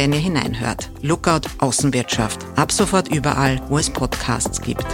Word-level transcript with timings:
wenn 0.00 0.14
ihr 0.14 0.18
hineinhört. 0.18 0.88
Lookout 1.02 1.42
Außenwirtschaft. 1.58 2.40
Ab 2.56 2.72
sofort 2.72 3.14
überall, 3.14 3.60
wo 3.68 3.76
es 3.76 3.90
Podcasts 3.90 4.62
gibt. 4.62 4.86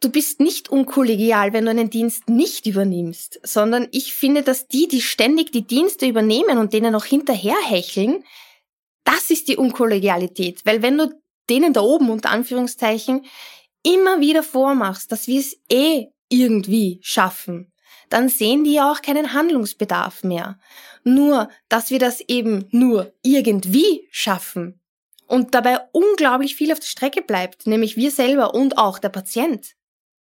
Du 0.00 0.10
bist 0.10 0.40
nicht 0.40 0.70
unkollegial, 0.70 1.52
wenn 1.52 1.66
du 1.66 1.70
einen 1.70 1.88
Dienst 1.88 2.28
nicht 2.28 2.66
übernimmst, 2.66 3.38
sondern 3.44 3.86
ich 3.92 4.12
finde, 4.12 4.42
dass 4.42 4.66
die, 4.66 4.88
die 4.88 5.00
ständig 5.00 5.52
die 5.52 5.64
Dienste 5.64 6.06
übernehmen 6.06 6.58
und 6.58 6.72
denen 6.72 6.90
noch 6.90 7.04
hinterherhecheln, 7.04 8.24
das 9.04 9.30
ist 9.30 9.46
die 9.46 9.56
Unkollegialität. 9.56 10.66
Weil 10.66 10.82
wenn 10.82 10.98
du 10.98 11.14
denen 11.48 11.74
da 11.74 11.80
oben 11.82 12.10
unter 12.10 12.30
Anführungszeichen 12.30 13.24
immer 13.84 14.18
wieder 14.18 14.42
vormachst, 14.42 15.12
dass 15.12 15.28
wir 15.28 15.38
es 15.38 15.56
eh 15.70 16.08
irgendwie 16.30 16.98
schaffen, 17.02 17.72
dann 18.08 18.28
sehen 18.28 18.64
die 18.64 18.74
ja 18.74 18.90
auch 18.90 19.02
keinen 19.02 19.34
Handlungsbedarf 19.34 20.24
mehr. 20.24 20.58
Nur, 21.04 21.48
dass 21.68 21.90
wir 21.90 21.98
das 21.98 22.20
eben 22.20 22.66
nur 22.70 23.12
irgendwie 23.22 24.08
schaffen 24.10 24.80
und 25.26 25.54
dabei 25.54 25.78
unglaublich 25.92 26.56
viel 26.56 26.72
auf 26.72 26.80
der 26.80 26.86
Strecke 26.86 27.22
bleibt, 27.22 27.66
nämlich 27.66 27.96
wir 27.96 28.10
selber 28.10 28.54
und 28.54 28.78
auch 28.78 28.98
der 28.98 29.10
Patient, 29.10 29.74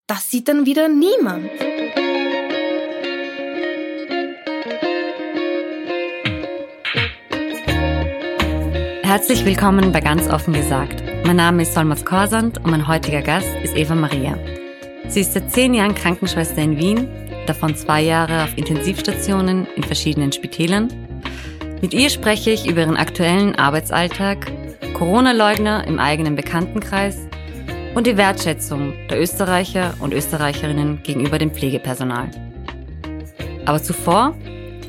das 0.07 0.29
sieht 0.29 0.47
dann 0.47 0.65
wieder 0.65 0.87
niemand. 0.87 1.49
Herzlich 9.03 9.43
willkommen 9.43 9.91
bei 9.91 10.01
Ganz 10.01 10.27
offen 10.27 10.53
gesagt. 10.53 11.03
Mein 11.25 11.37
Name 11.37 11.63
ist 11.63 11.73
Solmaz 11.73 12.05
Korsand 12.05 12.59
und 12.59 12.69
mein 12.69 12.87
heutiger 12.87 13.23
Gast 13.23 13.49
ist 13.63 13.75
Eva 13.75 13.95
Maria. 13.95 14.37
Sie 15.09 15.21
ist 15.21 15.33
seit 15.33 15.51
zehn 15.51 15.73
Jahren 15.73 15.95
Krankenschwester 15.95 16.61
in 16.61 16.77
Wien, 16.77 17.07
davon 17.47 17.75
zwei 17.75 18.01
Jahre 18.01 18.43
auf 18.43 18.55
Intensivstationen 18.55 19.65
in 19.75 19.83
verschiedenen 19.83 20.31
Spitälern. 20.31 20.87
Mit 21.81 21.95
ihr 21.95 22.11
spreche 22.11 22.51
ich 22.51 22.69
über 22.69 22.81
ihren 22.81 22.95
aktuellen 22.95 23.55
Arbeitsalltag, 23.55 24.51
Corona-Leugner 24.93 25.87
im 25.87 25.97
eigenen 25.97 26.35
Bekanntenkreis 26.35 27.17
und 27.95 28.05
die 28.05 28.17
Wertschätzung 28.17 28.93
der 29.09 29.19
Österreicher 29.19 29.95
und 29.99 30.13
Österreicherinnen 30.13 31.01
gegenüber 31.01 31.39
dem 31.39 31.51
Pflegepersonal. 31.51 32.29
Aber 33.65 33.81
zuvor 33.81 34.35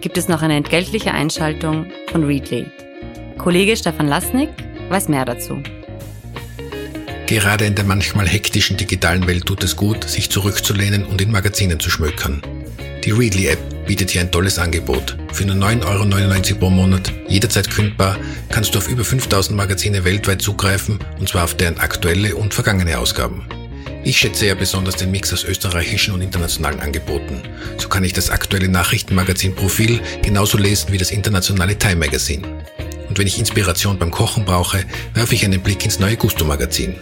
gibt 0.03 0.19
es 0.19 0.29
noch 0.29 0.43
eine 0.43 0.57
entgeltliche 0.57 1.13
Einschaltung 1.13 1.87
von 2.13 2.25
Readly. 2.25 2.67
Kollege 3.39 3.75
Stefan 3.75 4.07
Lasnik 4.09 4.51
weiß 4.91 5.09
mehr 5.09 5.25
dazu. 5.25 5.63
Gerade 7.31 7.65
in 7.65 7.77
der 7.77 7.85
manchmal 7.85 8.27
hektischen 8.27 8.77
digitalen 8.77 9.25
Welt 9.29 9.47
tut 9.47 9.63
es 9.63 9.77
gut, 9.77 10.03
sich 10.03 10.31
zurückzulehnen 10.31 11.05
und 11.05 11.21
in 11.21 11.31
Magazinen 11.31 11.79
zu 11.79 11.89
schmökern. 11.89 12.43
Die 13.05 13.13
Readly-App 13.13 13.87
bietet 13.87 14.11
hier 14.11 14.23
ein 14.23 14.33
tolles 14.33 14.59
Angebot. 14.59 15.17
Für 15.33 15.45
nur 15.45 15.55
9,99 15.55 16.51
Euro 16.51 16.59
pro 16.59 16.71
Monat, 16.71 17.13
jederzeit 17.29 17.71
kündbar, 17.71 18.19
kannst 18.49 18.75
du 18.75 18.79
auf 18.79 18.89
über 18.89 19.05
5000 19.05 19.57
Magazine 19.57 20.05
weltweit 20.05 20.43
zugreifen, 20.43 20.99
und 21.21 21.29
zwar 21.29 21.45
auf 21.45 21.55
deren 21.55 21.79
aktuelle 21.79 22.35
und 22.35 22.53
vergangene 22.53 22.99
Ausgaben. 22.99 23.47
Ich 24.03 24.19
schätze 24.19 24.47
ja 24.47 24.57
besonders 24.57 24.97
den 24.97 25.13
Mix 25.13 25.33
aus 25.33 25.45
österreichischen 25.45 26.13
und 26.13 26.23
internationalen 26.23 26.81
Angeboten. 26.81 27.43
So 27.79 27.89
kann 27.89 28.03
ich 28.03 28.13
das 28.13 28.31
aktuelle 28.31 28.69
Nachrichtenmagazin 28.69 29.55
Profil 29.55 30.01
genauso 30.23 30.59
lesen 30.59 30.91
wie 30.91 30.99
das 30.99 31.13
internationale 31.13 31.79
Time 31.79 31.95
Magazine. 31.95 32.43
Und 33.09 33.21
wenn 33.21 33.29
ich 33.29 33.39
Inspiration 33.39 34.01
beim 34.01 34.11
Kochen 34.11 34.45
brauche, 34.45 34.85
werfe 35.15 35.37
ich 35.37 35.45
einen 35.45 35.61
Blick 35.61 35.85
ins 35.85 36.01
neue 36.01 36.17
Gusto 36.17 36.45
Magazin. 36.45 36.97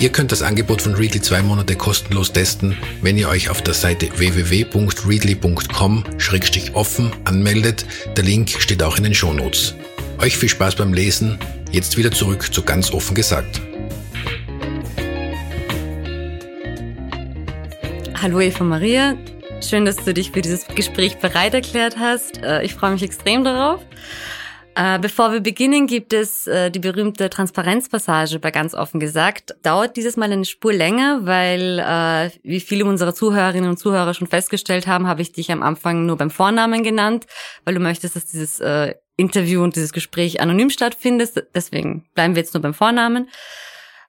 Ihr 0.00 0.10
könnt 0.10 0.30
das 0.30 0.42
Angebot 0.42 0.80
von 0.80 0.94
Readly 0.94 1.20
zwei 1.20 1.42
Monate 1.42 1.74
kostenlos 1.74 2.32
testen, 2.32 2.76
wenn 3.02 3.18
ihr 3.18 3.28
euch 3.28 3.50
auf 3.50 3.62
der 3.62 3.74
Seite 3.74 4.08
www.readly.com-offen 4.16 7.10
anmeldet. 7.24 7.84
Der 8.16 8.22
Link 8.22 8.50
steht 8.50 8.80
auch 8.84 8.96
in 8.96 9.02
den 9.02 9.14
Shownotes. 9.14 9.74
Euch 10.20 10.38
viel 10.38 10.48
Spaß 10.48 10.76
beim 10.76 10.92
Lesen. 10.92 11.40
Jetzt 11.72 11.96
wieder 11.96 12.12
zurück 12.12 12.54
zu 12.54 12.62
ganz 12.62 12.92
offen 12.92 13.16
gesagt. 13.16 13.60
Hallo 18.22 18.38
Eva 18.40 18.62
Maria, 18.62 19.16
schön, 19.60 19.84
dass 19.84 19.96
du 19.96 20.14
dich 20.14 20.30
für 20.30 20.42
dieses 20.42 20.68
Gespräch 20.68 21.16
bereit 21.16 21.54
erklärt 21.54 21.96
hast. 21.98 22.40
Äh, 22.44 22.62
ich 22.62 22.74
freue 22.74 22.92
mich 22.92 23.02
extrem 23.02 23.42
darauf. 23.42 23.80
Äh, 24.78 25.00
bevor 25.00 25.32
wir 25.32 25.40
beginnen, 25.40 25.88
gibt 25.88 26.12
es 26.12 26.46
äh, 26.46 26.70
die 26.70 26.78
berühmte 26.78 27.28
Transparenzpassage 27.28 28.38
bei 28.38 28.52
ganz 28.52 28.74
offen 28.74 29.00
gesagt. 29.00 29.56
Dauert 29.64 29.96
dieses 29.96 30.16
Mal 30.16 30.30
eine 30.30 30.44
Spur 30.44 30.72
länger, 30.72 31.26
weil, 31.26 31.80
äh, 31.80 32.30
wie 32.44 32.60
viele 32.60 32.84
unserer 32.84 33.12
Zuhörerinnen 33.12 33.68
und 33.68 33.78
Zuhörer 33.78 34.14
schon 34.14 34.28
festgestellt 34.28 34.86
haben, 34.86 35.08
habe 35.08 35.20
ich 35.20 35.32
dich 35.32 35.50
am 35.50 35.64
Anfang 35.64 36.06
nur 36.06 36.16
beim 36.16 36.30
Vornamen 36.30 36.84
genannt, 36.84 37.26
weil 37.64 37.74
du 37.74 37.80
möchtest, 37.80 38.14
dass 38.14 38.26
dieses 38.26 38.62
Interview 39.16 39.64
und 39.64 39.74
dieses 39.74 39.92
Gespräch 39.92 40.40
anonym 40.40 40.70
stattfindet. 40.70 41.32
Deswegen 41.56 42.04
bleiben 42.14 42.36
wir 42.36 42.42
jetzt 42.42 42.54
nur 42.54 42.62
beim 42.62 42.74
Vornamen. 42.74 43.28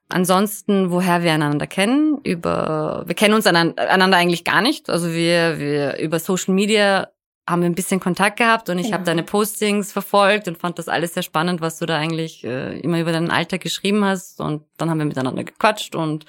Ansonsten, 0.10 0.92
woher 0.92 1.24
wir 1.24 1.34
einander 1.34 1.66
kennen, 1.66 2.20
über, 2.24 3.04
wir 3.08 3.16
kennen 3.16 3.34
uns 3.34 3.48
einander 3.48 4.18
eigentlich 4.18 4.44
gar 4.44 4.62
nicht. 4.62 4.90
Also 4.92 5.14
wir, 5.14 5.60
wir 5.60 5.98
über 5.98 6.20
Social 6.20 6.54
Media 6.54 7.10
haben 7.50 7.62
wir 7.62 7.70
ein 7.70 7.76
bisschen 7.76 8.00
Kontakt 8.00 8.38
gehabt 8.38 8.70
und 8.70 8.78
ich 8.78 8.86
genau. 8.86 8.96
habe 8.96 9.06
deine 9.06 9.24
Postings 9.24 9.92
verfolgt 9.92 10.48
und 10.48 10.58
fand 10.58 10.78
das 10.78 10.88
alles 10.88 11.16
sehr 11.16 11.24
spannend, 11.24 11.62
was 11.62 11.80
du 11.80 11.86
da 11.86 11.98
eigentlich 11.98 12.44
äh, 12.44 12.80
immer 12.80 13.00
über 13.00 13.12
deinen 13.12 13.32
Alltag 13.32 13.62
geschrieben 13.62 14.06
hast. 14.06 14.40
Und 14.40 14.66
dann 14.78 14.90
haben 14.90 15.00
wir 15.00 15.06
miteinander 15.06 15.44
gequatscht 15.44 15.96
und 15.96 16.26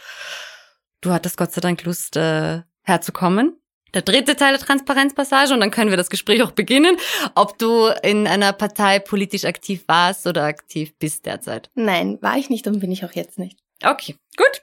du 1.01 1.11
hattest 1.13 1.37
Gott 1.37 1.53
sei 1.53 1.61
Dank 1.61 1.85
Lust, 1.85 2.17
äh, 2.17 2.63
herzukommen. 2.83 3.57
Der 3.93 4.03
dritte 4.03 4.37
Teil 4.37 4.57
der 4.57 4.65
Transparenzpassage 4.65 5.53
und 5.53 5.61
dann 5.61 5.73
können 5.73 5.91
wir 5.91 5.97
das 5.97 6.11
Gespräch 6.11 6.43
auch 6.43 6.53
beginnen, 6.53 6.97
ob 7.35 7.59
du 7.59 7.89
in 8.03 8.27
einer 8.27 8.53
Partei 8.53 9.01
politisch 9.01 9.45
aktiv 9.45 9.83
warst 9.89 10.27
oder 10.27 10.45
aktiv 10.45 10.95
bist 10.99 11.27
derzeit. 11.27 11.71
Nein, 11.75 12.19
war 12.21 12.37
ich 12.39 12.51
nicht 12.51 12.67
und 12.69 12.79
bin 12.79 12.93
ich 12.93 13.05
auch 13.05 13.13
jetzt 13.13 13.39
nicht. 13.39 13.59
Okay, 13.83 14.17
gut. 14.37 14.63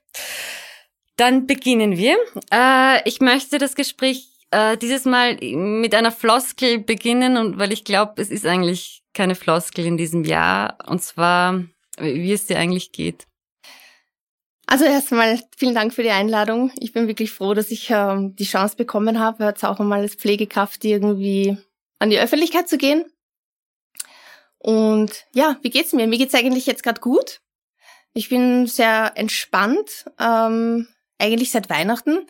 Dann 1.17 1.45
beginnen 1.45 1.97
wir. 1.97 2.17
Äh, 2.53 3.01
ich 3.07 3.19
möchte 3.19 3.57
das 3.57 3.75
Gespräch 3.75 4.36
äh, 4.51 4.77
dieses 4.77 5.05
Mal 5.05 5.37
mit 5.37 5.93
einer 5.93 6.11
Floskel 6.11 6.79
beginnen 6.79 7.37
und 7.37 7.57
weil 7.57 7.73
ich 7.73 7.83
glaube, 7.83 8.21
es 8.21 8.29
ist 8.29 8.45
eigentlich 8.45 9.03
keine 9.13 9.35
Floskel 9.35 9.85
in 9.85 9.97
diesem 9.97 10.23
Jahr 10.23 10.77
und 10.87 11.01
zwar, 11.01 11.63
wie 11.99 12.31
es 12.31 12.45
dir 12.45 12.57
eigentlich 12.57 12.91
geht. 12.91 13.27
Also 14.69 14.83
erstmal 14.83 15.39
vielen 15.55 15.75
Dank 15.75 15.93
für 15.93 16.03
die 16.03 16.11
Einladung. 16.11 16.71
Ich 16.77 16.91
bin 16.91 17.07
wirklich 17.07 17.31
froh, 17.31 17.53
dass 17.53 17.71
ich 17.71 17.89
ähm, 17.89 18.35
die 18.35 18.43
Chance 18.43 18.75
bekommen 18.75 19.17
habe, 19.17 19.45
jetzt 19.45 19.63
auch 19.63 19.79
einmal 19.79 20.01
als 20.01 20.15
Pflegekraft 20.15 20.83
irgendwie 20.83 21.57
an 21.99 22.09
die 22.09 22.19
Öffentlichkeit 22.19 22.67
zu 22.67 22.77
gehen. 22.77 23.05
Und 24.57 25.25
ja, 25.33 25.57
wie 25.61 25.69
geht's 25.69 25.93
mir? 25.93 26.05
Mir 26.05 26.17
geht's 26.17 26.35
eigentlich 26.35 26.65
jetzt 26.65 26.83
gerade 26.83 26.99
gut. 26.99 27.39
Ich 28.13 28.27
bin 28.27 28.67
sehr 28.67 29.13
entspannt, 29.15 30.05
ähm, 30.19 30.87
eigentlich 31.17 31.51
seit 31.51 31.69
Weihnachten. 31.69 32.27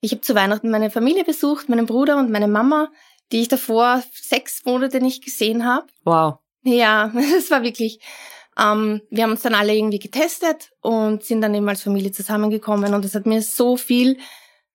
Ich 0.00 0.12
habe 0.12 0.22
zu 0.22 0.34
Weihnachten 0.34 0.70
meine 0.70 0.90
Familie 0.90 1.24
besucht, 1.24 1.68
meinen 1.68 1.86
Bruder 1.86 2.18
und 2.18 2.30
meine 2.30 2.48
Mama, 2.48 2.88
die 3.32 3.42
ich 3.42 3.48
davor 3.48 4.02
sechs 4.12 4.64
Monate 4.64 5.00
nicht 5.00 5.24
gesehen 5.24 5.66
habe. 5.66 5.86
Wow. 6.04 6.38
Ja, 6.62 7.12
es 7.36 7.50
war 7.50 7.62
wirklich. 7.62 8.00
Ähm, 8.58 9.02
wir 9.10 9.22
haben 9.24 9.30
uns 9.30 9.42
dann 9.42 9.54
alle 9.54 9.74
irgendwie 9.74 9.98
getestet 9.98 10.70
und 10.80 11.24
sind 11.24 11.40
dann 11.40 11.54
eben 11.54 11.68
als 11.68 11.82
Familie 11.82 12.12
zusammengekommen 12.12 12.94
und 12.94 13.04
es 13.04 13.14
hat 13.14 13.24
mir 13.24 13.42
so 13.42 13.76
viel 13.76 14.18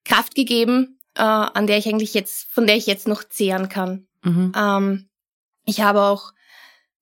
Kraft 0.06 0.34
gegeben, 0.34 1.00
äh, 1.16 1.22
an 1.22 1.68
der 1.68 1.78
ich 1.78 1.88
eigentlich 1.88 2.14
jetzt, 2.14 2.52
von 2.52 2.68
der 2.68 2.78
ich 2.78 2.88
jetzt 2.88 3.08
noch 3.08 3.24
zehren 3.24 3.70
kann. 3.70 4.08
Mhm. 4.24 4.54
Ähm, 4.56 5.10
ich 5.66 5.82
habe 5.82 6.02
auch 6.02 6.32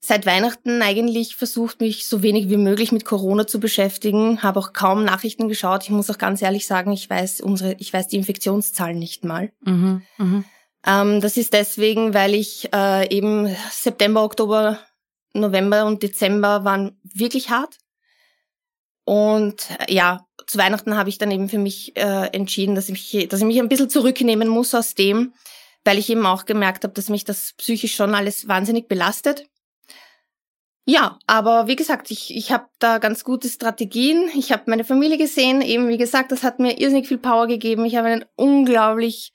seit 0.06 0.26
Weihnachten 0.26 0.82
eigentlich 0.82 1.38
versucht, 1.38 1.80
mich 1.80 2.06
so 2.08 2.22
wenig 2.22 2.50
wie 2.50 2.58
möglich 2.58 2.92
mit 2.92 3.06
Corona 3.06 3.48
zu 3.48 3.62
beschäftigen, 3.62 4.44
habe 4.44 4.60
auch 4.60 4.74
kaum 4.74 5.06
Nachrichten 5.06 5.48
geschaut. 5.48 5.84
Ich 5.84 5.92
muss 5.92 6.10
auch 6.10 6.18
ganz 6.18 6.42
ehrlich 6.42 6.68
sagen, 6.68 6.92
ich 6.92 7.10
weiß 7.10 7.40
unsere, 7.40 7.76
ich 7.80 7.94
weiß 7.94 8.10
die 8.10 8.18
Infektionszahlen 8.18 9.00
nicht 9.00 9.24
mal. 9.24 9.54
Mhm, 9.62 10.02
mh. 10.18 10.44
ähm, 10.86 11.22
das 11.22 11.38
ist 11.38 11.54
deswegen, 11.54 12.14
weil 12.14 12.34
ich 12.34 12.68
äh, 12.74 13.16
eben 13.16 13.56
September, 13.72 14.26
Oktober, 14.26 14.78
November 15.34 15.86
und 15.86 16.04
Dezember 16.04 16.66
waren 16.66 17.00
wirklich 17.04 17.50
hart. 17.50 17.78
Und 19.06 19.70
äh, 19.88 19.94
ja, 19.94 20.26
zu 20.48 20.58
Weihnachten 20.58 20.98
habe 20.98 21.08
ich 21.08 21.18
dann 21.18 21.32
eben 21.32 21.48
für 21.48 21.60
mich 21.60 21.96
äh, 21.96 22.28
entschieden, 22.34 22.76
dass 22.76 22.90
ich, 22.90 23.14
mich, 23.14 23.30
dass 23.30 23.40
ich 23.40 23.46
mich 23.46 23.60
ein 23.62 23.70
bisschen 23.70 23.90
zurücknehmen 23.90 24.50
muss 24.50 24.76
aus 24.76 24.96
dem, 24.96 25.34
weil 25.86 25.98
ich 25.98 26.10
eben 26.10 26.26
auch 26.26 26.44
gemerkt 26.44 26.84
habe, 26.84 26.94
dass 26.94 27.08
mich 27.08 27.24
das 27.24 27.54
psychisch 27.54 27.96
schon 27.96 28.16
alles 28.16 28.50
wahnsinnig 28.50 28.90
belastet. 28.90 29.48
Ja, 30.86 31.18
aber 31.28 31.68
wie 31.68 31.78
gesagt, 31.78 32.12
ich, 32.12 32.36
ich 32.36 32.52
habe 32.52 32.66
da 32.80 32.98
ganz 32.98 33.24
gute 33.24 33.48
Strategien. 33.48 34.30
Ich 34.36 34.52
habe 34.52 34.64
meine 34.68 34.84
Familie 34.84 35.18
gesehen. 35.18 35.62
Eben 35.62 35.88
wie 35.88 35.98
gesagt, 35.98 36.32
das 36.32 36.44
hat 36.44 36.60
mir 36.60 36.80
irrsinnig 36.80 37.08
viel 37.08 37.18
Power 37.18 37.48
gegeben. 37.48 37.86
Ich 37.86 37.96
habe 37.96 38.10
einen 38.10 38.26
unglaublich 38.36 39.32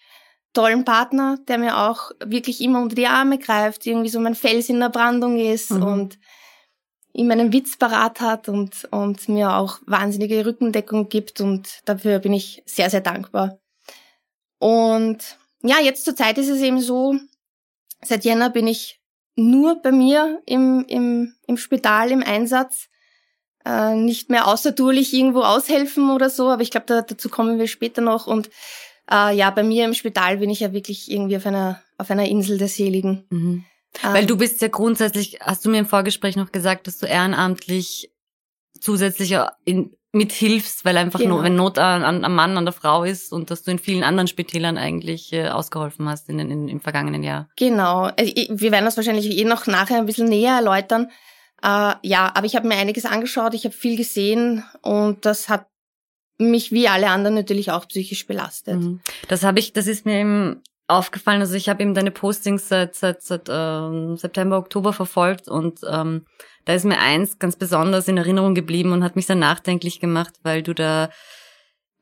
tollen 0.52 0.84
Partner, 0.84 1.38
der 1.48 1.58
mir 1.58 1.78
auch 1.78 2.10
wirklich 2.24 2.60
immer 2.60 2.82
unter 2.82 2.96
die 2.96 3.06
Arme 3.06 3.38
greift, 3.38 3.86
irgendwie 3.86 4.08
so 4.08 4.20
mein 4.20 4.34
Fels 4.34 4.68
in 4.68 4.80
der 4.80 4.88
Brandung 4.88 5.38
ist 5.38 5.70
mhm. 5.70 5.82
und 5.82 6.18
ihm 7.12 7.30
einen 7.30 7.52
Witz 7.52 7.76
parat 7.76 8.20
hat 8.20 8.48
und, 8.48 8.86
und 8.90 9.28
mir 9.28 9.54
auch 9.54 9.78
wahnsinnige 9.86 10.44
Rückendeckung 10.44 11.08
gibt 11.08 11.40
und 11.40 11.80
dafür 11.84 12.18
bin 12.18 12.32
ich 12.32 12.62
sehr, 12.66 12.90
sehr 12.90 13.00
dankbar. 13.00 13.58
Und 14.58 15.38
ja, 15.62 15.80
jetzt 15.80 16.04
zur 16.04 16.16
Zeit 16.16 16.38
ist 16.38 16.48
es 16.48 16.60
eben 16.60 16.80
so, 16.80 17.16
seit 18.02 18.24
Jänner 18.24 18.50
bin 18.50 18.66
ich 18.66 18.97
nur 19.38 19.80
bei 19.80 19.92
mir 19.92 20.42
im, 20.46 20.84
im, 20.88 21.34
im 21.46 21.56
Spital 21.56 22.10
im 22.10 22.22
Einsatz. 22.22 22.88
Äh, 23.64 23.94
nicht 23.94 24.30
mehr 24.30 24.48
außertourlich 24.48 25.12
irgendwo 25.12 25.42
aushelfen 25.42 26.10
oder 26.10 26.28
so, 26.28 26.48
aber 26.48 26.62
ich 26.62 26.70
glaube, 26.70 26.86
da, 26.86 27.02
dazu 27.02 27.28
kommen 27.28 27.58
wir 27.58 27.68
später 27.68 28.00
noch. 28.00 28.26
Und 28.26 28.50
äh, 29.10 29.36
ja, 29.36 29.50
bei 29.50 29.62
mir 29.62 29.84
im 29.84 29.94
Spital 29.94 30.38
bin 30.38 30.50
ich 30.50 30.60
ja 30.60 30.72
wirklich 30.72 31.10
irgendwie 31.10 31.36
auf 31.36 31.46
einer, 31.46 31.80
auf 31.98 32.10
einer 32.10 32.26
Insel 32.26 32.58
der 32.58 32.68
Seligen. 32.68 33.26
Mhm. 33.30 33.64
Weil 34.02 34.26
du 34.26 34.36
bist 34.36 34.60
ja 34.60 34.68
grundsätzlich, 34.68 35.38
hast 35.40 35.64
du 35.64 35.70
mir 35.70 35.78
im 35.78 35.86
Vorgespräch 35.86 36.36
noch 36.36 36.52
gesagt, 36.52 36.86
dass 36.86 36.98
du 36.98 37.06
ehrenamtlich 37.06 38.12
zusätzlich 38.80 39.34
in, 39.64 39.96
mithilfst, 40.12 40.84
weil 40.84 40.96
einfach 40.96 41.20
genau. 41.20 41.36
nur, 41.36 41.44
wenn 41.44 41.54
Not 41.54 41.78
an, 41.78 42.02
an, 42.02 42.24
am 42.24 42.34
Mann, 42.34 42.56
an 42.56 42.64
der 42.64 42.72
Frau 42.72 43.04
ist 43.04 43.32
und 43.32 43.50
dass 43.50 43.62
du 43.62 43.70
in 43.70 43.78
vielen 43.78 44.04
anderen 44.04 44.26
Spitälern 44.26 44.78
eigentlich 44.78 45.32
äh, 45.32 45.48
ausgeholfen 45.48 46.08
hast 46.08 46.28
in, 46.28 46.38
in, 46.38 46.68
im 46.68 46.80
vergangenen 46.80 47.22
Jahr. 47.22 47.48
Genau. 47.56 48.10
Also, 48.16 48.32
wir 48.34 48.72
werden 48.72 48.86
das 48.86 48.96
wahrscheinlich 48.96 49.38
eh 49.38 49.44
noch 49.44 49.66
nachher 49.66 49.98
ein 49.98 50.06
bisschen 50.06 50.28
näher 50.28 50.54
erläutern. 50.54 51.10
Äh, 51.62 51.94
ja, 52.02 52.32
aber 52.34 52.46
ich 52.46 52.56
habe 52.56 52.66
mir 52.66 52.76
einiges 52.76 53.04
angeschaut, 53.04 53.54
ich 53.54 53.64
habe 53.64 53.74
viel 53.74 53.96
gesehen 53.96 54.64
und 54.82 55.26
das 55.26 55.48
hat 55.48 55.66
mich 56.38 56.72
wie 56.72 56.88
alle 56.88 57.10
anderen 57.10 57.34
natürlich 57.34 57.70
auch 57.70 57.86
psychisch 57.88 58.26
belastet. 58.26 58.76
Mhm. 58.76 59.00
Das 59.28 59.42
habe 59.42 59.58
ich, 59.58 59.72
das 59.72 59.88
ist 59.88 60.06
mir 60.06 60.20
eben 60.20 60.62
aufgefallen. 60.86 61.40
Also 61.40 61.54
ich 61.54 61.68
habe 61.68 61.82
eben 61.82 61.94
deine 61.94 62.10
Postings 62.10 62.68
seit, 62.68 62.94
seit, 62.94 63.22
seit 63.22 63.48
ähm, 63.50 64.16
September, 64.16 64.56
Oktober 64.56 64.92
verfolgt 64.92 65.48
und 65.48 65.80
ähm, 65.88 66.24
da 66.68 66.74
ist 66.74 66.84
mir 66.84 67.00
eins 67.00 67.38
ganz 67.38 67.56
besonders 67.56 68.08
in 68.08 68.18
Erinnerung 68.18 68.54
geblieben 68.54 68.92
und 68.92 69.02
hat 69.02 69.16
mich 69.16 69.24
sehr 69.24 69.36
nachdenklich 69.36 70.00
gemacht, 70.00 70.34
weil 70.42 70.62
du 70.62 70.74
da 70.74 71.08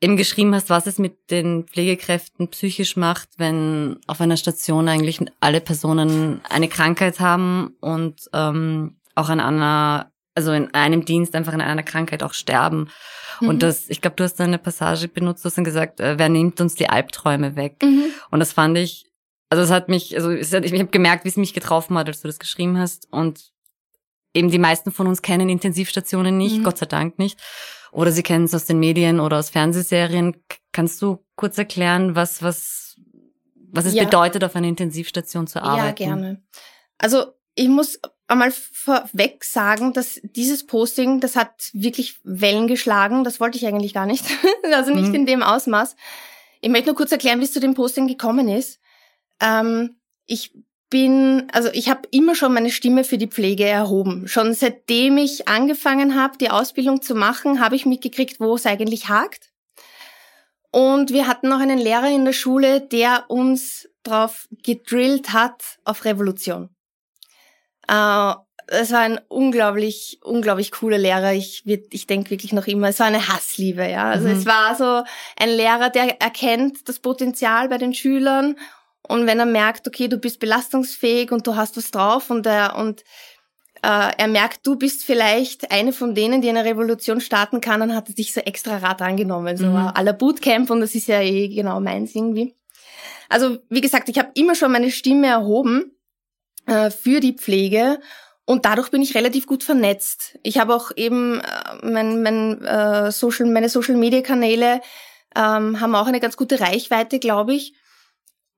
eben 0.01 0.17
geschrieben 0.17 0.53
hast, 0.53 0.69
was 0.69 0.87
es 0.87 0.99
mit 0.99 1.31
den 1.31 1.63
Pflegekräften 1.63 2.49
psychisch 2.49 2.97
macht, 2.97 3.29
wenn 3.37 3.97
auf 4.07 4.19
einer 4.19 4.35
Station 4.35 4.89
eigentlich 4.89 5.21
alle 5.39 5.61
Personen 5.61 6.41
eine 6.49 6.67
Krankheit 6.67 7.21
haben 7.21 7.77
und 7.79 8.29
ähm, 8.33 8.97
auch 9.15 9.29
an 9.29 9.39
einer, 9.39 10.11
also 10.35 10.51
in 10.51 10.73
einem 10.73 11.05
Dienst 11.05 11.33
einfach 11.33 11.53
an 11.53 11.61
einer 11.61 11.83
Krankheit 11.83 12.21
auch 12.21 12.33
sterben. 12.33 12.89
Mhm. 13.39 13.47
Und 13.47 13.63
das, 13.63 13.89
ich 13.89 14.01
glaube, 14.01 14.17
du 14.17 14.25
hast 14.25 14.41
eine 14.41 14.57
Passage 14.57 15.07
benutzt, 15.07 15.45
du 15.45 15.47
hast 15.47 15.57
dann 15.57 15.63
gesagt, 15.63 16.01
äh, 16.01 16.19
wer 16.19 16.27
nimmt 16.27 16.59
uns 16.59 16.75
die 16.75 16.89
Albträume 16.89 17.55
weg? 17.55 17.77
Mhm. 17.81 18.07
Und 18.31 18.41
das 18.41 18.51
fand 18.51 18.77
ich, 18.77 19.05
also 19.49 19.63
es 19.63 19.71
hat 19.71 19.87
mich, 19.87 20.13
also 20.17 20.29
hat, 20.29 20.65
ich, 20.65 20.73
ich 20.73 20.79
habe 20.81 20.91
gemerkt, 20.91 21.23
wie 21.23 21.29
es 21.29 21.37
mich 21.37 21.53
getroffen 21.53 21.97
hat, 21.97 22.09
als 22.09 22.19
du 22.19 22.27
das 22.27 22.37
geschrieben 22.37 22.77
hast. 22.77 23.07
Und 23.13 23.55
eben 24.37 24.51
die 24.51 24.59
meisten 24.59 24.91
von 24.91 25.07
uns 25.07 25.21
kennen 25.21 25.49
Intensivstationen 25.49 26.37
nicht, 26.37 26.59
mhm. 26.59 26.63
Gott 26.63 26.77
sei 26.77 26.85
Dank 26.85 27.19
nicht. 27.19 27.39
Oder 27.91 28.11
sie 28.11 28.23
kennen 28.23 28.45
es 28.45 28.53
aus 28.53 28.65
den 28.65 28.79
Medien 28.79 29.19
oder 29.19 29.39
aus 29.39 29.49
Fernsehserien. 29.49 30.35
Kannst 30.71 31.01
du 31.01 31.25
kurz 31.35 31.57
erklären, 31.57 32.15
was, 32.15 32.43
was, 32.43 32.95
was 33.71 33.85
es 33.85 33.93
ja. 33.93 34.03
bedeutet, 34.03 34.43
auf 34.43 34.55
einer 34.55 34.67
Intensivstation 34.67 35.47
zu 35.47 35.61
arbeiten? 35.61 35.87
Ja, 35.87 35.91
gerne. 35.91 36.43
Also 36.97 37.33
ich 37.55 37.69
muss 37.69 37.99
einmal 38.27 38.51
vorweg 38.51 39.43
sagen, 39.43 39.93
dass 39.93 40.19
dieses 40.21 40.65
Posting, 40.65 41.21
das 41.21 41.35
hat 41.35 41.71
wirklich 41.73 42.19
Wellen 42.23 42.67
geschlagen. 42.67 43.23
Das 43.23 43.39
wollte 43.39 43.57
ich 43.57 43.65
eigentlich 43.65 43.93
gar 43.93 44.05
nicht. 44.05 44.25
also 44.73 44.93
nicht 44.93 45.09
mhm. 45.09 45.15
in 45.15 45.25
dem 45.25 45.43
Ausmaß. 45.43 45.95
Ich 46.61 46.69
möchte 46.69 46.87
nur 46.87 46.95
kurz 46.95 47.11
erklären, 47.11 47.39
wie 47.39 47.45
es 47.45 47.53
zu 47.53 47.59
dem 47.59 47.73
Posting 47.73 48.07
gekommen 48.07 48.49
ist. 48.49 48.79
Ähm, 49.39 49.97
ich 50.25 50.51
bin, 50.89 51.47
also 51.51 51.69
ich 51.73 51.89
habe 51.89 52.07
immer 52.11 52.35
schon 52.35 52.53
meine 52.53 52.71
Stimme 52.71 53.03
für 53.03 53.17
die 53.17 53.27
Pflege 53.27 53.65
erhoben. 53.65 54.27
Schon 54.27 54.53
seitdem 54.53 55.17
ich 55.17 55.47
angefangen 55.47 56.15
habe, 56.15 56.37
die 56.37 56.49
Ausbildung 56.49 57.01
zu 57.01 57.15
machen, 57.15 57.59
habe 57.59 57.75
ich 57.75 57.85
mitgekriegt, 57.85 58.39
wo 58.39 58.55
es 58.55 58.65
eigentlich 58.65 59.09
hakt. 59.09 59.51
Und 60.71 61.11
wir 61.11 61.27
hatten 61.27 61.49
noch 61.49 61.59
einen 61.59 61.79
Lehrer 61.79 62.09
in 62.09 62.25
der 62.25 62.33
Schule, 62.33 62.81
der 62.81 63.25
uns 63.29 63.89
drauf 64.03 64.47
gedrillt 64.63 65.33
hat 65.33 65.79
auf 65.83 66.05
Revolution. 66.05 66.69
Äh, 67.87 68.33
es 68.67 68.91
war 68.91 68.99
ein 68.99 69.19
unglaublich, 69.29 70.19
unglaublich 70.23 70.71
cooler 70.71 70.97
Lehrer. 70.97 71.33
Ich, 71.33 71.63
ich 71.65 72.05
denke 72.05 72.29
wirklich 72.29 72.51
noch 72.51 72.67
immer, 72.67 72.89
es 72.89 72.99
war 72.99 73.07
eine 73.07 73.27
Hassliebe, 73.29 73.89
ja. 73.89 74.09
Also 74.09 74.27
mhm. 74.27 74.35
es 74.35 74.45
war 74.45 74.75
so 74.75 75.03
ein 75.37 75.49
Lehrer, 75.49 75.89
der 75.89 76.21
erkennt 76.21 76.87
das 76.89 76.99
Potenzial 76.99 77.69
bei 77.69 77.77
den 77.77 77.93
Schülern 77.93 78.57
und 79.07 79.27
wenn 79.27 79.39
er 79.39 79.45
merkt, 79.45 79.87
okay, 79.87 80.07
du 80.07 80.17
bist 80.17 80.39
belastungsfähig 80.39 81.31
und 81.31 81.47
du 81.47 81.55
hast 81.55 81.77
was 81.77 81.91
drauf 81.91 82.29
und 82.29 82.45
er, 82.45 82.75
und 82.75 83.01
äh, 83.83 84.11
er 84.17 84.27
merkt, 84.27 84.65
du 84.65 84.75
bist 84.75 85.03
vielleicht 85.03 85.71
eine 85.71 85.93
von 85.93 86.15
denen, 86.15 86.41
die 86.41 86.49
eine 86.49 86.65
Revolution 86.65 87.21
starten 87.21 87.61
kann, 87.61 87.79
dann 87.79 87.95
hat 87.95 88.09
er 88.09 88.15
dich 88.15 88.33
so 88.33 88.41
extra 88.41 88.77
Rat 88.77 89.01
angenommen. 89.01 89.57
So 89.57 89.67
mhm. 89.67 89.91
aller 89.93 90.13
Bootcamp 90.13 90.69
und 90.69 90.81
das 90.81 90.95
ist 90.95 91.07
ja 91.07 91.21
eh 91.21 91.47
genau 91.49 91.79
meins 91.79 92.15
irgendwie. 92.15 92.55
Also 93.29 93.57
wie 93.69 93.81
gesagt, 93.81 94.09
ich 94.09 94.17
habe 94.17 94.31
immer 94.35 94.55
schon 94.55 94.71
meine 94.71 94.91
Stimme 94.91 95.27
erhoben 95.27 95.91
äh, 96.65 96.89
für 96.89 97.19
die 97.19 97.33
Pflege 97.33 97.99
und 98.45 98.65
dadurch 98.65 98.89
bin 98.89 99.01
ich 99.01 99.15
relativ 99.15 99.45
gut 99.45 99.63
vernetzt. 99.63 100.39
Ich 100.43 100.57
habe 100.57 100.73
auch 100.73 100.91
eben 100.95 101.41
äh, 101.41 101.85
mein, 101.85 102.23
mein, 102.23 102.63
äh, 102.63 103.11
Social, 103.11 103.47
meine 103.47 103.69
Social-Media-Kanäle 103.69 104.81
ähm, 105.35 105.79
haben 105.79 105.95
auch 105.95 106.07
eine 106.07 106.19
ganz 106.19 106.37
gute 106.37 106.59
Reichweite, 106.59 107.19
glaube 107.19 107.53
ich. 107.53 107.73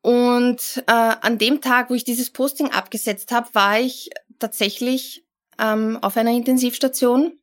Und 0.02 0.84
äh, 0.88 0.92
an 0.92 1.38
dem 1.38 1.62
Tag, 1.62 1.90
wo 1.90 1.94
ich 1.94 2.04
dieses 2.04 2.32
Posting 2.32 2.72
abgesetzt 2.72 3.32
habe, 3.32 3.50
war 3.54 3.80
ich 3.80 4.10
tatsächlich 4.40 5.26
ähm, 5.60 6.00
auf 6.02 6.16
einer 6.16 6.32
Intensivstation. 6.32 7.38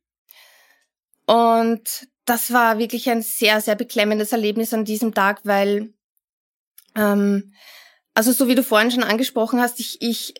Und 1.25 2.07
das 2.25 2.51
war 2.51 2.79
wirklich 2.79 3.09
ein 3.09 3.21
sehr, 3.21 3.61
sehr 3.61 3.75
beklemmendes 3.75 4.31
Erlebnis 4.31 4.73
an 4.73 4.85
diesem 4.85 5.13
Tag, 5.13 5.41
weil, 5.43 5.93
ähm, 6.95 7.53
also 8.13 8.31
so 8.31 8.47
wie 8.47 8.55
du 8.55 8.63
vorhin 8.63 8.91
schon 8.91 9.03
angesprochen 9.03 9.61
hast, 9.61 9.79
ich, 9.79 10.01
ich, 10.01 10.33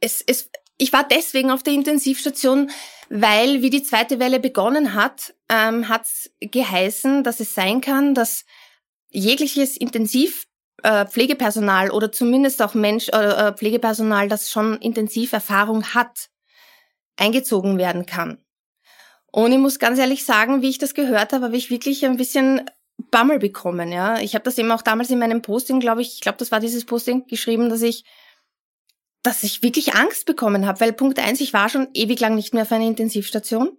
es, 0.00 0.22
es, 0.26 0.50
ich 0.76 0.92
war 0.92 1.06
deswegen 1.06 1.50
auf 1.50 1.62
der 1.62 1.72
Intensivstation, 1.72 2.70
weil, 3.08 3.62
wie 3.62 3.70
die 3.70 3.82
zweite 3.82 4.18
Welle 4.18 4.40
begonnen 4.40 4.94
hat, 4.94 5.34
ähm, 5.48 5.88
hat 5.88 6.02
es 6.02 6.30
geheißen, 6.40 7.24
dass 7.24 7.40
es 7.40 7.54
sein 7.54 7.80
kann, 7.80 8.14
dass 8.14 8.44
jegliches 9.08 9.76
Intensiv 9.76 10.46
äh, 10.82 11.06
Pflegepersonal 11.06 11.90
oder 11.90 12.12
zumindest 12.12 12.62
auch 12.62 12.74
Mensch, 12.74 13.08
äh, 13.08 13.48
äh, 13.48 13.52
Pflegepersonal, 13.52 14.28
das 14.28 14.50
schon 14.50 14.76
intensiv 14.78 15.32
Erfahrung 15.32 15.84
hat, 15.94 16.28
eingezogen 17.16 17.78
werden 17.78 18.06
kann. 18.06 18.38
Und 19.32 19.52
ich 19.52 19.58
muss 19.58 19.78
ganz 19.78 19.98
ehrlich 19.98 20.24
sagen, 20.24 20.62
wie 20.62 20.70
ich 20.70 20.78
das 20.78 20.94
gehört 20.94 21.32
habe, 21.32 21.46
habe 21.46 21.56
ich 21.56 21.70
wirklich 21.70 22.04
ein 22.04 22.16
bisschen 22.16 22.68
Bammel 23.10 23.38
bekommen. 23.38 23.92
Ja, 23.92 24.18
ich 24.18 24.34
habe 24.34 24.44
das 24.44 24.58
eben 24.58 24.70
auch 24.72 24.82
damals 24.82 25.10
in 25.10 25.18
meinem 25.18 25.42
Posting, 25.42 25.80
glaube 25.80 26.02
ich, 26.02 26.14
ich 26.14 26.20
glaube, 26.20 26.38
das 26.38 26.50
war 26.50 26.60
dieses 26.60 26.84
Posting 26.84 27.26
geschrieben, 27.26 27.70
dass 27.70 27.82
ich, 27.82 28.04
dass 29.22 29.42
ich 29.42 29.62
wirklich 29.62 29.94
Angst 29.94 30.26
bekommen 30.26 30.66
habe, 30.66 30.80
weil 30.80 30.92
Punkt 30.92 31.18
eins, 31.18 31.40
ich 31.40 31.52
war 31.52 31.68
schon 31.68 31.88
ewig 31.94 32.20
lang 32.20 32.34
nicht 32.34 32.54
mehr 32.54 32.62
auf 32.62 32.72
einer 32.72 32.86
Intensivstation. 32.86 33.76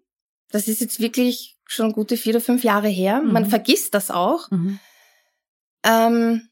Das 0.50 0.68
ist 0.68 0.82
jetzt 0.82 1.00
wirklich 1.00 1.58
schon 1.66 1.94
gute 1.94 2.18
vier 2.18 2.36
oder 2.36 2.42
fünf 2.42 2.64
Jahre 2.64 2.90
her. 2.90 3.22
Mhm. 3.22 3.32
Man 3.32 3.46
vergisst 3.46 3.94
das 3.94 4.12
auch. 4.12 4.50
Mhm. 4.52 4.80
Ähm, 5.84 6.50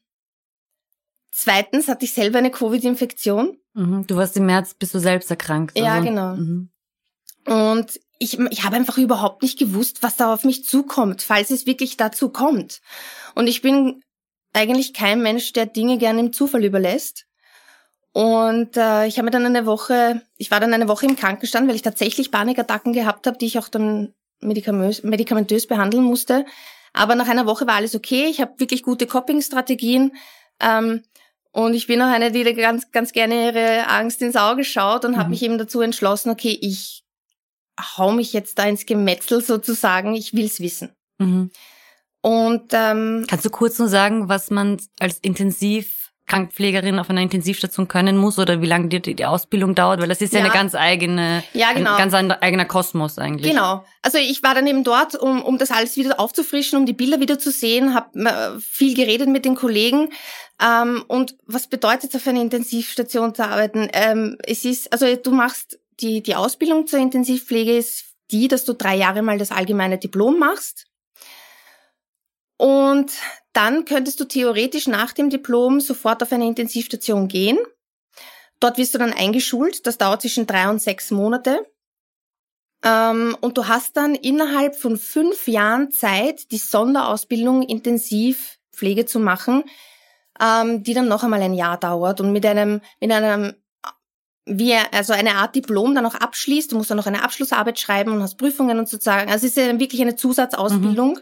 Zweitens 1.30 1.88
hatte 1.88 2.04
ich 2.04 2.12
selber 2.12 2.38
eine 2.38 2.50
Covid-Infektion. 2.50 3.56
Mhm. 3.74 4.06
Du 4.06 4.16
warst 4.16 4.36
im 4.36 4.46
März, 4.46 4.74
bist 4.74 4.94
du 4.94 4.98
selbst 4.98 5.30
erkrankt. 5.30 5.76
Also. 5.76 5.86
Ja, 5.86 6.00
genau. 6.00 6.34
Mhm. 6.34 6.70
Und 7.46 8.00
ich, 8.18 8.38
ich 8.38 8.64
habe 8.64 8.76
einfach 8.76 8.98
überhaupt 8.98 9.42
nicht 9.42 9.58
gewusst, 9.58 10.02
was 10.02 10.16
da 10.16 10.32
auf 10.32 10.44
mich 10.44 10.64
zukommt, 10.64 11.22
falls 11.22 11.50
es 11.50 11.66
wirklich 11.66 11.96
dazu 11.96 12.28
kommt. 12.28 12.80
Und 13.34 13.46
ich 13.46 13.62
bin 13.62 14.02
eigentlich 14.52 14.92
kein 14.92 15.22
Mensch, 15.22 15.52
der 15.52 15.66
Dinge 15.66 15.98
gerne 15.98 16.20
im 16.20 16.32
Zufall 16.32 16.64
überlässt. 16.64 17.26
Und 18.12 18.76
äh, 18.76 19.06
ich 19.06 19.16
habe 19.16 19.26
mir 19.26 19.30
dann 19.30 19.46
eine 19.46 19.66
Woche, 19.66 20.22
ich 20.36 20.50
war 20.50 20.58
dann 20.58 20.74
eine 20.74 20.88
Woche 20.88 21.06
im 21.06 21.16
Krankenstand, 21.16 21.68
weil 21.68 21.76
ich 21.76 21.82
tatsächlich 21.82 22.30
Panikattacken 22.30 22.92
gehabt 22.92 23.26
habe, 23.26 23.38
die 23.38 23.46
ich 23.46 23.58
auch 23.58 23.68
dann 23.68 24.14
medikamentös, 24.40 25.66
behandeln 25.66 26.02
musste. 26.02 26.44
Aber 26.92 27.14
nach 27.14 27.28
einer 27.28 27.46
Woche 27.46 27.66
war 27.66 27.76
alles 27.76 27.94
okay. 27.94 28.26
Ich 28.26 28.40
habe 28.40 28.58
wirklich 28.58 28.82
gute 28.82 29.06
Coping-Strategien. 29.06 30.12
Ähm, 30.60 31.02
und 31.52 31.74
ich 31.74 31.86
bin 31.86 32.00
auch 32.00 32.06
eine, 32.06 32.30
die 32.30 32.44
ganz, 32.54 32.92
ganz 32.92 33.12
gerne 33.12 33.46
ihre 33.46 33.88
Angst 33.88 34.22
ins 34.22 34.36
Auge 34.36 34.64
schaut 34.64 35.04
und 35.04 35.12
mhm. 35.12 35.16
habe 35.16 35.30
mich 35.30 35.42
eben 35.42 35.58
dazu 35.58 35.80
entschlossen, 35.80 36.30
okay, 36.30 36.56
ich 36.60 37.04
hau 37.96 38.12
mich 38.12 38.32
jetzt 38.32 38.58
da 38.58 38.64
ins 38.64 38.86
Gemetzel 38.86 39.42
sozusagen, 39.42 40.14
ich 40.14 40.34
will's 40.34 40.60
wissen. 40.60 40.90
Mhm. 41.18 41.50
Und 42.22 42.72
ähm, 42.72 43.24
Kannst 43.28 43.46
du 43.46 43.50
kurz 43.50 43.78
nur 43.78 43.88
sagen, 43.88 44.28
was 44.28 44.50
man 44.50 44.80
als 44.98 45.18
Intensivkrankenpflegerin 46.30 46.98
auf 46.98 47.10
einer 47.10 47.20
Intensivstation 47.22 47.88
können 47.88 48.16
muss 48.16 48.38
oder 48.38 48.60
wie 48.62 48.66
lange 48.66 48.88
die, 48.88 49.14
die 49.14 49.24
Ausbildung 49.24 49.74
dauert? 49.74 50.00
Weil 50.00 50.08
das 50.08 50.20
ist 50.20 50.32
ja, 50.32 50.38
Ja. 50.40 50.44
eine 50.46 50.54
ganz 50.54 50.74
eigene, 50.74 51.42
Ja, 51.52 51.72
genau. 51.72 51.94
ein 51.94 52.10
ganz 52.10 52.32
eigener 52.40 52.64
Kosmos 52.64 53.18
eigentlich. 53.18 53.50
Genau. 53.50 53.84
Also 54.02 54.18
ich 54.18 54.42
war 54.42 54.54
dann 54.54 54.66
eben 54.66 54.84
dort, 54.84 55.14
um, 55.14 55.42
um 55.42 55.58
das 55.58 55.70
alles 55.70 55.96
wieder 55.96 56.18
aufzufrischen, 56.20 56.78
um 56.78 56.86
die 56.86 56.92
Bilder 56.92 57.20
wieder 57.20 57.38
zu 57.38 57.50
sehen, 57.50 57.94
habe 57.94 58.18
äh, 58.20 58.60
viel 58.60 58.94
geredet 58.94 59.28
mit 59.28 59.44
den 59.44 59.54
Kollegen. 59.54 60.10
Ähm, 60.62 61.04
und 61.08 61.36
was 61.46 61.66
bedeutet 61.66 62.14
es, 62.14 62.20
auf 62.20 62.26
einer 62.26 62.42
Intensivstation 62.42 63.34
zu 63.34 63.44
arbeiten? 63.44 63.88
Ähm, 63.92 64.36
es 64.44 64.64
ist, 64.64 64.92
also 64.92 65.06
du 65.16 65.32
machst 65.32 65.78
die, 66.00 66.22
die 66.22 66.34
Ausbildung 66.34 66.86
zur 66.86 66.98
Intensivpflege 66.98 67.76
ist 67.76 68.04
die, 68.30 68.48
dass 68.48 68.64
du 68.64 68.74
drei 68.74 68.96
Jahre 68.96 69.22
mal 69.22 69.38
das 69.38 69.50
allgemeine 69.50 69.98
Diplom 69.98 70.38
machst. 70.38 70.86
Und 72.60 73.12
dann 73.54 73.86
könntest 73.86 74.20
du 74.20 74.26
theoretisch 74.26 74.86
nach 74.86 75.14
dem 75.14 75.30
Diplom 75.30 75.80
sofort 75.80 76.22
auf 76.22 76.30
eine 76.30 76.46
Intensivstation 76.46 77.26
gehen. 77.26 77.56
Dort 78.60 78.76
wirst 78.76 78.92
du 78.92 78.98
dann 78.98 79.14
eingeschult. 79.14 79.86
Das 79.86 79.96
dauert 79.96 80.20
zwischen 80.20 80.46
drei 80.46 80.68
und 80.68 80.82
sechs 80.82 81.10
Monate. 81.10 81.64
Ähm, 82.84 83.34
und 83.40 83.56
du 83.56 83.66
hast 83.66 83.96
dann 83.96 84.14
innerhalb 84.14 84.76
von 84.76 84.98
fünf 84.98 85.48
Jahren 85.48 85.90
Zeit, 85.90 86.50
die 86.52 86.58
Sonderausbildung 86.58 87.62
Intensivpflege 87.62 89.06
zu 89.06 89.20
machen, 89.20 89.64
ähm, 90.38 90.82
die 90.82 90.92
dann 90.92 91.08
noch 91.08 91.24
einmal 91.24 91.40
ein 91.40 91.54
Jahr 91.54 91.80
dauert 91.80 92.20
und 92.20 92.30
mit 92.30 92.44
einem, 92.44 92.82
mit 93.00 93.10
einem, 93.10 93.54
wie, 94.44 94.74
also 94.74 95.14
eine 95.14 95.36
Art 95.36 95.56
Diplom 95.56 95.94
dann 95.94 96.04
auch 96.04 96.14
abschließt. 96.14 96.72
Du 96.72 96.76
musst 96.76 96.90
dann 96.90 96.98
noch 96.98 97.06
eine 97.06 97.24
Abschlussarbeit 97.24 97.78
schreiben 97.78 98.12
und 98.12 98.22
hast 98.22 98.36
Prüfungen 98.36 98.78
und 98.78 98.86
sozusagen. 98.86 99.30
Also 99.30 99.46
es 99.46 99.56
ist 99.56 99.66
ja 99.66 99.80
wirklich 99.80 100.02
eine 100.02 100.16
Zusatzausbildung. 100.16 101.20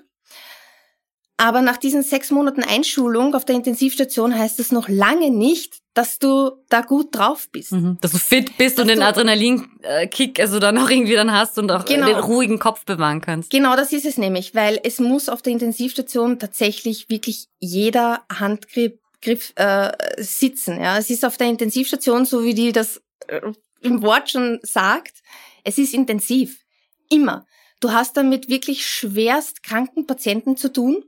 Aber 1.40 1.62
nach 1.62 1.76
diesen 1.76 2.02
sechs 2.02 2.32
Monaten 2.32 2.64
Einschulung 2.64 3.34
auf 3.34 3.44
der 3.44 3.54
Intensivstation 3.54 4.36
heißt 4.36 4.58
es 4.58 4.72
noch 4.72 4.88
lange 4.88 5.30
nicht, 5.30 5.78
dass 5.94 6.18
du 6.18 6.50
da 6.68 6.80
gut 6.80 7.14
drauf 7.14 7.48
bist. 7.52 7.72
Mhm. 7.72 7.96
Dass 8.00 8.10
du 8.10 8.18
fit 8.18 8.58
bist 8.58 8.76
Dass 8.76 8.82
und 8.82 8.88
den 8.88 9.02
Adrenalinkick 9.02 10.40
also 10.40 10.58
dann 10.58 10.76
auch 10.78 10.90
irgendwie 10.90 11.14
dann 11.14 11.32
hast 11.32 11.56
und 11.58 11.70
auch 11.70 11.84
Genau. 11.84 12.06
den 12.06 12.16
ruhigen 12.16 12.58
Kopf 12.58 12.84
bewahren 12.84 13.20
kannst. 13.20 13.50
Genau 13.50 13.76
das 13.76 13.92
ist 13.92 14.04
es 14.04 14.18
nämlich, 14.18 14.56
weil 14.56 14.80
es 14.82 14.98
muss 14.98 15.28
auf 15.28 15.40
der 15.40 15.52
Intensivstation 15.52 16.40
tatsächlich 16.40 17.08
wirklich 17.08 17.46
jeder 17.60 18.24
Handgriff 18.30 18.92
Griff, 19.20 19.52
äh, 19.56 19.90
sitzen. 20.18 20.80
Ja, 20.80 20.98
es 20.98 21.10
ist 21.10 21.24
auf 21.24 21.36
der 21.36 21.48
Intensivstation, 21.48 22.24
so 22.24 22.44
wie 22.44 22.54
die 22.54 22.72
das 22.72 23.02
äh, 23.26 23.40
im 23.80 24.02
Wort 24.02 24.30
schon 24.30 24.60
sagt, 24.62 25.22
es 25.64 25.78
ist 25.78 25.94
intensiv. 25.94 26.60
Immer. 27.10 27.44
Du 27.80 27.92
hast 27.92 28.16
dann 28.16 28.28
mit 28.28 28.48
wirklich 28.48 28.86
schwerst 28.86 29.62
kranken 29.62 30.06
Patienten 30.06 30.56
zu 30.56 30.72
tun, 30.72 31.04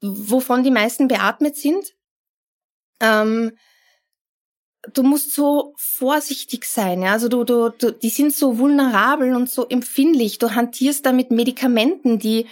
wovon 0.00 0.62
die 0.62 0.70
meisten 0.70 1.08
beatmet 1.08 1.56
sind. 1.56 1.94
Ähm, 3.00 3.52
du 4.92 5.02
musst 5.02 5.34
so 5.34 5.74
vorsichtig 5.76 6.64
sein, 6.64 7.02
ja. 7.02 7.12
Also 7.12 7.28
du, 7.28 7.44
du, 7.44 7.70
du, 7.70 7.92
die 7.92 8.10
sind 8.10 8.34
so 8.34 8.58
vulnerabel 8.58 9.34
und 9.34 9.50
so 9.50 9.66
empfindlich. 9.68 10.38
Du 10.38 10.54
hantierst 10.54 11.06
da 11.06 11.12
mit 11.12 11.30
Medikamenten, 11.30 12.18
die 12.18 12.46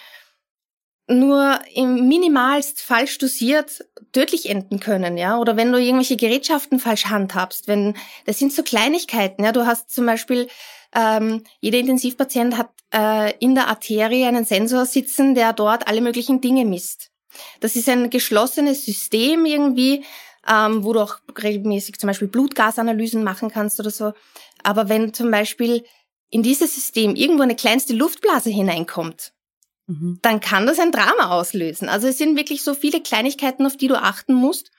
nur 1.07 1.59
im 1.75 2.09
minimalst 2.09 2.81
falsch 2.81 3.19
dosiert 3.19 3.85
tödlich 4.13 4.49
enden 4.49 4.81
können, 4.81 5.19
ja. 5.19 5.39
Oder 5.39 5.57
wenn 5.57 5.71
du 5.71 5.79
irgendwelche 5.79 6.17
Gerätschaften 6.17 6.81
falsch 6.81 7.07
handhabst, 7.07 7.69
wenn 7.69 7.95
das 8.25 8.39
sind 8.39 8.53
so 8.53 8.63
Kleinigkeiten, 8.63 9.45
ja. 9.45 9.53
Du 9.53 9.67
hast 9.67 9.91
zum 9.91 10.07
Beispiel 10.07 10.49
ähm, 10.95 11.43
jeder 11.61 11.79
Intensivpatient 11.79 12.57
hat 12.57 12.71
äh, 12.93 13.37
in 13.39 13.55
der 13.55 13.69
Arterie 13.69 14.25
einen 14.25 14.45
Sensor 14.45 14.87
sitzen, 14.87 15.35
der 15.35 15.53
dort 15.53 15.89
alle 15.89 16.01
möglichen 16.01 16.41
Dinge 16.41 16.65
misst. 16.65 17.11
Das 17.61 17.77
ist 17.77 17.89
ein 17.89 18.11
geschlossenes 18.11 18.85
System 18.85 19.47
irgendwie, 19.47 20.05
ähm, 20.47 20.85
wo 20.85 20.93
du 20.93 21.01
auch 21.01 21.19
regelmäßig 21.43 21.99
zum 21.99 22.09
Beispiel 22.09 22.29
Blutgasanalysen 22.29 23.25
machen 23.25 23.51
kannst 23.51 23.81
oder 23.81 23.91
so. 23.91 24.13
Aber 24.63 24.89
wenn 24.89 25.15
zum 25.15 25.31
Beispiel 25.31 25.85
in 26.31 26.43
dieses 26.43 26.75
System 26.75 27.15
irgendwo 27.15 27.43
eine 27.43 27.57
kleinste 27.57 27.95
Luftblase 27.95 28.51
hineinkommt, 28.51 29.33
Mhm. 29.87 30.19
dann 30.23 30.41
kann 30.41 30.67
das 30.67 30.79
ein 30.79 30.93
Drama 30.93 31.31
auslösen. 31.31 31.91
Also 31.91 32.09
es 32.09 32.17
sind 32.17 32.39
wirklich 32.39 32.63
so 32.63 32.73
viele 32.73 33.03
Kleinigkeiten, 33.03 33.67
auf 33.67 33.77
die 33.77 33.89
du 33.89 34.01
achten 34.01 34.33
musst, 34.33 34.71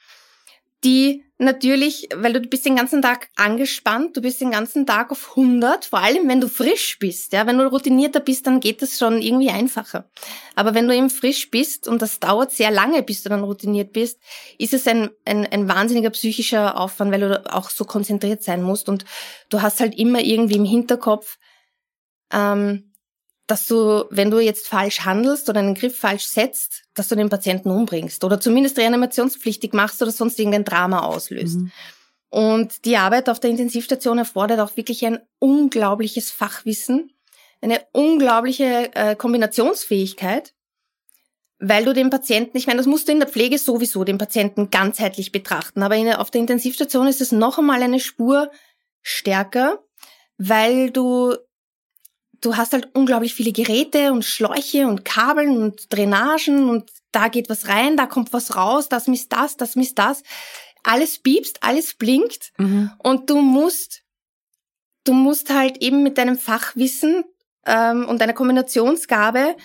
die 0.85 1.25
natürlich, 1.37 2.07
weil 2.15 2.31
du 2.31 2.39
bist 2.39 2.65
den 2.65 2.77
ganzen 2.77 3.01
Tag 3.01 3.27
angespannt, 3.35 4.15
du 4.15 4.21
bist 4.21 4.39
den 4.39 4.51
ganzen 4.51 4.85
Tag 4.85 5.11
auf 5.11 5.31
100, 5.31 5.85
vor 5.85 5.99
allem 5.99 6.29
wenn 6.29 6.39
du 6.39 6.47
frisch 6.47 6.97
bist. 6.99 7.33
Ja, 7.33 7.45
wenn 7.45 7.57
du 7.57 7.67
routinierter 7.67 8.21
bist, 8.21 8.47
dann 8.47 8.61
geht 8.61 8.81
das 8.81 8.97
schon 8.97 9.21
irgendwie 9.21 9.49
einfacher. 9.49 10.09
Aber 10.55 10.73
wenn 10.73 10.87
du 10.87 10.95
eben 10.95 11.09
frisch 11.09 11.51
bist 11.51 11.87
und 11.87 12.01
das 12.01 12.19
dauert 12.19 12.51
sehr 12.51 12.71
lange, 12.71 13.03
bis 13.03 13.23
du 13.23 13.29
dann 13.29 13.43
routiniert 13.43 13.91
bist, 13.91 14.19
ist 14.57 14.73
es 14.73 14.87
ein, 14.87 15.09
ein, 15.25 15.45
ein 15.45 15.67
wahnsinniger 15.67 16.11
psychischer 16.11 16.79
Aufwand, 16.79 17.11
weil 17.11 17.21
du 17.21 17.53
auch 17.53 17.69
so 17.69 17.83
konzentriert 17.83 18.43
sein 18.43 18.61
musst 18.63 18.87
und 18.87 19.03
du 19.49 19.61
hast 19.61 19.81
halt 19.81 19.97
immer 19.97 20.21
irgendwie 20.21 20.55
im 20.55 20.65
Hinterkopf, 20.65 21.37
ähm, 22.31 22.93
dass 23.47 23.67
du, 23.67 24.05
wenn 24.09 24.31
du 24.31 24.39
jetzt 24.39 24.67
falsch 24.67 25.01
handelst 25.01 25.49
oder 25.49 25.59
einen 25.59 25.75
Griff 25.75 25.97
falsch 25.97 26.25
setzt, 26.25 26.83
dass 26.93 27.07
du 27.07 27.15
den 27.15 27.29
Patienten 27.29 27.69
umbringst 27.69 28.23
oder 28.23 28.39
zumindest 28.39 28.77
reanimationspflichtig 28.77 29.73
machst 29.73 30.01
oder 30.01 30.11
sonst 30.11 30.39
irgendein 30.39 30.65
Drama 30.65 31.01
auslöst. 31.01 31.57
Mhm. 31.57 31.71
Und 32.29 32.85
die 32.85 32.97
Arbeit 32.97 33.29
auf 33.29 33.39
der 33.39 33.51
Intensivstation 33.51 34.17
erfordert 34.17 34.59
auch 34.59 34.75
wirklich 34.75 35.05
ein 35.05 35.19
unglaubliches 35.39 36.31
Fachwissen, 36.31 37.13
eine 37.61 37.81
unglaubliche 37.93 38.93
äh, 38.95 39.15
Kombinationsfähigkeit, 39.15 40.53
weil 41.59 41.85
du 41.85 41.93
den 41.93 42.09
Patienten, 42.09 42.57
ich 42.57 42.67
meine, 42.67 42.77
das 42.77 42.87
musst 42.87 43.07
du 43.07 43.11
in 43.11 43.19
der 43.19 43.29
Pflege 43.29 43.57
sowieso 43.57 44.03
den 44.03 44.17
Patienten 44.17 44.69
ganzheitlich 44.69 45.31
betrachten, 45.31 45.83
aber 45.83 45.95
in, 45.95 46.11
auf 46.13 46.31
der 46.31 46.41
Intensivstation 46.41 47.07
ist 47.07 47.21
es 47.21 47.31
noch 47.31 47.57
einmal 47.57 47.81
eine 47.81 47.99
Spur 47.99 48.51
stärker, 49.01 49.79
weil 50.37 50.89
du 50.89 51.35
du 52.45 52.55
hast 52.55 52.73
halt 52.73 52.89
unglaublich 52.93 53.33
viele 53.33 53.51
Geräte 53.51 54.11
und 54.11 54.23
Schläuche 54.23 54.87
und 54.87 55.03
Kabeln 55.03 55.57
und 55.57 55.91
Drainagen 55.91 56.69
und 56.69 56.91
da 57.11 57.27
geht 57.29 57.49
was 57.49 57.67
rein, 57.67 57.97
da 57.97 58.05
kommt 58.05 58.33
was 58.33 58.55
raus, 58.55 58.89
das 58.89 59.07
misst 59.07 59.33
das, 59.33 59.57
das 59.57 59.75
misst 59.75 59.97
das. 59.97 60.21
Alles 60.83 61.17
piepst, 61.19 61.63
alles 61.63 61.95
blinkt 61.95 62.51
Mhm. 62.57 62.91
und 62.99 63.29
du 63.29 63.37
musst, 63.41 64.03
du 65.05 65.13
musst 65.13 65.49
halt 65.49 65.81
eben 65.81 66.03
mit 66.03 66.17
deinem 66.17 66.37
Fachwissen 66.37 67.23
ähm, 67.65 68.07
und 68.07 68.21
deiner 68.21 68.33
Kombinationsgabe 68.33 69.55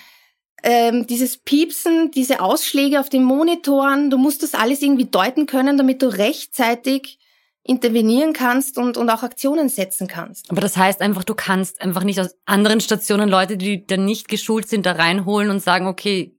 ähm, 0.63 1.07
dieses 1.07 1.37
Piepsen, 1.37 2.11
diese 2.11 2.39
Ausschläge 2.39 2.99
auf 2.99 3.09
den 3.09 3.23
Monitoren, 3.23 4.09
du 4.09 4.17
musst 4.17 4.43
das 4.43 4.53
alles 4.53 4.81
irgendwie 4.81 5.05
deuten 5.05 5.45
können, 5.45 5.77
damit 5.77 6.01
du 6.01 6.07
rechtzeitig 6.07 7.19
intervenieren 7.63 8.33
kannst 8.33 8.77
und, 8.77 8.97
und 8.97 9.09
auch 9.09 9.23
Aktionen 9.23 9.69
setzen 9.69 10.07
kannst. 10.07 10.49
Aber 10.49 10.61
das 10.61 10.77
heißt 10.77 11.01
einfach, 11.01 11.23
du 11.23 11.35
kannst 11.35 11.81
einfach 11.81 12.03
nicht 12.03 12.19
aus 12.19 12.35
anderen 12.45 12.81
Stationen 12.81 13.29
Leute, 13.29 13.57
die 13.57 13.85
dann 13.85 14.05
nicht 14.05 14.27
geschult 14.27 14.67
sind, 14.67 14.85
da 14.85 14.93
reinholen 14.93 15.49
und 15.49 15.61
sagen, 15.61 15.87
okay, 15.87 16.35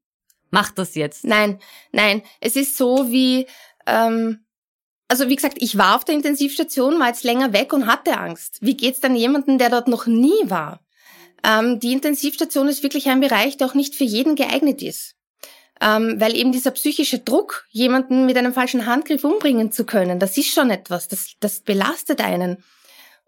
mach 0.51 0.71
das 0.71 0.95
jetzt. 0.95 1.25
Nein, 1.25 1.61
nein, 1.93 2.23
es 2.41 2.57
ist 2.57 2.77
so 2.77 3.11
wie, 3.11 3.47
ähm, 3.87 4.45
also 5.09 5.29
wie 5.29 5.37
gesagt, 5.37 5.59
ich 5.61 5.79
war 5.79 5.97
auf 5.97 6.05
der 6.05 6.15
Intensivstation, 6.15 6.99
war 6.99 7.09
jetzt 7.09 7.25
länger 7.25 7.53
weg 7.53 7.73
und 7.73 7.87
hatte 7.87 8.19
Angst. 8.19 8.59
Wie 8.61 8.77
geht's 8.77 9.01
dann 9.01 9.15
jemandem, 9.15 9.59
der 9.59 9.71
dort 9.71 9.89
noch 9.89 10.07
nie 10.07 10.43
war? 10.45 10.81
Ähm, 11.45 11.81
die 11.81 11.93
Intensivstation 11.93 12.69
ist 12.69 12.83
wirklich 12.83 13.09
ein 13.09 13.21
Bereich, 13.21 13.57
der 13.57 13.67
auch 13.67 13.75
nicht 13.75 13.95
für 13.95 14.05
jeden 14.05 14.35
geeignet 14.37 14.83
ist. 14.83 15.15
Ähm, 15.85 16.21
weil 16.21 16.37
eben 16.37 16.53
dieser 16.53 16.71
psychische 16.71 17.19
Druck, 17.19 17.67
jemanden 17.71 18.25
mit 18.25 18.37
einem 18.37 18.55
falschen 18.55 18.87
Handgriff 18.87 19.25
umbringen 19.25 19.73
zu 19.73 19.85
können, 19.85 20.21
das 20.21 20.39
ist 20.39 20.55
schon 20.55 20.71
etwas, 20.71 21.09
das, 21.09 21.33
das 21.41 21.61
belastet 21.61 22.21
einen. 22.21 22.63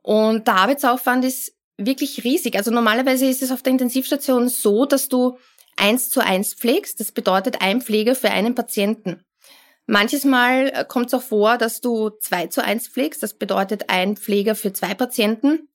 Und 0.03 0.47
der 0.47 0.55
Arbeitsaufwand 0.55 1.25
ist 1.25 1.53
wirklich 1.77 2.23
riesig. 2.23 2.57
Also 2.57 2.71
normalerweise 2.71 3.27
ist 3.27 3.43
es 3.43 3.51
auf 3.51 3.63
der 3.63 3.73
Intensivstation 3.73 4.49
so, 4.49 4.85
dass 4.87 5.09
du 5.09 5.37
eins 5.77 6.11
zu 6.11 6.21
eins 6.21 6.55
pflegst. 6.55 7.01
Das 7.01 7.11
bedeutet 7.11 7.61
ein 7.61 7.81
Pfleger 7.81 8.15
für 8.15 8.31
einen 8.31 8.55
Patienten. 8.55 9.25
Manches 9.87 10.25
Mal 10.25 10.71
äh, 10.73 10.85
kommt 10.87 11.07
es 11.07 11.15
auch 11.15 11.23
vor, 11.23 11.59
dass 11.59 11.81
du 11.81 12.11
zwei 12.21 12.47
zu 12.47 12.63
eins 12.63 12.87
pflegst. 12.87 13.23
Das 13.23 13.35
bedeutet 13.35 13.91
ein 13.91 14.17
Pfleger 14.17 14.55
für 14.55 14.73
zwei 14.73 14.95
Patienten. 14.95 15.69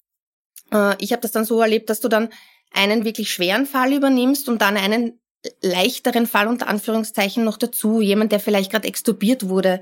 Äh, 0.72 0.96
Ich 1.00 1.12
habe 1.12 1.22
das 1.22 1.32
dann 1.34 1.44
so 1.44 1.60
erlebt, 1.62 1.90
dass 1.90 2.00
du 2.00 2.08
dann 2.08 2.30
einen 2.72 3.04
wirklich 3.04 3.32
schweren 3.32 3.66
Fall 3.66 3.92
übernimmst 3.94 4.48
und 4.48 4.62
dann 4.62 4.78
einen 4.78 5.20
leichteren 5.62 6.28
Fall 6.28 6.48
unter 6.48 6.68
Anführungszeichen 6.68 7.44
noch 7.44 7.58
dazu. 7.58 8.02
Jemand, 8.02 8.32
der 8.32 8.40
vielleicht 8.40 8.72
gerade 8.72 8.88
extubiert 8.88 9.48
wurde, 9.48 9.82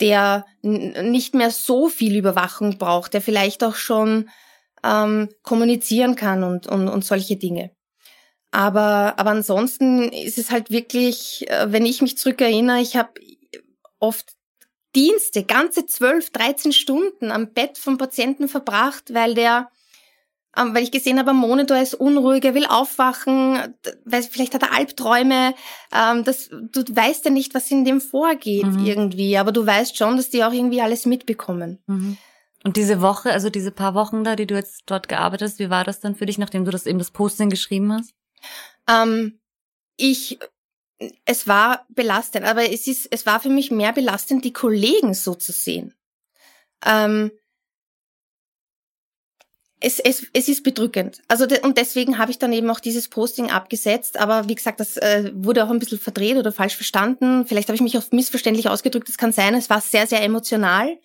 der 0.00 0.46
nicht 0.62 1.34
mehr 1.34 1.50
so 1.50 1.88
viel 1.88 2.16
Überwachung 2.16 2.78
braucht, 2.78 3.14
der 3.14 3.20
vielleicht 3.20 3.64
auch 3.64 3.74
schon 3.74 4.30
ähm, 4.84 5.28
kommunizieren 5.42 6.14
kann 6.14 6.44
und, 6.44 6.66
und, 6.66 6.88
und 6.88 7.04
solche 7.04 7.36
Dinge. 7.36 7.72
Aber, 8.50 9.14
aber 9.18 9.30
ansonsten 9.30 10.10
ist 10.10 10.38
es 10.38 10.50
halt 10.50 10.70
wirklich, 10.70 11.50
äh, 11.50 11.70
wenn 11.70 11.84
ich 11.84 12.00
mich 12.00 12.16
zurückerinnere, 12.16 12.80
ich 12.80 12.96
habe 12.96 13.10
oft 13.98 14.32
Dienste, 14.94 15.44
ganze 15.44 15.84
12, 15.84 16.30
13 16.30 16.72
Stunden 16.72 17.30
am 17.30 17.52
Bett 17.52 17.76
vom 17.76 17.98
Patienten 17.98 18.48
verbracht, 18.48 19.12
weil 19.12 19.34
der 19.34 19.70
weil 20.56 20.82
ich 20.82 20.90
gesehen 20.90 21.18
habe, 21.18 21.30
am 21.30 21.36
Monitor 21.36 21.76
ist 21.78 21.94
unruhig, 21.94 22.44
er 22.44 22.54
will 22.54 22.66
aufwachen, 22.66 23.74
weil 24.04 24.22
vielleicht 24.22 24.54
hat 24.54 24.62
er 24.62 24.72
Albträume. 24.72 25.54
Ähm, 25.92 26.24
das, 26.24 26.48
du 26.50 26.82
weißt 26.88 27.26
ja 27.26 27.30
nicht, 27.30 27.54
was 27.54 27.70
in 27.70 27.84
dem 27.84 28.00
vorgeht 28.00 28.66
mhm. 28.66 28.84
irgendwie, 28.84 29.36
aber 29.38 29.52
du 29.52 29.64
weißt 29.64 29.96
schon, 29.96 30.16
dass 30.16 30.30
die 30.30 30.42
auch 30.44 30.52
irgendwie 30.52 30.80
alles 30.80 31.06
mitbekommen. 31.06 31.78
Mhm. 31.86 32.16
Und 32.64 32.76
diese 32.76 33.00
Woche, 33.00 33.32
also 33.32 33.50
diese 33.50 33.70
paar 33.70 33.94
Wochen 33.94 34.24
da, 34.24 34.34
die 34.34 34.46
du 34.46 34.54
jetzt 34.54 34.82
dort 34.86 35.08
gearbeitet 35.08 35.48
hast, 35.48 35.58
wie 35.58 35.70
war 35.70 35.84
das 35.84 36.00
dann 36.00 36.16
für 36.16 36.26
dich, 36.26 36.38
nachdem 36.38 36.64
du 36.64 36.70
das 36.70 36.86
eben 36.86 36.98
das 36.98 37.12
Posting 37.12 37.50
geschrieben 37.50 37.92
hast? 37.92 38.14
Ähm, 38.88 39.38
ich, 39.96 40.38
es 41.24 41.46
war 41.46 41.86
belastend, 41.88 42.44
aber 42.44 42.70
es 42.70 42.86
ist, 42.88 43.06
es 43.10 43.26
war 43.26 43.38
für 43.38 43.48
mich 43.48 43.70
mehr 43.70 43.92
belastend, 43.92 44.44
die 44.44 44.52
Kollegen 44.52 45.14
so 45.14 45.34
zu 45.34 45.52
sehen. 45.52 45.94
Ähm, 46.84 47.30
es, 49.80 50.00
es, 50.00 50.26
es 50.32 50.48
ist 50.48 50.64
bedrückend. 50.64 51.20
Also 51.28 51.46
de, 51.46 51.60
und 51.60 51.78
deswegen 51.78 52.18
habe 52.18 52.30
ich 52.30 52.38
dann 52.38 52.52
eben 52.52 52.68
auch 52.70 52.80
dieses 52.80 53.08
Posting 53.08 53.50
abgesetzt. 53.50 54.18
Aber 54.18 54.48
wie 54.48 54.54
gesagt, 54.54 54.80
das 54.80 54.96
äh, 54.96 55.30
wurde 55.34 55.64
auch 55.64 55.70
ein 55.70 55.78
bisschen 55.78 55.98
verdreht 55.98 56.36
oder 56.36 56.52
falsch 56.52 56.74
verstanden. 56.74 57.46
Vielleicht 57.46 57.68
habe 57.68 57.76
ich 57.76 57.82
mich 57.82 57.96
auch 57.96 58.04
missverständlich 58.10 58.68
ausgedrückt. 58.68 59.08
Das 59.08 59.18
kann 59.18 59.32
sein. 59.32 59.54
Es 59.54 59.70
war 59.70 59.80
sehr, 59.80 60.06
sehr 60.06 60.22
emotional. 60.22 60.98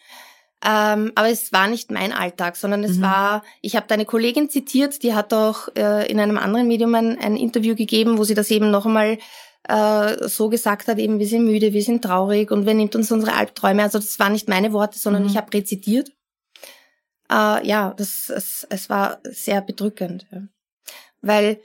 Ähm, 0.66 1.12
aber 1.16 1.30
es 1.30 1.52
war 1.52 1.68
nicht 1.68 1.92
mein 1.92 2.14
Alltag, 2.14 2.56
sondern 2.56 2.84
es 2.84 2.98
mhm. 2.98 3.02
war, 3.02 3.44
ich 3.62 3.76
habe 3.76 3.86
deine 3.88 4.06
Kollegin 4.06 4.50
zitiert, 4.50 5.04
die 5.04 5.14
hat 5.14 5.34
auch 5.34 5.68
äh, 5.76 6.10
in 6.10 6.20
einem 6.20 6.38
anderen 6.38 6.68
Medium 6.68 6.96
ein, 6.96 7.20
ein 7.20 7.36
Interview 7.36 7.76
gegeben, 7.76 8.18
wo 8.18 8.24
sie 8.24 8.34
das 8.34 8.50
eben 8.50 8.72
noch 8.72 8.86
einmal 8.86 9.18
äh, 9.68 10.28
so 10.30 10.48
gesagt 10.48 10.88
hat, 10.88 11.00
eben 11.00 11.20
wir 11.20 11.28
sind 11.28 11.44
müde, 11.44 11.74
wir 11.74 11.82
sind 11.84 12.02
traurig 12.02 12.50
und 12.50 12.66
wer 12.66 12.74
nimmt 12.74 12.96
uns 12.96 13.12
unsere 13.12 13.34
Albträume. 13.34 13.84
Also 13.84 14.00
das 14.00 14.18
waren 14.20 14.32
nicht 14.32 14.48
meine 14.48 14.72
Worte, 14.72 14.98
sondern 14.98 15.24
mhm. 15.24 15.30
ich 15.30 15.38
habe 15.38 15.54
rezitiert 15.54 16.12
äh, 17.34 17.68
ja, 17.68 17.94
das, 17.98 18.30
es, 18.30 18.68
es 18.70 18.90
war 18.90 19.20
sehr 19.24 19.62
bedrückend. 19.62 20.28
Ja. 20.32 20.42
Weil 21.22 21.60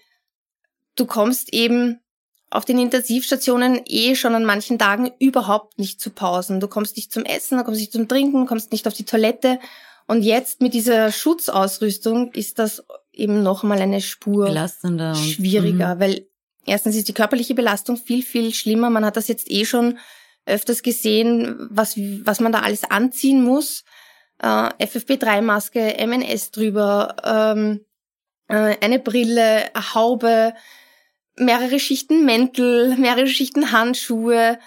du 0.96 1.06
kommst 1.06 1.52
eben 1.52 2.00
auf 2.50 2.64
den 2.64 2.78
Intensivstationen 2.78 3.82
eh 3.84 4.14
schon 4.14 4.34
an 4.34 4.44
manchen 4.44 4.78
Tagen 4.78 5.10
überhaupt 5.18 5.78
nicht 5.78 6.00
zu 6.00 6.10
Pausen. 6.10 6.60
Du 6.60 6.68
kommst 6.68 6.96
nicht 6.96 7.12
zum 7.12 7.24
Essen, 7.24 7.58
du 7.58 7.64
kommst 7.64 7.80
nicht 7.80 7.92
zum 7.92 8.08
Trinken, 8.08 8.46
kommst 8.46 8.72
nicht 8.72 8.86
auf 8.86 8.94
die 8.94 9.04
Toilette. 9.04 9.58
Und 10.06 10.22
jetzt 10.22 10.62
mit 10.62 10.72
dieser 10.72 11.12
Schutzausrüstung 11.12 12.32
ist 12.32 12.58
das 12.58 12.82
eben 13.12 13.42
noch 13.42 13.62
mal 13.62 13.78
eine 13.78 14.00
Spur 14.00 14.46
belastender 14.46 15.14
schwieriger, 15.14 15.96
mhm. 15.96 16.00
weil 16.00 16.28
erstens 16.64 16.96
ist 16.96 17.08
die 17.08 17.14
körperliche 17.14 17.54
Belastung 17.54 17.98
viel 17.98 18.22
viel 18.22 18.54
schlimmer. 18.54 18.88
Man 18.88 19.04
hat 19.04 19.18
das 19.18 19.28
jetzt 19.28 19.50
eh 19.50 19.66
schon 19.66 19.98
öfters 20.46 20.82
gesehen, 20.82 21.68
was 21.70 21.98
was 21.98 22.40
man 22.40 22.52
da 22.52 22.60
alles 22.60 22.84
anziehen 22.84 23.44
muss 23.44 23.84
äh, 24.42 24.68
FFP3-Maske, 24.84 25.96
MNS 26.06 26.50
drüber, 26.50 27.16
ähm, 27.24 27.84
äh, 28.48 28.76
eine 28.80 28.98
Brille, 28.98 29.74
eine 29.74 29.94
Haube, 29.94 30.54
mehrere 31.36 31.78
Schichten 31.78 32.24
Mäntel, 32.24 32.96
mehrere 32.96 33.28
Schichten 33.28 33.72
Handschuhe 33.72 34.58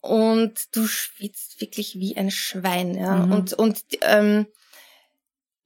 und 0.00 0.74
du 0.76 0.86
schwitzt 0.86 1.60
wirklich 1.60 1.98
wie 1.98 2.16
ein 2.16 2.30
Schwein. 2.30 2.94
Ja. 2.94 3.16
Mhm. 3.16 3.32
Und, 3.32 3.52
und 3.54 3.82
ähm, 4.02 4.46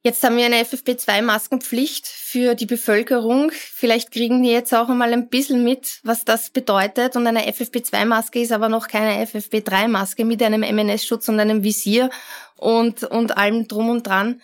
Jetzt 0.03 0.23
haben 0.23 0.37
wir 0.37 0.45
eine 0.45 0.61
FFP2-Maskenpflicht 0.63 2.07
für 2.07 2.55
die 2.55 2.65
Bevölkerung. 2.65 3.51
Vielleicht 3.51 4.11
kriegen 4.11 4.43
die 4.43 4.49
jetzt 4.51 4.73
auch 4.73 4.89
einmal 4.89 5.11
ein 5.11 5.27
bisschen 5.27 5.63
mit, 5.63 5.99
was 6.03 6.23
das 6.23 6.51
bedeutet. 6.51 7.15
Und 7.15 7.25
eine 7.25 7.49
FFP2-Maske 7.51 8.39
ist 8.39 8.51
aber 8.51 8.69
noch 8.69 8.87
keine 8.87 9.25
FFP3-Maske 9.25 10.23
mit 10.23 10.41
einem 10.43 10.61
MNS-Schutz 10.61 11.27
und 11.29 11.39
einem 11.39 11.63
Visier 11.63 12.09
und, 12.55 13.03
und 13.03 13.37
allem 13.37 13.67
drum 13.67 13.89
und 13.89 14.07
dran. 14.07 14.41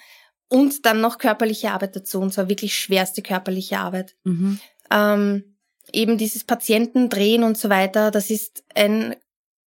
Und 0.49 0.85
dann 0.85 1.01
noch 1.01 1.17
körperliche 1.17 1.71
Arbeit 1.71 1.95
dazu, 1.95 2.19
und 2.19 2.33
zwar 2.33 2.49
wirklich 2.49 2.75
schwerste 2.75 3.21
körperliche 3.21 3.79
Arbeit. 3.79 4.15
Mhm. 4.23 4.59
Ähm, 4.91 5.55
eben 5.91 6.17
dieses 6.17 6.43
Patientendrehen 6.43 7.43
und 7.43 7.57
so 7.57 7.69
weiter, 7.69 8.11
das 8.11 8.29
ist 8.29 8.63
ein 8.75 9.15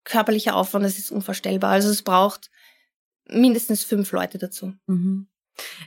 körperlicher 0.03 0.55
Aufwand, 0.55 0.85
das 0.85 0.97
ist 0.97 1.11
unvorstellbar. 1.11 1.71
Also 1.71 1.89
es 1.89 2.01
braucht 2.01 2.49
mindestens 3.27 3.83
fünf 3.83 4.11
Leute 4.11 4.37
dazu. 4.37 4.73
Mhm. 4.87 5.27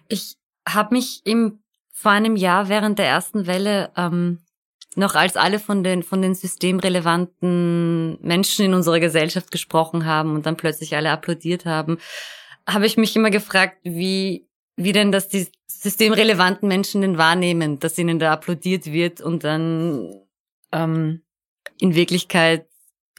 Ich 0.08 0.36
habe 0.68 0.94
mich 0.94 1.22
im 1.24 1.60
vor 1.92 2.10
einem 2.10 2.36
Jahr 2.36 2.68
während 2.68 2.98
der 2.98 3.06
ersten 3.06 3.46
Welle 3.46 3.90
ähm, 3.96 4.40
noch 4.96 5.14
als 5.14 5.36
alle 5.36 5.58
von 5.58 5.82
den 5.82 6.02
von 6.02 6.22
den 6.22 6.34
systemrelevanten 6.34 8.18
Menschen 8.20 8.66
in 8.66 8.74
unserer 8.74 9.00
Gesellschaft 9.00 9.50
gesprochen 9.50 10.04
haben 10.04 10.34
und 10.34 10.46
dann 10.46 10.56
plötzlich 10.56 10.94
alle 10.96 11.10
applaudiert 11.10 11.64
haben, 11.64 11.98
habe 12.68 12.86
ich 12.86 12.96
mich 12.96 13.16
immer 13.16 13.30
gefragt, 13.30 13.78
wie 13.82 14.46
wie 14.76 14.92
denn 14.92 15.12
das 15.12 15.28
die 15.28 15.48
systemrelevanten 15.66 16.68
Menschen 16.68 17.00
denn 17.00 17.18
wahrnehmen, 17.18 17.78
dass 17.78 17.98
ihnen 17.98 18.18
da 18.18 18.32
applaudiert 18.32 18.86
wird 18.86 19.20
und 19.20 19.44
dann 19.44 20.22
ähm, 20.72 21.22
in 21.78 21.94
Wirklichkeit 21.94 22.66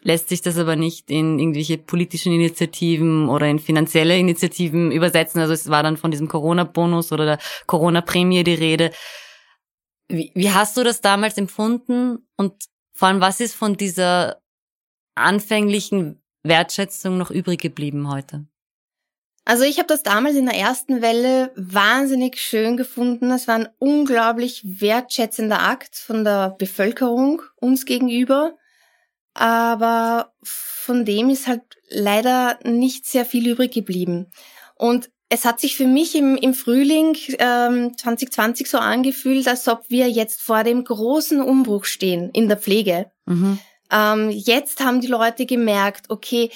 lässt 0.08 0.30
sich 0.30 0.42
das 0.42 0.58
aber 0.58 0.78
nicht 0.78 1.12
in 1.12 1.38
irgendwelche 1.38 1.78
politischen 1.78 2.32
Initiativen 2.32 3.28
oder 3.28 3.46
in 3.48 3.60
finanzielle 3.60 4.18
Initiativen 4.18 4.90
übersetzen. 4.90 5.42
Also 5.42 5.52
es 5.52 5.68
war 5.68 5.84
dann 5.84 5.98
von 5.98 6.12
diesem 6.12 6.30
Corona-Bonus 6.30 7.12
oder 7.12 7.26
der 7.26 7.40
Corona-Prämie 7.66 8.46
die 8.46 8.54
Rede. 8.54 8.92
Wie, 10.08 10.32
wie 10.34 10.52
hast 10.52 10.78
du 10.78 10.86
das 10.86 11.02
damals 11.02 11.38
empfunden? 11.38 12.26
Und 12.38 12.54
vor 12.94 13.10
allem, 13.10 13.20
was 13.20 13.42
ist 13.42 13.54
von 13.54 13.76
dieser 13.76 14.42
anfänglichen 15.16 16.24
Wertschätzung 16.42 17.18
noch 17.18 17.30
übrig 17.30 17.60
geblieben 17.60 18.10
heute? 18.10 18.48
Also 19.44 19.66
ich 19.66 19.78
habe 19.78 19.88
das 19.88 20.04
damals 20.04 20.38
in 20.38 20.46
der 20.46 20.56
ersten 20.56 21.02
Welle 21.02 21.52
wahnsinnig 21.58 22.38
schön 22.38 22.78
gefunden. 22.78 23.30
Es 23.32 23.50
war 23.50 23.56
ein 23.56 23.70
unglaublich 23.78 24.62
wertschätzender 24.64 25.62
Akt 25.64 25.98
von 25.98 26.24
der 26.24 26.56
Bevölkerung 26.58 27.42
uns 27.58 27.86
gegenüber 27.86 28.54
aber 29.38 30.34
von 30.44 31.06
dem 31.06 31.30
ist 31.30 31.48
halt 31.48 31.62
leider 31.90 32.58
nicht 32.64 33.06
sehr 33.06 33.26
viel 33.26 33.48
übrig 33.48 33.74
geblieben. 33.74 34.32
Und 34.76 35.10
es 35.30 35.46
hat 35.46 35.60
sich 35.60 35.76
für 35.76 35.88
mich 35.88 36.16
im, 36.16 36.36
im 36.38 36.54
Frühling 36.54 37.18
ähm, 37.40 37.98
2020 37.98 38.70
so 38.70 38.78
angefühlt, 38.78 39.48
als 39.48 39.68
ob 39.68 39.84
wir 39.90 40.10
jetzt 40.10 40.42
vor 40.42 40.64
dem 40.64 40.84
großen 40.84 41.42
Umbruch 41.42 41.86
stehen 41.86 42.30
in 42.32 42.48
der 42.48 42.58
Pflege. 42.58 43.12
Mhm. 43.26 43.60
Ähm, 43.92 44.30
jetzt 44.32 44.84
haben 44.84 45.02
die 45.02 45.08
Leute 45.08 45.46
gemerkt, 45.46 46.10
okay, 46.10 46.50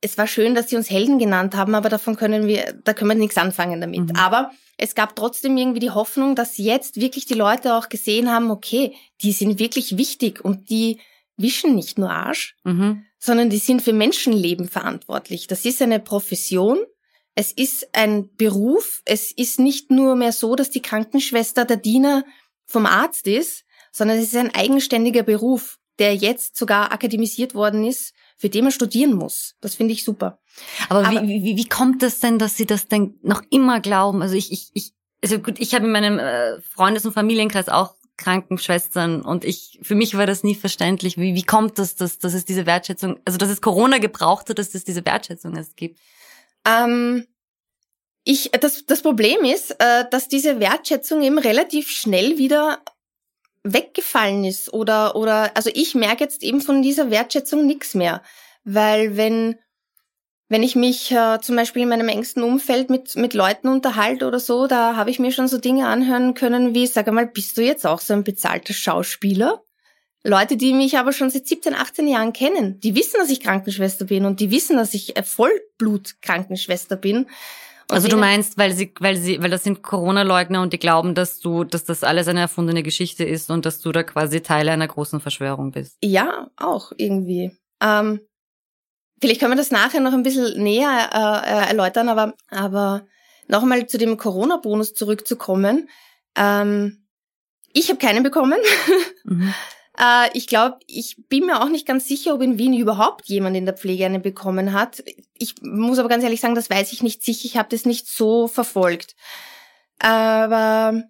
es 0.00 0.18
war 0.18 0.26
schön, 0.26 0.54
dass 0.54 0.68
sie 0.70 0.76
uns 0.76 0.90
Helden 0.90 1.18
genannt 1.18 1.54
haben, 1.54 1.74
aber 1.74 1.88
davon 1.88 2.16
können 2.16 2.46
wir, 2.46 2.74
da 2.84 2.92
können 2.92 3.10
wir 3.10 3.16
nichts 3.16 3.36
anfangen 3.36 3.80
damit. 3.80 4.00
Mhm. 4.00 4.16
Aber 4.16 4.50
es 4.78 4.94
gab 4.94 5.16
trotzdem 5.16 5.56
irgendwie 5.56 5.80
die 5.80 5.90
Hoffnung, 5.90 6.34
dass 6.34 6.58
jetzt 6.58 7.00
wirklich 7.00 7.26
die 7.26 7.34
Leute 7.34 7.74
auch 7.74 7.88
gesehen 7.88 8.30
haben, 8.30 8.50
okay, 8.50 8.94
die 9.22 9.32
sind 9.32 9.58
wirklich 9.58 9.96
wichtig 9.96 10.44
und 10.44 10.70
die 10.70 11.00
wischen 11.36 11.74
nicht 11.74 11.98
nur 11.98 12.10
Arsch, 12.10 12.56
mhm. 12.64 13.04
sondern 13.18 13.50
die 13.50 13.58
sind 13.58 13.82
für 13.82 13.92
Menschenleben 13.92 14.68
verantwortlich. 14.68 15.46
Das 15.46 15.64
ist 15.64 15.82
eine 15.82 16.00
Profession, 16.00 16.78
es 17.34 17.52
ist 17.52 17.88
ein 17.92 18.34
Beruf, 18.36 19.02
es 19.04 19.30
ist 19.32 19.58
nicht 19.58 19.90
nur 19.90 20.16
mehr 20.16 20.32
so, 20.32 20.56
dass 20.56 20.70
die 20.70 20.82
Krankenschwester 20.82 21.64
der 21.64 21.76
Diener 21.76 22.24
vom 22.64 22.86
Arzt 22.86 23.26
ist, 23.26 23.64
sondern 23.92 24.18
es 24.18 24.24
ist 24.24 24.36
ein 24.36 24.54
eigenständiger 24.54 25.22
Beruf, 25.22 25.78
der 25.98 26.14
jetzt 26.14 26.56
sogar 26.56 26.92
akademisiert 26.92 27.54
worden 27.54 27.84
ist, 27.84 28.14
für 28.36 28.48
den 28.48 28.64
man 28.64 28.72
studieren 28.72 29.14
muss. 29.14 29.54
Das 29.60 29.74
finde 29.74 29.94
ich 29.94 30.04
super. 30.04 30.40
Aber, 30.88 31.06
Aber 31.06 31.22
wie, 31.22 31.42
wie, 31.42 31.56
wie 31.56 31.68
kommt 31.68 32.02
das 32.02 32.20
denn, 32.20 32.38
dass 32.38 32.56
Sie 32.56 32.66
das 32.66 32.88
denn 32.88 33.18
noch 33.22 33.42
immer 33.50 33.80
glauben? 33.80 34.22
Also 34.22 34.34
ich, 34.34 34.52
ich, 34.52 34.70
ich 34.74 34.92
also 35.22 35.38
gut, 35.38 35.58
ich 35.58 35.74
habe 35.74 35.86
in 35.86 35.92
meinem 35.92 36.18
äh, 36.18 36.60
Freundes- 36.60 37.06
und 37.06 37.12
Familienkreis 37.12 37.68
auch 37.68 37.95
Krankenschwestern 38.16 39.22
und 39.22 39.44
ich, 39.44 39.78
für 39.82 39.94
mich 39.94 40.16
war 40.16 40.26
das 40.26 40.42
nie 40.42 40.54
verständlich. 40.54 41.18
Wie, 41.18 41.34
wie 41.34 41.42
kommt 41.42 41.78
das, 41.78 41.96
dass, 41.96 42.18
dass 42.18 42.34
es 42.34 42.44
diese 42.44 42.66
Wertschätzung, 42.66 43.20
also 43.24 43.38
dass 43.38 43.50
es 43.50 43.60
Corona 43.60 43.98
gebraucht 43.98 44.48
hat, 44.48 44.58
dass 44.58 44.74
es 44.74 44.84
diese 44.84 45.04
Wertschätzung 45.04 45.56
es 45.56 45.76
gibt? 45.76 46.00
Ähm, 46.66 47.26
ich, 48.24 48.50
das, 48.52 48.86
das 48.86 49.02
Problem 49.02 49.44
ist, 49.44 49.70
äh, 49.78 50.04
dass 50.10 50.28
diese 50.28 50.58
Wertschätzung 50.60 51.22
eben 51.22 51.38
relativ 51.38 51.90
schnell 51.90 52.38
wieder 52.38 52.82
weggefallen 53.62 54.44
ist 54.44 54.72
oder, 54.72 55.16
oder, 55.16 55.56
also 55.56 55.70
ich 55.72 55.94
merke 55.94 56.24
jetzt 56.24 56.42
eben 56.42 56.60
von 56.60 56.82
dieser 56.82 57.10
Wertschätzung 57.10 57.66
nichts 57.66 57.94
mehr. 57.94 58.22
Weil 58.64 59.16
wenn 59.16 59.58
wenn 60.48 60.62
ich 60.62 60.76
mich 60.76 61.10
äh, 61.10 61.40
zum 61.40 61.56
Beispiel 61.56 61.82
in 61.82 61.88
meinem 61.88 62.08
engsten 62.08 62.42
Umfeld 62.42 62.88
mit, 62.88 63.16
mit 63.16 63.34
Leuten 63.34 63.68
unterhalte 63.68 64.26
oder 64.26 64.38
so, 64.38 64.66
da 64.66 64.94
habe 64.96 65.10
ich 65.10 65.18
mir 65.18 65.32
schon 65.32 65.48
so 65.48 65.58
Dinge 65.58 65.88
anhören 65.88 66.34
können 66.34 66.74
wie, 66.74 66.86
sag 66.86 67.08
einmal, 67.08 67.26
bist 67.26 67.56
du 67.56 67.62
jetzt 67.62 67.86
auch 67.86 68.00
so 68.00 68.12
ein 68.14 68.24
bezahlter 68.24 68.72
Schauspieler? 68.72 69.62
Leute, 70.22 70.56
die 70.56 70.72
mich 70.72 70.98
aber 70.98 71.12
schon 71.12 71.30
seit 71.30 71.46
17, 71.46 71.74
18 71.74 72.08
Jahren 72.08 72.32
kennen, 72.32 72.80
die 72.80 72.94
wissen, 72.94 73.18
dass 73.18 73.30
ich 73.30 73.40
Krankenschwester 73.40 74.04
bin 74.06 74.24
und 74.24 74.40
die 74.40 74.50
wissen, 74.50 74.76
dass 74.76 74.94
ich 74.94 75.14
Vollblut-Krankenschwester 75.22 76.96
bin. 76.96 77.26
Und 77.88 77.94
also 77.94 78.08
du 78.08 78.16
meinst, 78.16 78.58
weil 78.58 78.72
sie, 78.72 78.92
weil 78.98 79.16
sie, 79.16 79.40
weil 79.40 79.50
das 79.50 79.62
sind 79.62 79.82
Corona-Leugner 79.82 80.60
und 80.60 80.72
die 80.72 80.78
glauben, 80.80 81.14
dass 81.14 81.38
du, 81.38 81.62
dass 81.62 81.84
das 81.84 82.02
alles 82.02 82.26
eine 82.26 82.40
erfundene 82.40 82.82
Geschichte 82.82 83.24
ist 83.24 83.50
und 83.50 83.64
dass 83.64 83.80
du 83.80 83.92
da 83.92 84.02
quasi 84.02 84.40
Teil 84.40 84.68
einer 84.68 84.88
großen 84.88 85.20
Verschwörung 85.20 85.70
bist. 85.70 85.96
Ja, 86.02 86.50
auch 86.56 86.90
irgendwie. 86.96 87.52
Ähm, 87.80 88.20
Vielleicht 89.20 89.40
können 89.40 89.52
wir 89.52 89.56
das 89.56 89.70
nachher 89.70 90.00
noch 90.00 90.12
ein 90.12 90.22
bisschen 90.22 90.62
näher 90.62 91.10
äh, 91.12 91.50
äh 91.50 91.68
erläutern, 91.68 92.08
aber, 92.08 92.34
aber 92.50 93.06
noch 93.48 93.62
einmal 93.62 93.86
zu 93.86 93.98
dem 93.98 94.16
Corona-Bonus 94.16 94.94
zurückzukommen. 94.94 95.88
Ähm, 96.36 97.06
ich 97.72 97.88
habe 97.88 97.98
keinen 97.98 98.22
bekommen. 98.22 98.58
Mhm. 99.28 99.52
äh, 99.98 100.30
ich 100.34 100.46
glaube, 100.46 100.78
ich 100.86 101.16
bin 101.28 101.46
mir 101.46 101.60
auch 101.60 101.68
nicht 101.68 101.84
ganz 101.84 102.06
sicher, 102.06 102.32
ob 102.32 102.42
in 102.42 102.58
Wien 102.58 102.74
überhaupt 102.74 103.26
jemand 103.26 103.56
in 103.56 103.64
der 103.64 103.76
Pflege 103.76 104.06
einen 104.06 104.22
bekommen 104.22 104.72
hat. 104.72 105.02
Ich 105.36 105.56
muss 105.62 105.98
aber 105.98 106.08
ganz 106.08 106.22
ehrlich 106.22 106.40
sagen, 106.40 106.54
das 106.54 106.70
weiß 106.70 106.92
ich 106.92 107.02
nicht 107.02 107.24
sicher. 107.24 107.44
Ich 107.44 107.56
habe 107.56 107.68
das 107.68 107.86
nicht 107.86 108.06
so 108.06 108.46
verfolgt. 108.46 109.16
Aber 109.98 111.02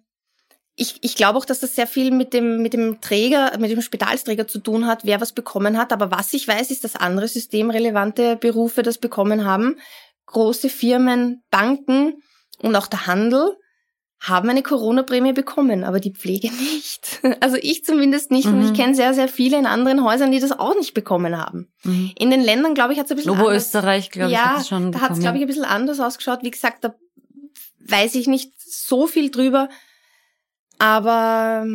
ich, 0.79 0.99
ich 1.01 1.15
glaube 1.15 1.39
auch, 1.39 1.45
dass 1.45 1.59
das 1.59 1.75
sehr 1.75 1.87
viel 1.87 2.11
mit 2.11 2.33
dem, 2.33 2.61
mit 2.61 2.73
dem 2.73 3.01
Träger, 3.01 3.57
mit 3.57 3.71
dem 3.71 3.81
Spitalsträger 3.81 4.47
zu 4.47 4.59
tun 4.59 4.85
hat, 4.85 5.05
wer 5.05 5.19
was 5.19 5.31
bekommen 5.31 5.75
hat. 5.75 5.91
Aber 5.91 6.11
was 6.11 6.31
ich 6.33 6.47
weiß, 6.47 6.69
ist, 6.69 6.83
dass 6.83 6.95
andere 6.95 7.27
systemrelevante 7.27 8.35
Berufe 8.35 8.83
das 8.83 8.99
bekommen 8.99 9.43
haben. 9.43 9.79
Große 10.27 10.69
Firmen, 10.69 11.41
Banken 11.49 12.21
und 12.61 12.75
auch 12.75 12.85
der 12.85 13.07
Handel 13.07 13.57
haben 14.19 14.49
eine 14.49 14.61
Corona-Prämie 14.61 15.33
bekommen, 15.33 15.83
aber 15.83 15.99
die 15.99 16.13
Pflege 16.13 16.51
nicht. 16.73 17.21
Also 17.39 17.57
ich 17.59 17.83
zumindest 17.83 18.29
nicht. 18.29 18.45
Mhm. 18.45 18.53
Und 18.53 18.63
ich 18.65 18.69
mhm. 18.71 18.75
kenne 18.75 18.95
sehr, 18.95 19.15
sehr 19.15 19.27
viele 19.29 19.57
in 19.57 19.65
anderen 19.65 20.03
Häusern, 20.03 20.31
die 20.31 20.39
das 20.39 20.51
auch 20.51 20.75
nicht 20.75 20.93
bekommen 20.93 21.37
haben. 21.37 21.71
Mhm. 21.83 22.11
In 22.19 22.29
den 22.29 22.41
Ländern, 22.41 22.75
glaube 22.75 22.93
ich, 22.93 22.99
hat 22.99 23.07
es 23.07 23.11
ein 23.11 23.17
bisschen 23.17 23.33
Lobo 23.33 23.47
anders. 23.47 23.65
Österreich, 23.65 24.11
glaube 24.11 24.31
ja, 24.31 24.37
ich, 24.37 24.45
hat 24.45 24.61
es 24.61 24.67
schon 24.67 24.91
da 24.91 25.01
hat 25.01 25.11
es, 25.11 25.19
glaube 25.19 25.37
ich, 25.37 25.43
ein 25.43 25.47
bisschen 25.47 25.65
anders 25.65 25.99
ausgeschaut. 25.99 26.43
Wie 26.43 26.51
gesagt, 26.51 26.83
da 26.83 26.93
weiß 27.79 28.13
ich 28.13 28.27
nicht 28.27 28.51
so 28.59 29.07
viel 29.07 29.31
drüber. 29.31 29.69
Aber 30.79 31.65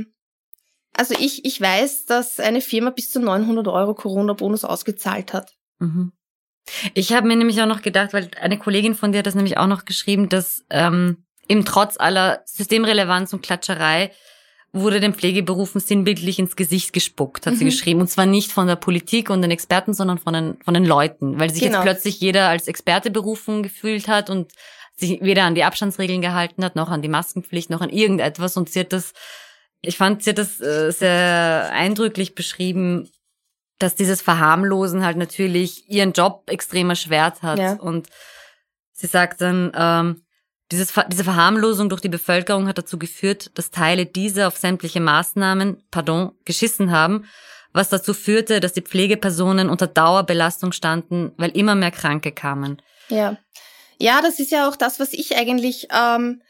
also 0.95 1.15
ich, 1.19 1.45
ich 1.45 1.61
weiß, 1.61 2.07
dass 2.07 2.38
eine 2.38 2.61
Firma 2.61 2.91
bis 2.91 3.11
zu 3.11 3.21
900 3.21 3.67
Euro 3.69 3.95
Corona-Bonus 3.95 4.65
ausgezahlt 4.65 5.33
hat. 5.33 5.55
Mhm. 5.79 6.12
Ich 6.95 7.12
habe 7.12 7.27
mir 7.27 7.37
nämlich 7.37 7.61
auch 7.61 7.67
noch 7.67 7.83
gedacht, 7.83 8.12
weil 8.12 8.31
eine 8.41 8.59
Kollegin 8.59 8.95
von 8.95 9.12
dir 9.12 9.19
hat 9.19 9.27
das 9.27 9.35
nämlich 9.35 9.59
auch 9.59 9.67
noch 9.67 9.85
geschrieben, 9.85 10.29
dass 10.29 10.65
ähm, 10.71 11.25
eben 11.49 11.65
trotz 11.65 11.99
aller 11.99 12.43
Systemrelevanz 12.45 13.33
und 13.33 13.43
Klatscherei 13.43 14.12
wurde 14.73 15.01
den 15.01 15.12
Pflegeberufen 15.12 15.81
sinnbildlich 15.81 16.38
ins 16.38 16.57
Gesicht 16.57 16.93
gespuckt, 16.93 17.47
hat 17.47 17.55
mhm. 17.55 17.59
sie 17.59 17.65
geschrieben. 17.67 18.01
Und 18.01 18.09
zwar 18.09 18.27
nicht 18.27 18.53
von 18.53 18.67
der 18.67 18.77
Politik 18.77 19.29
und 19.29 19.43
den 19.43 19.51
Experten, 19.51 19.93
sondern 19.93 20.19
von 20.19 20.33
den, 20.33 20.57
von 20.65 20.73
den 20.73 20.87
Leuten, 20.87 21.38
weil 21.38 21.51
sich 21.51 21.62
genau. 21.62 21.79
jetzt 21.79 21.83
plötzlich 21.83 22.21
jeder 22.21 22.49
als 22.49 22.69
Experte 22.69 23.11
berufen 23.11 23.62
gefühlt 23.62 24.09
hat 24.09 24.31
und 24.31 24.53
sich 24.96 25.20
weder 25.22 25.44
an 25.44 25.55
die 25.55 25.64
Abstandsregeln 25.64 26.20
gehalten 26.20 26.64
hat, 26.64 26.76
noch 26.76 26.88
an 26.88 27.02
die 27.02 27.09
Maskenpflicht, 27.09 27.70
noch 27.70 27.81
an 27.81 27.90
irgendetwas. 27.90 28.57
Und 28.57 28.68
sie 28.68 28.81
hat 28.81 28.92
das, 28.92 29.12
ich 29.81 29.96
fand, 29.96 30.22
sie 30.22 30.31
hat 30.31 30.38
das 30.38 30.61
äh, 30.61 30.90
sehr 30.90 31.70
eindrücklich 31.72 32.35
beschrieben, 32.35 33.11
dass 33.78 33.94
dieses 33.96 34.22
Verharmlosen 34.22 35.05
halt 35.05 35.16
natürlich 35.16 35.88
ihren 35.88 36.12
Job 36.12 36.44
extrem 36.46 36.90
erschwert 36.90 37.42
hat. 37.42 37.59
Ja. 37.59 37.74
Und 37.74 38.09
sie 38.92 39.07
sagt 39.07 39.40
dann, 39.40 39.72
ähm, 39.74 40.22
dieses, 40.70 40.92
diese 41.09 41.24
Verharmlosung 41.24 41.88
durch 41.88 42.00
die 42.00 42.09
Bevölkerung 42.09 42.66
hat 42.66 42.78
dazu 42.78 42.98
geführt, 42.98 43.50
dass 43.59 43.70
Teile 43.70 44.07
dieser 44.07 44.48
auf 44.48 44.57
sämtliche 44.57 45.00
Maßnahmen, 45.00 45.83
pardon, 45.90 46.33
geschissen 46.44 46.90
haben, 46.90 47.26
was 47.72 47.88
dazu 47.88 48.14
führte, 48.14 48.61
dass 48.61 48.72
die 48.72 48.83
Pflegepersonen 48.83 49.68
unter 49.68 49.87
Dauerbelastung 49.87 50.72
standen, 50.72 51.33
weil 51.37 51.50
immer 51.50 51.74
mehr 51.74 51.90
Kranke 51.90 52.33
kamen. 52.33 52.81
Ja. 53.09 53.37
Ja, 54.03 54.21
das 54.21 54.41
ist 54.41 54.51
ja 54.51 54.69
auch 54.69 54.75
das, 54.75 54.99
was 54.99 55.12
ich 55.12 55.37
eigentlich 55.37 55.87
ähm, 55.95 56.43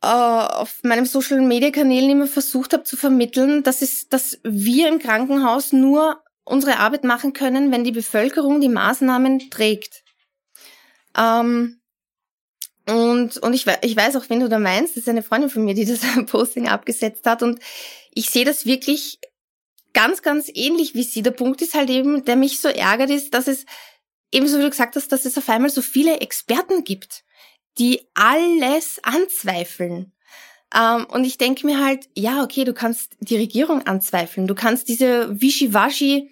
äh, 0.00 0.06
auf 0.06 0.78
meinem 0.84 1.06
Social 1.06 1.40
Media 1.40 1.72
Kanälen 1.72 2.10
immer 2.10 2.28
versucht 2.28 2.72
habe 2.72 2.84
zu 2.84 2.96
vermitteln, 2.96 3.64
dass 3.64 3.82
es, 3.82 4.08
dass 4.08 4.38
wir 4.44 4.86
im 4.86 5.00
Krankenhaus 5.00 5.72
nur 5.72 6.22
unsere 6.44 6.78
Arbeit 6.78 7.02
machen 7.02 7.32
können, 7.32 7.72
wenn 7.72 7.82
die 7.82 7.90
Bevölkerung 7.90 8.60
die 8.60 8.68
Maßnahmen 8.68 9.50
trägt. 9.50 10.04
Ähm, 11.18 11.80
und, 12.88 13.38
und 13.38 13.54
ich, 13.54 13.66
ich 13.82 13.96
weiß 13.96 14.14
auch, 14.14 14.30
wenn 14.30 14.38
du 14.38 14.48
da 14.48 14.60
meinst, 14.60 14.94
das 14.94 15.02
ist 15.02 15.08
eine 15.08 15.24
Freundin 15.24 15.50
von 15.50 15.64
mir, 15.64 15.74
die 15.74 15.84
das 15.84 16.02
Posting 16.26 16.68
abgesetzt 16.68 17.26
hat. 17.26 17.42
Und 17.42 17.58
ich 18.14 18.30
sehe 18.30 18.44
das 18.44 18.66
wirklich 18.66 19.18
ganz, 19.94 20.22
ganz 20.22 20.48
ähnlich 20.54 20.94
wie 20.94 21.02
sie. 21.02 21.22
Der 21.22 21.32
Punkt 21.32 21.60
ist 21.60 21.74
halt 21.74 21.90
eben, 21.90 22.24
der 22.24 22.36
mich 22.36 22.60
so 22.60 22.68
ärgert, 22.68 23.10
ist, 23.10 23.34
dass 23.34 23.48
es 23.48 23.66
ebenso 24.32 24.58
wie 24.58 24.62
du 24.62 24.70
gesagt 24.70 24.96
hast, 24.96 25.12
dass 25.12 25.24
es 25.24 25.38
auf 25.38 25.48
einmal 25.48 25.70
so 25.70 25.82
viele 25.82 26.20
Experten 26.20 26.84
gibt, 26.84 27.24
die 27.78 28.08
alles 28.14 28.98
anzweifeln. 29.02 30.12
Ähm, 30.74 31.06
und 31.06 31.24
ich 31.24 31.38
denke 31.38 31.66
mir 31.66 31.84
halt, 31.84 32.08
ja, 32.14 32.42
okay, 32.42 32.64
du 32.64 32.72
kannst 32.72 33.12
die 33.20 33.36
Regierung 33.36 33.86
anzweifeln, 33.86 34.46
du 34.46 34.54
kannst 34.54 34.88
diese 34.88 35.40
Wischiwaschi 35.40 36.30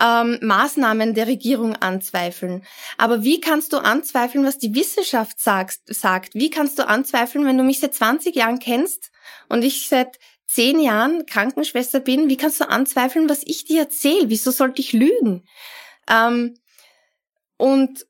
ähm, 0.00 0.38
Maßnahmen 0.40 1.14
der 1.14 1.26
Regierung 1.26 1.74
anzweifeln. 1.76 2.64
Aber 2.96 3.24
wie 3.24 3.40
kannst 3.40 3.72
du 3.72 3.78
anzweifeln, 3.78 4.44
was 4.44 4.58
die 4.58 4.74
Wissenschaft 4.74 5.40
sagt, 5.40 5.80
sagt? 5.86 6.34
Wie 6.34 6.50
kannst 6.50 6.78
du 6.78 6.86
anzweifeln, 6.86 7.44
wenn 7.46 7.58
du 7.58 7.64
mich 7.64 7.80
seit 7.80 7.94
20 7.94 8.34
Jahren 8.36 8.58
kennst 8.58 9.10
und 9.48 9.64
ich 9.64 9.88
seit 9.88 10.18
zehn 10.46 10.80
Jahren 10.80 11.26
Krankenschwester 11.26 12.00
bin? 12.00 12.28
Wie 12.28 12.36
kannst 12.36 12.60
du 12.60 12.68
anzweifeln, 12.68 13.28
was 13.28 13.42
ich 13.44 13.64
dir 13.64 13.80
erzähle? 13.80 14.30
Wieso 14.30 14.50
sollte 14.50 14.80
ich 14.80 14.92
lügen? 14.92 15.44
Ähm, 16.08 16.54
und 17.58 18.06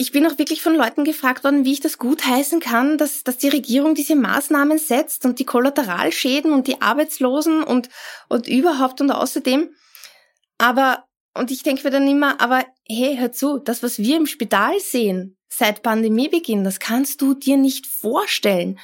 ich 0.00 0.12
bin 0.12 0.24
auch 0.26 0.38
wirklich 0.38 0.62
von 0.62 0.76
Leuten 0.76 1.04
gefragt 1.04 1.42
worden, 1.42 1.64
wie 1.64 1.72
ich 1.72 1.80
das 1.80 1.98
gut 1.98 2.24
heißen 2.24 2.60
kann, 2.60 2.98
dass, 2.98 3.24
dass 3.24 3.36
die 3.36 3.48
Regierung 3.48 3.96
diese 3.96 4.14
Maßnahmen 4.14 4.78
setzt 4.78 5.24
und 5.24 5.40
die 5.40 5.44
Kollateralschäden 5.44 6.52
und 6.52 6.68
die 6.68 6.80
Arbeitslosen 6.80 7.64
und, 7.64 7.88
und 8.28 8.46
überhaupt 8.46 9.00
und 9.00 9.10
außerdem. 9.10 9.74
Aber, 10.56 11.04
und 11.34 11.50
ich 11.50 11.64
denke 11.64 11.82
mir 11.82 11.90
dann 11.90 12.08
immer, 12.08 12.40
aber 12.40 12.64
hey, 12.88 13.16
hör 13.18 13.32
zu, 13.32 13.58
das, 13.58 13.82
was 13.82 13.98
wir 13.98 14.16
im 14.16 14.26
Spital 14.26 14.78
sehen 14.78 15.36
seit 15.48 15.82
Pandemiebeginn, 15.82 16.62
das 16.62 16.78
kannst 16.78 17.20
du 17.20 17.34
dir 17.34 17.56
nicht 17.56 17.86
vorstellen. 17.86 18.78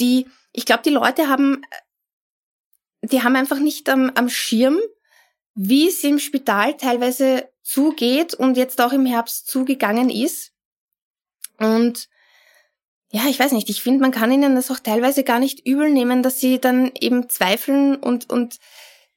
Die, 0.00 0.26
ich 0.52 0.66
glaube, 0.66 0.82
die 0.82 0.90
Leute 0.90 1.28
haben, 1.28 1.62
die 3.00 3.22
haben 3.22 3.36
einfach 3.36 3.58
nicht 3.58 3.88
am, 3.88 4.12
am 4.14 4.28
Schirm, 4.28 4.78
wie 5.54 5.88
es 5.88 6.02
im 6.04 6.18
Spital 6.18 6.76
teilweise 6.76 7.48
zugeht 7.62 8.34
und 8.34 8.56
jetzt 8.56 8.80
auch 8.80 8.92
im 8.92 9.06
Herbst 9.06 9.46
zugegangen 9.48 10.10
ist. 10.10 10.52
Und 11.58 12.08
ja, 13.10 13.22
ich 13.28 13.38
weiß 13.38 13.52
nicht, 13.52 13.68
ich 13.68 13.82
finde, 13.82 14.00
man 14.00 14.10
kann 14.10 14.32
ihnen 14.32 14.54
das 14.54 14.70
auch 14.70 14.78
teilweise 14.78 15.22
gar 15.22 15.38
nicht 15.38 15.66
übel 15.66 15.90
nehmen, 15.90 16.22
dass 16.22 16.40
sie 16.40 16.58
dann 16.58 16.90
eben 16.98 17.28
zweifeln 17.28 17.96
und, 17.96 18.30
und 18.30 18.58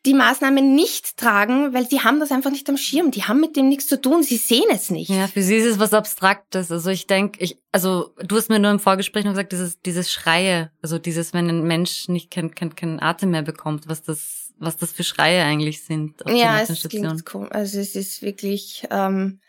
die 0.06 0.14
Maßnahmen 0.14 0.76
nicht 0.76 1.18
tragen, 1.18 1.74
weil 1.74 1.90
sie 1.90 2.02
haben 2.02 2.20
das 2.20 2.32
einfach 2.32 2.52
nicht 2.52 2.70
am 2.70 2.78
Schirm. 2.78 3.10
Die 3.10 3.24
haben 3.24 3.40
mit 3.40 3.56
dem 3.56 3.70
nichts 3.70 3.88
zu 3.88 4.00
tun. 4.00 4.22
Sie 4.22 4.38
sehen 4.38 4.68
es 4.70 4.92
nicht. 4.92 5.10
Ja, 5.10 5.28
für 5.28 5.42
sie 5.42 5.56
ist 5.56 5.66
es 5.66 5.80
was 5.80 5.94
Abstraktes. 5.94 6.72
Also 6.72 6.92
ich 6.92 7.08
denke, 7.08 7.44
ich, 7.44 7.58
also 7.72 8.14
du 8.24 8.36
hast 8.36 8.50
mir 8.50 8.60
nur 8.60 8.72
im 8.72 8.80
Vorgespräch 8.80 9.24
noch 9.24 9.32
gesagt, 9.32 9.52
dieses, 9.52 9.82
dieses 9.82 10.12
Schreie, 10.12 10.72
also 10.82 11.00
dieses, 11.00 11.34
wenn 11.34 11.50
ein 11.50 11.64
Mensch 11.64 12.08
nicht 12.08 12.30
keinen 12.30 12.54
kein, 12.54 12.76
kein 12.76 13.02
Atem 13.02 13.32
mehr 13.32 13.42
bekommt, 13.42 13.88
was 13.88 14.04
das 14.04 14.45
was 14.58 14.78
das 14.78 14.92
für 14.92 15.04
Schreie 15.04 15.44
eigentlich 15.44 15.84
sind. 15.84 16.24
ja, 16.28 16.62
es 16.62 16.88
klingt 16.88 17.24
cool. 17.34 17.48
Also 17.50 17.80
es 17.80 17.96
ist 17.96 18.22
wirklich, 18.22 18.88
ähm, 18.90 19.40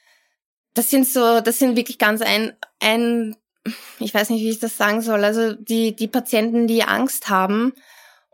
das 0.74 0.90
sind 0.90 1.06
so, 1.06 1.40
das 1.40 1.58
sind 1.58 1.76
wirklich 1.76 1.98
ganz 1.98 2.22
ein, 2.22 2.52
ein, 2.80 3.36
ich 3.98 4.12
weiß 4.12 4.30
nicht, 4.30 4.42
wie 4.42 4.50
ich 4.50 4.58
das 4.58 4.76
sagen 4.76 5.00
soll. 5.00 5.24
Also 5.24 5.52
die, 5.52 5.94
die 5.94 6.08
Patienten, 6.08 6.66
die 6.66 6.82
Angst 6.82 7.28
haben 7.28 7.72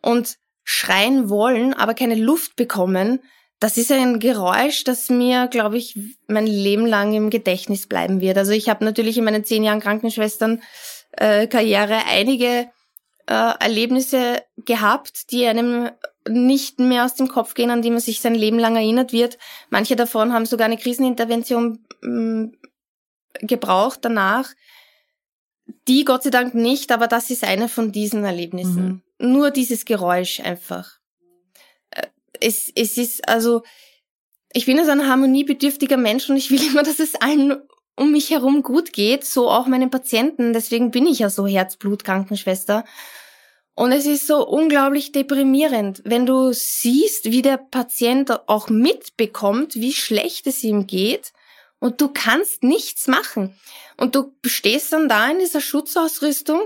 und 0.03 0.39
schreien 0.65 1.29
wollen, 1.29 1.75
aber 1.75 1.95
keine 1.95 2.15
Luft 2.15 2.57
bekommen, 2.57 3.21
das 3.63 3.77
ist 3.77 3.93
ein 3.93 4.19
Geräusch, 4.19 4.83
das 4.83 5.09
mir, 5.09 5.47
glaube 5.47 5.79
ich, 5.79 5.97
mein 6.27 6.49
Leben 6.49 6.85
lang 6.85 7.13
im 7.15 7.31
Gedächtnis 7.31 7.87
bleiben 7.87 8.21
wird. 8.21 8.37
Also 8.37 8.51
ich 8.51 8.69
habe 8.69 8.85
natürlich 8.85 9.19
in 9.19 9.25
meinen 9.25 9.45
zehn 9.45 9.63
Jahren 9.63 9.79
Krankenschwestern 9.79 10.63
äh, 11.13 11.47
einige 11.49 12.71
äh, 13.27 13.55
Erlebnisse 13.61 14.43
gehabt, 14.57 15.31
die 15.31 15.47
einem 15.47 15.91
nicht 16.29 16.79
mehr 16.79 17.05
aus 17.05 17.15
dem 17.15 17.29
Kopf 17.29 17.55
gehen, 17.55 17.71
an 17.71 17.83
die 17.83 17.91
man 17.91 18.01
sich 18.01 18.21
sein 18.21 18.35
Leben 18.35 18.59
lang 18.59 18.77
erinnert 18.77 19.13
wird. 19.13 19.39
Manche 19.71 19.97
davon 19.97 20.33
haben 20.33 20.47
sogar 20.47 20.67
eine 20.67 20.77
Krisenintervention 20.77 21.85
ähm, 22.03 22.57
gebraucht 23.41 24.01
danach. 24.03 24.51
Die 25.89 26.05
Gott 26.05 26.23
sei 26.23 26.31
Dank 26.31 26.55
nicht, 26.55 26.93
aber 26.93 27.09
das 27.09 27.31
ist 27.31 27.45
eine 27.45 27.69
von 27.69 27.93
diesen 27.93 28.25
Erlebnissen. 28.25 29.03
Mhm. 29.19 29.33
Nur 29.33 29.51
dieses 29.51 29.85
Geräusch 29.85 30.41
einfach. 30.41 30.99
Äh, 31.91 32.07
es, 32.41 32.71
es 32.75 32.97
ist 32.99 33.29
also, 33.29 33.63
ich 34.53 34.67
bin 34.67 34.79
also 34.79 34.93
ein 34.93 35.09
harmoniebedürftiger 35.09 35.97
Mensch 35.97 36.29
und 36.31 36.37
ich 36.37 36.51
will 36.51 36.63
immer, 36.67 36.83
dass 36.83 36.99
es 36.99 37.15
allen 37.17 37.61
um 37.95 38.13
mich 38.13 38.31
herum 38.31 38.63
gut 38.63 38.93
geht, 38.93 39.25
so 39.25 39.51
auch 39.51 39.67
meinen 39.67 39.91
Patienten. 39.91 40.53
Deswegen 40.53 40.91
bin 40.91 41.07
ich 41.07 41.21
ja 41.21 41.31
so 41.31 41.47
Herzblutkrankenschwester. 41.47 42.85
Und 43.83 43.91
es 43.91 44.07
ist 44.07 44.29
so 44.29 44.47
unglaublich 44.47 45.11
deprimierend, 45.11 46.03
wenn 46.05 46.25
du 46.25 46.53
siehst, 46.53 47.25
wie 47.25 47.43
der 47.43 47.57
Patient 47.57 48.31
auch 48.49 48.69
mitbekommt, 48.69 49.75
wie 49.75 49.93
schlecht 49.93 50.47
es 50.47 50.63
ihm 50.63 50.87
geht 50.87 51.33
und 51.81 52.01
du 52.01 52.07
kannst 52.07 52.63
nichts 52.63 53.09
machen. 53.09 53.59
Und 53.97 54.15
du 54.15 54.37
stehst 54.47 54.93
dann 54.93 55.09
da 55.09 55.29
in 55.29 55.41
dieser 55.41 55.61
Schutzausrüstung 55.61 56.61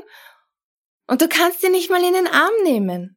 und 1.06 1.22
du 1.22 1.26
kannst 1.26 1.62
ihn 1.62 1.72
nicht 1.72 1.88
mal 1.88 2.04
in 2.04 2.12
den 2.12 2.26
Arm 2.26 2.52
nehmen. 2.64 3.16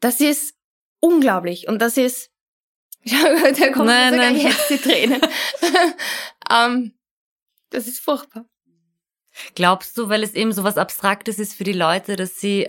Das 0.00 0.22
ist 0.22 0.54
unglaublich 0.98 1.68
und 1.68 1.78
das 1.82 1.98
ist, 1.98 2.30
da 3.04 3.70
kommt 3.70 3.84
nein, 3.84 4.14
sogar 4.14 4.30
nein. 4.30 4.40
jetzt 4.40 4.70
die 4.70 4.78
Tränen. 4.78 5.20
um, 5.20 5.28
ähm, 6.50 6.98
das 7.68 7.86
ist 7.86 8.00
furchtbar. 8.00 8.46
Glaubst 9.54 9.96
du, 9.98 10.08
weil 10.08 10.22
es 10.22 10.34
eben 10.34 10.52
so 10.52 10.64
was 10.64 10.78
Abstraktes 10.78 11.38
ist 11.38 11.54
für 11.54 11.64
die 11.64 11.72
Leute, 11.72 12.16
dass 12.16 12.40
sie 12.40 12.68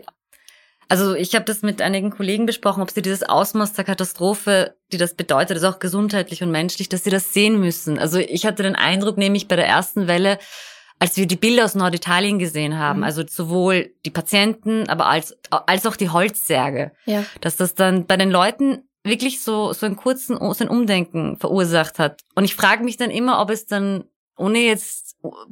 also 0.92 1.16
ich 1.16 1.36
habe 1.36 1.46
das 1.46 1.62
mit 1.62 1.82
einigen 1.82 2.10
Kollegen 2.10 2.46
besprochen, 2.46 2.84
ob 2.84 2.92
sie 2.92 3.02
dieses 3.02 3.24
Ausmaß 3.24 3.72
der 3.72 3.86
Katastrophe, 3.86 4.76
die 4.92 4.98
das 4.98 5.14
bedeutet, 5.14 5.56
also 5.56 5.70
auch 5.70 5.80
gesundheitlich 5.80 6.44
und 6.44 6.52
menschlich, 6.52 6.90
dass 6.90 7.06
sie 7.06 7.10
das 7.10 7.32
sehen 7.32 7.62
müssen. 7.62 7.98
Also 7.98 8.18
ich 8.18 8.46
hatte 8.46 8.64
den 8.64 8.76
Eindruck, 8.76 9.18
nämlich 9.18 9.48
bei 9.48 9.56
der 9.56 9.68
ersten 9.68 10.08
Welle, 10.08 10.38
als 11.00 11.16
wir 11.16 11.28
die 11.28 11.38
Bilder 11.38 11.64
aus 11.64 11.76
Norditalien 11.76 12.40
gesehen 12.40 12.78
haben, 12.78 13.00
mhm. 13.00 13.04
also 13.06 13.24
sowohl 13.26 13.94
die 14.06 14.10
Patienten, 14.10 14.90
aber 14.90 15.06
als, 15.06 15.38
als 15.50 15.86
auch 15.86 15.96
die 15.96 16.10
Holzsärge, 16.10 16.92
ja. 17.06 17.24
dass 17.40 17.56
das 17.56 17.74
dann 17.74 18.06
bei 18.06 18.18
den 18.18 18.30
Leuten 18.30 18.84
wirklich 19.06 19.42
so, 19.42 19.72
so 19.72 19.86
einen 19.86 19.96
kurzen, 19.96 20.38
so 20.38 20.64
ein 20.64 20.70
Umdenken 20.70 21.38
verursacht 21.38 22.00
hat. 22.00 22.20
Und 22.36 22.44
ich 22.44 22.54
frage 22.54 22.84
mich 22.84 22.98
dann 22.98 23.12
immer, 23.12 23.42
ob 23.42 23.50
es 23.50 23.66
dann, 23.66 24.04
ohne 24.38 24.60
jetzt 24.60 25.11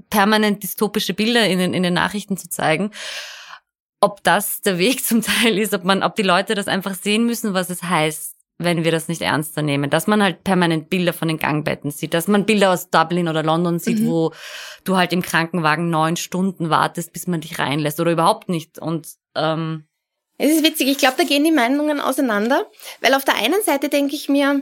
permanent 0.10 0.64
dystopische 0.64 1.14
Bilder 1.14 1.46
in 1.48 1.60
den, 1.60 1.74
in 1.74 1.84
den 1.84 1.94
Nachrichten 1.94 2.38
zu 2.38 2.50
zeigen, 2.50 2.92
ob 4.02 4.24
das 4.24 4.62
der 4.62 4.78
Weg 4.78 5.04
zum 5.06 5.22
Teil 5.22 5.58
ist, 5.58 5.74
ob 5.74 5.84
man, 5.84 6.04
ob 6.04 6.16
die 6.16 6.24
Leute 6.24 6.56
das 6.56 6.68
einfach 6.68 6.96
sehen 6.96 7.26
müssen, 7.26 7.54
was 7.54 7.70
es 7.70 7.84
heißt, 7.84 8.36
wenn 8.58 8.84
wir 8.84 8.92
das 8.92 9.08
nicht 9.08 9.22
ernster 9.22 9.62
nehmen. 9.62 9.90
Dass 9.90 10.08
man 10.08 10.22
halt 10.22 10.44
permanent 10.44 10.90
Bilder 10.90 11.14
von 11.14 11.28
den 11.28 11.40
Gangbetten 11.40 11.92
sieht, 11.92 12.14
dass 12.14 12.28
man 12.28 12.46
Bilder 12.46 12.72
aus 12.72 12.90
Dublin 12.90 13.30
oder 13.30 13.44
London 13.44 13.80
sieht, 13.80 14.00
mhm. 14.00 14.08
wo 14.08 14.34
du 14.84 14.98
halt 14.98 15.14
im 15.14 15.22
Krankenwagen 15.22 15.90
neun 15.90 16.18
Stunden 16.18 16.70
wartest, 16.70 17.14
bis 17.14 17.28
man 17.28 17.42
dich 17.42 17.60
reinlässt 17.60 18.00
oder 18.00 18.12
überhaupt 18.12 18.50
nicht. 18.50 18.78
Und 18.78 19.08
ähm, 19.36 19.86
es 20.38 20.52
ist 20.52 20.64
witzig, 20.64 20.88
ich 20.88 20.98
glaube, 20.98 21.16
da 21.18 21.24
gehen 21.24 21.44
die 21.44 21.52
Meinungen 21.52 22.00
auseinander, 22.00 22.70
weil 23.02 23.14
auf 23.14 23.26
der 23.26 23.36
einen 23.36 23.62
Seite 23.64 23.90
denke 23.90 24.16
ich 24.16 24.30
mir, 24.30 24.62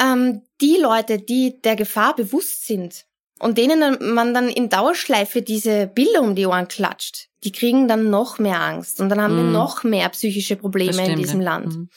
ähm, 0.00 0.42
die 0.60 0.78
Leute, 0.78 1.18
die 1.18 1.60
der 1.60 1.76
Gefahr 1.76 2.16
bewusst 2.16 2.66
sind 2.66 3.06
und 3.42 3.58
denen 3.58 4.14
man 4.14 4.34
dann 4.34 4.48
in 4.48 4.68
Dauerschleife 4.68 5.42
diese 5.42 5.88
Bilder 5.88 6.22
um 6.22 6.36
die 6.36 6.46
Ohren 6.46 6.68
klatscht, 6.68 7.26
die 7.42 7.50
kriegen 7.50 7.88
dann 7.88 8.08
noch 8.08 8.38
mehr 8.38 8.60
Angst 8.60 9.00
und 9.00 9.08
dann 9.08 9.20
haben 9.20 9.34
mm. 9.34 9.38
wir 9.38 9.44
mhm. 9.46 9.52
noch 9.52 9.82
mehr 9.82 10.08
psychische 10.10 10.54
Probleme 10.54 11.04
in 11.04 11.16
diesem 11.16 11.40
Land. 11.40 11.74
Mm. 11.74 11.88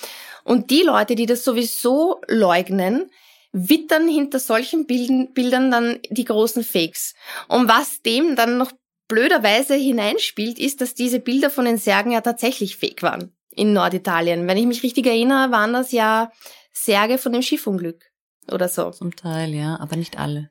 Und 0.43 0.71
die 0.71 0.81
Leute, 0.81 1.13
die 1.13 1.27
das 1.27 1.43
sowieso 1.43 2.19
leugnen, 2.27 3.12
wittern 3.51 4.08
hinter 4.08 4.39
solchen 4.39 4.88
Bilden, 4.88 5.34
Bildern 5.34 5.69
dann 5.69 5.99
die 6.10 6.25
großen 6.25 6.63
Fakes. 6.63 7.13
Und 7.47 7.69
was 7.69 8.01
dem 8.01 8.36
dann 8.36 8.58
noch 8.58 8.71
blöderweise 9.08 9.75
hineinspielt, 9.75 10.58
ist, 10.58 10.81
dass 10.81 10.95
diese 10.95 11.19
Bilder 11.19 11.51
von 11.51 11.65
den 11.65 11.77
Särgen 11.77 12.12
ja 12.12 12.21
tatsächlich 12.21 12.75
fake 12.75 13.03
waren 13.03 13.36
in 13.51 13.71
Norditalien. 13.71 14.47
Wenn 14.47 14.58
ich 14.58 14.65
mich 14.65 14.81
richtig 14.81 15.05
erinnere, 15.05 15.51
waren 15.51 15.73
das 15.73 15.91
ja 15.91 16.31
Särge 16.71 17.19
von 17.19 17.34
dem 17.34 17.43
Schiffunglück 17.43 18.03
oder 18.51 18.67
so. 18.67 18.89
Zum 18.89 19.15
Teil, 19.15 19.53
ja, 19.53 19.79
aber 19.79 19.95
nicht 19.95 20.17
alle. 20.17 20.49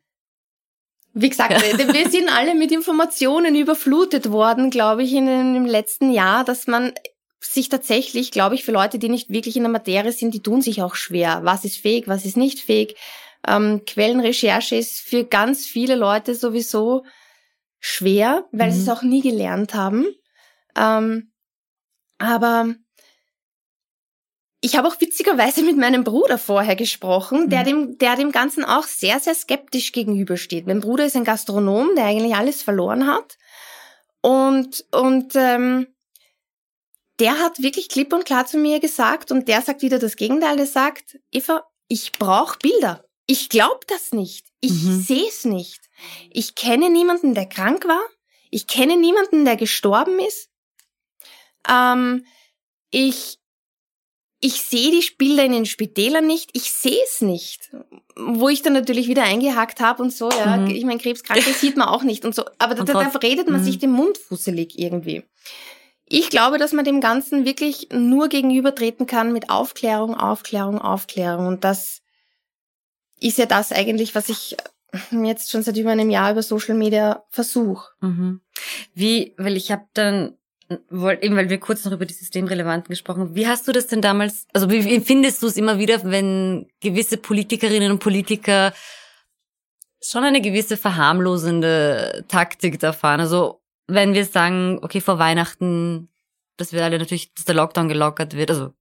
Wie 1.14 1.29
gesagt, 1.29 1.53
wir 1.53 2.11
sind 2.11 2.29
alle 2.29 2.55
mit 2.55 2.72
Informationen 2.72 3.55
überflutet 3.55 4.31
worden, 4.31 4.70
glaube 4.70 5.05
ich, 5.05 5.12
in 5.12 5.27
dem 5.27 5.64
letzten 5.64 6.11
Jahr, 6.11 6.44
dass 6.44 6.66
man 6.66 6.92
sich 7.40 7.68
tatsächlich, 7.68 8.31
glaube 8.31 8.57
ich, 8.57 8.64
für 8.64 8.72
Leute, 8.72 8.98
die 8.98 9.09
nicht 9.09 9.31
wirklich 9.31 9.57
in 9.57 9.62
der 9.62 9.72
Materie 9.72 10.12
sind, 10.12 10.35
die 10.35 10.42
tun 10.42 10.61
sich 10.61 10.83
auch 10.83 10.96
schwer. 10.96 11.40
Was 11.44 11.64
ist 11.64 11.77
fake, 11.77 12.09
was 12.09 12.24
ist 12.24 12.37
nicht 12.37 12.61
fake? 12.61 12.96
Ähm, 13.46 13.83
Quellenrecherche 13.87 14.77
ist 14.77 15.00
für 15.00 15.24
ganz 15.24 15.66
viele 15.66 15.94
Leute 15.94 16.35
sowieso 16.35 17.05
schwer, 17.79 18.46
weil 18.50 18.70
mhm. 18.70 18.74
sie 18.74 18.83
es 18.83 18.88
auch 18.88 19.03
nie 19.03 19.20
gelernt 19.20 19.74
haben. 19.74 20.07
Ähm, 20.77 21.33
aber 22.18 22.74
ich 24.64 24.77
habe 24.77 24.88
auch 24.88 24.98
witzigerweise 24.98 25.62
mit 25.62 25.77
meinem 25.77 26.05
Bruder 26.05 26.38
vorher 26.38 26.74
gesprochen, 26.74 27.50
der 27.50 27.61
mhm. 27.61 27.64
dem, 27.66 27.98
der 27.98 28.16
dem 28.16 28.33
Ganzen 28.33 28.64
auch 28.64 28.85
sehr, 28.85 29.20
sehr 29.20 29.35
skeptisch 29.35 29.92
gegenübersteht. 29.92 30.66
Mein 30.66 30.81
Bruder 30.81 31.05
ist 31.05 31.16
ein 31.16 31.24
Gastronom, 31.24 31.94
der 31.94 32.07
eigentlich 32.07 32.35
alles 32.35 32.62
verloren 32.62 33.07
hat. 33.07 33.37
Und, 34.22 34.87
und 34.90 35.35
ähm, 35.35 35.88
der 37.18 37.40
hat 37.40 37.61
wirklich 37.61 37.90
klipp 37.90 38.14
und 38.14 38.24
klar 38.24 38.46
zu 38.46 38.57
mir 38.57 38.81
gesagt, 38.81 39.31
und 39.31 39.48
der 39.48 39.61
sagt 39.61 39.83
wieder 39.83 39.98
das 39.98 40.16
Gegenteil, 40.16 40.57
der 40.57 40.66
sagt, 40.66 41.18
Eva, 41.31 41.66
ich 41.88 42.12
brauche 42.12 42.57
Bilder. 42.59 43.05
Ich 43.27 43.50
glaube 43.50 43.81
das 43.87 44.12
nicht. 44.12 44.46
Ich 44.61 44.72
mhm. 44.72 45.03
sehe 45.03 45.29
es 45.29 45.44
nicht. 45.44 45.83
Ich 46.31 46.55
kenne 46.55 46.88
niemanden, 46.88 47.35
der 47.35 47.50
krank 47.50 47.87
war. 47.87 48.00
Ich 48.50 48.66
kenne 48.66 48.96
niemanden, 48.96 49.44
der 49.44 49.57
gestorben 49.57 50.18
ist. 50.20 50.48
Ähm, 51.68 52.24
ich 52.90 53.40
ich 54.44 54.61
sehe 54.61 54.90
die 54.90 55.02
Bilder 55.16 55.42
in 55.42 55.52
den 55.52 55.64
Spitälern 55.64 56.26
nicht, 56.26 56.50
ich 56.52 56.70
sehe 56.70 57.02
es 57.07 57.22
nicht. 57.22 57.70
Wo 58.14 58.50
ich 58.50 58.61
dann 58.61 58.74
natürlich 58.74 59.09
wieder 59.09 59.22
eingehakt 59.22 59.80
habe 59.80 60.02
und 60.02 60.12
so, 60.12 60.30
ja, 60.30 60.59
mhm. 60.59 60.66
ich 60.66 60.85
meine, 60.85 61.00
Krebskranke 61.00 61.50
sieht 61.59 61.78
man 61.78 61.88
auch 61.88 62.02
nicht 62.02 62.26
und 62.26 62.35
so. 62.35 62.44
Aber 62.59 62.74
da, 62.74 62.85
da, 62.85 62.92
da 62.92 63.18
redet 63.20 63.48
man 63.48 63.61
mhm. 63.61 63.64
sich 63.64 63.78
den 63.78 63.92
Mund 63.92 64.18
fusselig 64.18 64.78
irgendwie. 64.78 65.22
Ich 66.04 66.28
glaube, 66.28 66.59
dass 66.59 66.74
man 66.74 66.85
dem 66.85 67.00
Ganzen 67.00 67.46
wirklich 67.46 67.88
nur 67.90 68.28
gegenübertreten 68.28 69.07
kann 69.07 69.33
mit 69.33 69.48
Aufklärung, 69.48 70.14
Aufklärung, 70.14 70.78
Aufklärung. 70.78 71.46
Und 71.46 71.64
das 71.64 72.02
ist 73.18 73.38
ja 73.38 73.46
das 73.46 73.72
eigentlich, 73.72 74.14
was 74.14 74.28
ich 74.28 74.59
jetzt 75.11 75.52
schon 75.52 75.62
seit 75.62 75.78
über 75.78 75.90
einem 75.90 76.11
Jahr 76.11 76.33
über 76.33 76.42
Social 76.42 76.74
Media 76.74 77.24
versuche. 77.30 77.92
Mhm. 78.02 78.42
Wie, 78.92 79.33
weil 79.38 79.57
ich 79.57 79.72
habe 79.72 79.87
dann 79.94 80.37
eben 80.90 81.37
weil 81.37 81.50
wir 81.50 81.58
kurz 81.58 81.84
noch 81.84 81.92
über 81.92 82.06
die 82.06 82.14
Systemrelevanten 82.14 82.88
gesprochen 82.88 83.20
haben. 83.20 83.34
Wie 83.34 83.46
hast 83.46 83.66
du 83.68 83.72
das 83.72 83.87
denn 83.87 84.00
damals, 84.00 84.46
also 84.52 84.70
wie 84.70 84.94
empfindest 84.94 85.42
du 85.42 85.46
es 85.46 85.56
immer 85.56 85.78
wieder, 85.78 86.04
wenn 86.04 86.66
gewisse 86.80 87.16
Politikerinnen 87.16 87.90
und 87.90 87.98
Politiker 87.98 88.72
schon 90.02 90.24
eine 90.24 90.40
gewisse 90.40 90.76
verharmlosende 90.76 92.24
Taktik 92.28 92.78
da 92.78 92.92
fahren? 92.92 93.20
Also 93.20 93.60
wenn 93.87 94.14
wir 94.14 94.24
sagen, 94.24 94.78
okay, 94.82 95.00
vor 95.00 95.18
Weihnachten, 95.18 96.08
dass 96.56 96.72
wir 96.72 96.84
alle 96.84 96.98
natürlich, 96.98 97.34
dass 97.34 97.44
der 97.44 97.54
Lockdown 97.54 97.88
gelockert 97.88 98.37
wird, 98.37 98.50
also 98.50 98.72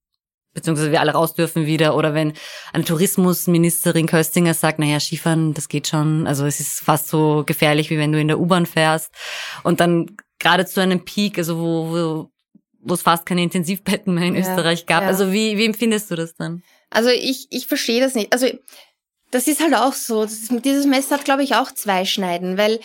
beziehungsweise 0.54 0.92
wir 0.92 1.02
alle 1.02 1.14
raus 1.14 1.34
dürfen 1.34 1.66
wieder, 1.66 1.96
oder 1.96 2.14
wenn 2.14 2.34
eine 2.74 2.84
Tourismusministerin 2.84 4.06
Köstinger 4.06 4.54
sagt, 4.54 4.80
naja, 4.80 5.00
Skifahren, 5.00 5.54
das 5.54 5.68
geht 5.68 5.88
schon, 5.88 6.28
also 6.28 6.46
es 6.46 6.60
ist 6.60 6.80
fast 6.80 7.08
so 7.08 7.44
gefährlich, 7.46 7.90
wie 7.90 7.98
wenn 7.98 8.12
du 8.12 8.20
in 8.20 8.28
der 8.28 8.40
U-Bahn 8.40 8.66
fährst. 8.66 9.12
Und 9.64 9.80
dann 9.80 10.16
gerade 10.44 10.66
zu 10.66 10.82
einem 10.82 11.04
Peak, 11.04 11.40
also 11.40 11.58
wo, 11.58 11.90
wo, 11.90 12.30
wo 12.80 12.94
es 12.94 13.02
fast 13.02 13.26
keine 13.26 13.42
Intensivbetten 13.42 14.14
mehr 14.14 14.28
in 14.28 14.36
ja, 14.36 14.42
Österreich 14.42 14.86
gab. 14.86 15.02
Ja. 15.02 15.08
Also 15.08 15.32
wie, 15.32 15.58
wie 15.58 15.66
empfindest 15.66 16.12
du 16.12 16.16
das 16.16 16.36
dann? 16.36 16.62
Also 16.92 17.10
ich, 17.10 17.48
ich 17.50 17.66
verstehe 17.66 18.02
das 18.02 18.14
nicht. 18.14 18.32
Also 18.32 18.48
das 19.32 19.48
ist 19.48 19.62
halt 19.62 19.74
auch 19.74 19.94
so. 19.94 20.24
Ist, 20.24 20.52
dieses 20.64 20.86
Messer 20.86 21.16
hat, 21.16 21.26
glaube 21.26 21.44
ich, 21.44 21.56
auch 21.56 21.72
zwei 21.72 22.06
Schneiden, 22.06 22.58
weil 22.58 22.80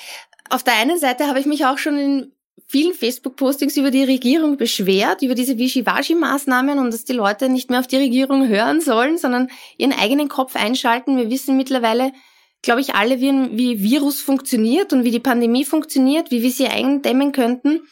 auf 0.49 0.63
der 0.63 0.75
einen 0.77 0.99
Seite 0.99 1.27
habe 1.27 1.41
ich 1.41 1.47
mich 1.47 1.67
auch 1.67 1.77
schon 1.77 1.99
in 1.99 2.33
vielen 2.67 2.95
Facebook-Postings 2.95 3.77
über 3.77 3.91
die 3.91 4.05
Regierung 4.05 4.57
beschwert, 4.57 5.23
über 5.23 5.35
diese 5.35 5.59
Wischiwaschi-Maßnahmen 5.59 6.79
und 6.79 6.93
dass 6.93 7.05
die 7.05 7.13
Leute 7.13 7.49
nicht 7.49 7.71
mehr 7.71 7.81
auf 7.81 7.87
die 7.87 7.97
Regierung 7.97 8.49
hören 8.49 8.81
sollen, 8.81 9.19
sondern 9.19 9.49
ihren 9.77 9.93
eigenen 9.93 10.29
Kopf 10.29 10.57
einschalten. 10.57 11.17
Wir 11.17 11.31
wissen 11.31 11.57
mittlerweile, 11.57 12.13
glaube 12.63 12.81
ich, 12.81 12.95
alle, 12.95 13.21
wie, 13.21 13.57
wie 13.57 13.83
Virus 13.83 14.21
funktioniert 14.21 14.93
und 14.93 15.05
wie 15.05 15.11
die 15.11 15.21
Pandemie 15.21 15.65
funktioniert, 15.65 16.31
wie 16.31 16.43
wir 16.43 16.51
sie 16.51 16.67
eindämmen 16.67 17.33
könnten. 17.33 17.83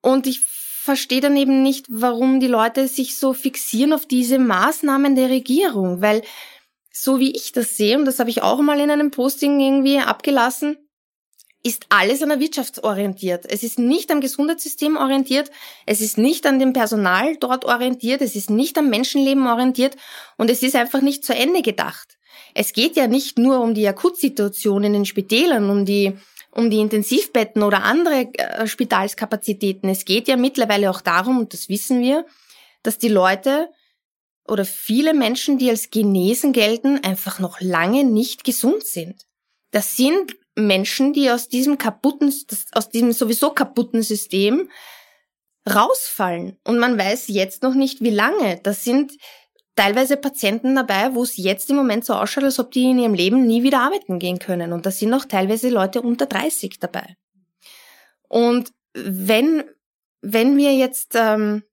Und 0.00 0.26
ich 0.26 0.40
verstehe 0.84 1.20
dann 1.20 1.36
eben 1.36 1.62
nicht, 1.62 1.86
warum 1.88 2.40
die 2.40 2.46
Leute 2.46 2.88
sich 2.88 3.16
so 3.18 3.32
fixieren 3.32 3.92
auf 3.92 4.06
diese 4.06 4.38
Maßnahmen 4.38 5.14
der 5.14 5.30
Regierung, 5.30 6.02
weil 6.02 6.22
so 6.92 7.18
wie 7.18 7.34
ich 7.34 7.52
das 7.52 7.76
sehe, 7.76 7.98
und 7.98 8.04
das 8.04 8.18
habe 8.18 8.30
ich 8.30 8.42
auch 8.42 8.60
mal 8.60 8.78
in 8.78 8.90
einem 8.90 9.10
Posting 9.10 9.58
irgendwie 9.58 9.98
abgelassen, 9.98 10.76
ist 11.62 11.86
alles 11.88 12.22
an 12.22 12.28
der 12.28 12.40
Wirtschaft 12.40 12.84
orientiert. 12.84 13.46
Es 13.48 13.62
ist 13.62 13.78
nicht 13.78 14.10
am 14.10 14.20
Gesundheitssystem 14.20 14.98
orientiert, 14.98 15.50
es 15.86 16.02
ist 16.02 16.18
nicht 16.18 16.46
an 16.46 16.58
dem 16.58 16.74
Personal 16.74 17.36
dort 17.36 17.64
orientiert, 17.64 18.20
es 18.20 18.36
ist 18.36 18.50
nicht 18.50 18.76
am 18.76 18.90
Menschenleben 18.90 19.46
orientiert 19.46 19.96
und 20.36 20.50
es 20.50 20.62
ist 20.62 20.76
einfach 20.76 21.00
nicht 21.00 21.24
zu 21.24 21.34
Ende 21.34 21.62
gedacht. 21.62 22.13
Es 22.54 22.72
geht 22.72 22.96
ja 22.96 23.08
nicht 23.08 23.38
nur 23.38 23.60
um 23.60 23.74
die 23.74 23.86
Akutsituation 23.86 24.84
in 24.84 24.92
den 24.92 25.04
Spitälern, 25.04 25.68
um 25.68 25.84
die 25.84 26.16
um 26.54 26.70
die 26.70 26.78
Intensivbetten 26.78 27.64
oder 27.64 27.82
andere 27.82 28.32
äh, 28.34 28.66
Spitalskapazitäten. 28.68 29.88
Es 29.90 30.04
geht 30.04 30.28
ja 30.28 30.36
mittlerweile 30.36 30.88
auch 30.88 31.00
darum, 31.00 31.38
und 31.38 31.52
das 31.52 31.68
wissen 31.68 32.00
wir, 32.00 32.24
dass 32.84 32.96
die 32.96 33.08
Leute 33.08 33.70
oder 34.46 34.64
viele 34.64 35.14
Menschen, 35.14 35.58
die 35.58 35.70
als 35.70 35.90
genesen 35.90 36.52
gelten, 36.52 37.02
einfach 37.02 37.40
noch 37.40 37.60
lange 37.60 38.04
nicht 38.04 38.44
gesund 38.44 38.84
sind. 38.84 39.26
Das 39.72 39.96
sind 39.96 40.36
Menschen, 40.54 41.12
die 41.12 41.30
aus 41.30 41.48
diesem 41.48 41.78
kaputten, 41.78 42.32
aus 42.72 42.88
diesem 42.90 43.12
sowieso 43.12 43.50
kaputten 43.50 44.02
System 44.02 44.70
rausfallen. 45.68 46.58
Und 46.62 46.78
man 46.78 46.96
weiß 46.98 47.28
jetzt 47.28 47.62
noch 47.62 47.74
nicht, 47.74 48.02
wie 48.02 48.10
lange. 48.10 48.60
Das 48.62 48.84
sind 48.84 49.12
teilweise 49.76 50.16
Patienten 50.16 50.74
dabei, 50.74 51.14
wo 51.14 51.22
es 51.22 51.36
jetzt 51.36 51.68
im 51.70 51.76
Moment 51.76 52.04
so 52.04 52.14
ausschaut, 52.14 52.44
als 52.44 52.58
ob 52.58 52.70
die 52.70 52.90
in 52.90 52.98
ihrem 52.98 53.14
Leben 53.14 53.46
nie 53.46 53.62
wieder 53.62 53.80
arbeiten 53.80 54.18
gehen 54.18 54.38
können. 54.38 54.72
Und 54.72 54.86
da 54.86 54.90
sind 54.90 55.12
auch 55.14 55.24
teilweise 55.24 55.68
Leute 55.68 56.02
unter 56.02 56.26
30 56.26 56.78
dabei. 56.78 57.16
Und 58.28 58.72
wenn, 58.94 59.64
wenn 60.22 60.56
wir 60.56 60.74
jetzt, 60.74 61.14
ähm, 61.14 61.64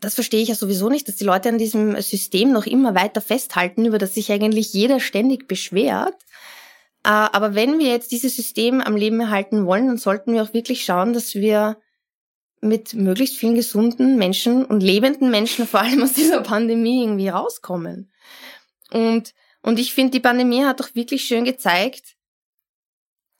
das 0.00 0.14
verstehe 0.14 0.40
ich 0.42 0.48
ja 0.48 0.54
sowieso 0.54 0.88
nicht, 0.88 1.08
dass 1.08 1.16
die 1.16 1.24
Leute 1.24 1.48
an 1.48 1.58
diesem 1.58 2.00
System 2.00 2.52
noch 2.52 2.66
immer 2.66 2.94
weiter 2.94 3.20
festhalten, 3.20 3.84
über 3.84 3.98
das 3.98 4.14
sich 4.14 4.30
eigentlich 4.32 4.72
jeder 4.72 5.00
ständig 5.00 5.46
beschwert. 5.48 6.14
aber 7.02 7.54
wenn 7.54 7.78
wir 7.78 7.88
jetzt 7.88 8.12
dieses 8.12 8.36
System 8.36 8.80
am 8.80 8.94
Leben 8.94 9.20
erhalten 9.20 9.66
wollen, 9.66 9.86
dann 9.86 9.96
sollten 9.96 10.34
wir 10.34 10.42
auch 10.42 10.52
wirklich 10.54 10.84
schauen, 10.84 11.12
dass 11.12 11.34
wir 11.34 11.78
mit 12.60 12.94
möglichst 12.94 13.36
vielen 13.36 13.54
gesunden 13.54 14.16
Menschen 14.16 14.64
und 14.64 14.82
lebenden 14.82 15.30
Menschen 15.30 15.66
vor 15.68 15.80
allem 15.80 16.02
aus 16.02 16.12
dieser 16.12 16.42
Pandemie 16.42 17.02
irgendwie 17.02 17.28
rauskommen. 17.28 18.12
Und, 18.90 19.34
und 19.62 19.78
ich 19.78 19.94
finde, 19.94 20.12
die 20.12 20.20
Pandemie 20.20 20.64
hat 20.64 20.80
doch 20.80 20.94
wirklich 20.94 21.24
schön 21.24 21.44
gezeigt, 21.44 22.16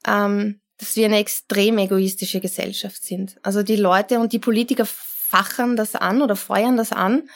ähm, 0.07 0.61
dass 0.77 0.95
wir 0.95 1.05
eine 1.05 1.19
extrem 1.19 1.77
egoistische 1.77 2.39
Gesellschaft 2.39 3.03
sind. 3.03 3.37
Also 3.43 3.61
die 3.61 3.75
Leute 3.75 4.19
und 4.19 4.33
die 4.33 4.39
Politiker 4.39 4.85
fachern 4.85 5.75
das 5.75 5.95
an 5.95 6.21
oder 6.21 6.35
feuern 6.35 6.75
das 6.75 6.91
an, 6.91 7.29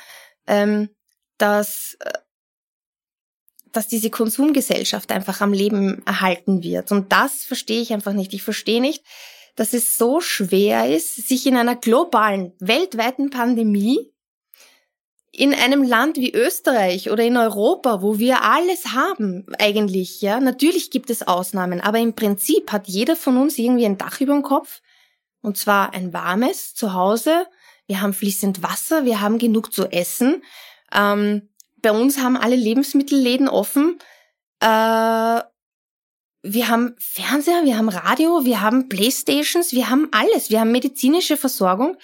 ähm, 0.47 0.89
dass, 1.37 1.95
äh, 1.99 2.13
dass 3.71 3.87
diese 3.87 4.09
Konsumgesellschaft 4.09 5.11
einfach 5.11 5.41
am 5.41 5.53
Leben 5.53 6.01
erhalten 6.07 6.63
wird. 6.63 6.91
Und 6.91 7.11
das 7.11 7.43
verstehe 7.43 7.81
ich 7.81 7.93
einfach 7.93 8.13
nicht. 8.13 8.33
Ich 8.33 8.41
verstehe 8.41 8.81
nicht, 8.81 9.03
dass 9.55 9.73
es 9.73 9.97
so 9.97 10.19
schwer 10.19 10.93
ist, 10.93 11.27
sich 11.27 11.45
in 11.45 11.55
einer 11.55 11.75
globalen, 11.75 12.53
weltweiten 12.59 13.29
Pandemie 13.29 14.11
in 15.31 15.53
einem 15.53 15.83
Land 15.83 16.15
wie 16.17 16.33
Österreich 16.33 17.11
oder 17.11 17.23
in 17.23 17.35
Europa, 17.35 18.01
wo 18.01 18.19
wir 18.19 18.43
alles 18.43 18.93
haben, 18.93 19.45
eigentlich, 19.59 20.21
ja, 20.21 20.39
natürlich 20.39 20.91
gibt 20.91 21.09
es 21.09 21.27
Ausnahmen, 21.27 21.81
aber 21.81 21.99
im 21.99 22.13
Prinzip 22.13 22.71
hat 22.71 22.87
jeder 22.87 23.17
von 23.17 23.37
uns 23.37 23.57
irgendwie 23.57 23.85
ein 23.85 23.97
Dach 23.97 24.21
über 24.21 24.33
dem 24.33 24.43
Kopf, 24.43 24.81
und 25.41 25.57
zwar 25.57 25.93
ein 25.93 26.13
warmes 26.13 26.73
zu 26.73 26.93
Hause. 26.93 27.45
Wir 27.85 28.01
haben 28.01 28.13
fließend 28.13 28.63
Wasser, 28.63 29.05
wir 29.05 29.21
haben 29.21 29.37
genug 29.37 29.71
zu 29.73 29.85
essen. 29.91 30.41
Ähm, 30.91 31.49
bei 31.81 31.91
uns 31.91 32.17
haben 32.17 32.35
alle 32.35 32.55
Lebensmittelläden 32.55 33.47
offen. 33.47 33.99
Äh, 34.59 35.41
wir 36.45 36.67
haben 36.67 36.95
Fernseher, 36.99 37.65
wir 37.65 37.77
haben 37.77 37.89
Radio, 37.89 38.45
wir 38.45 38.61
haben 38.61 38.87
Playstations, 38.87 39.73
wir 39.73 39.89
haben 39.89 40.07
alles, 40.11 40.49
wir 40.49 40.59
haben 40.59 40.71
medizinische 40.71 41.37
Versorgung. 41.37 41.97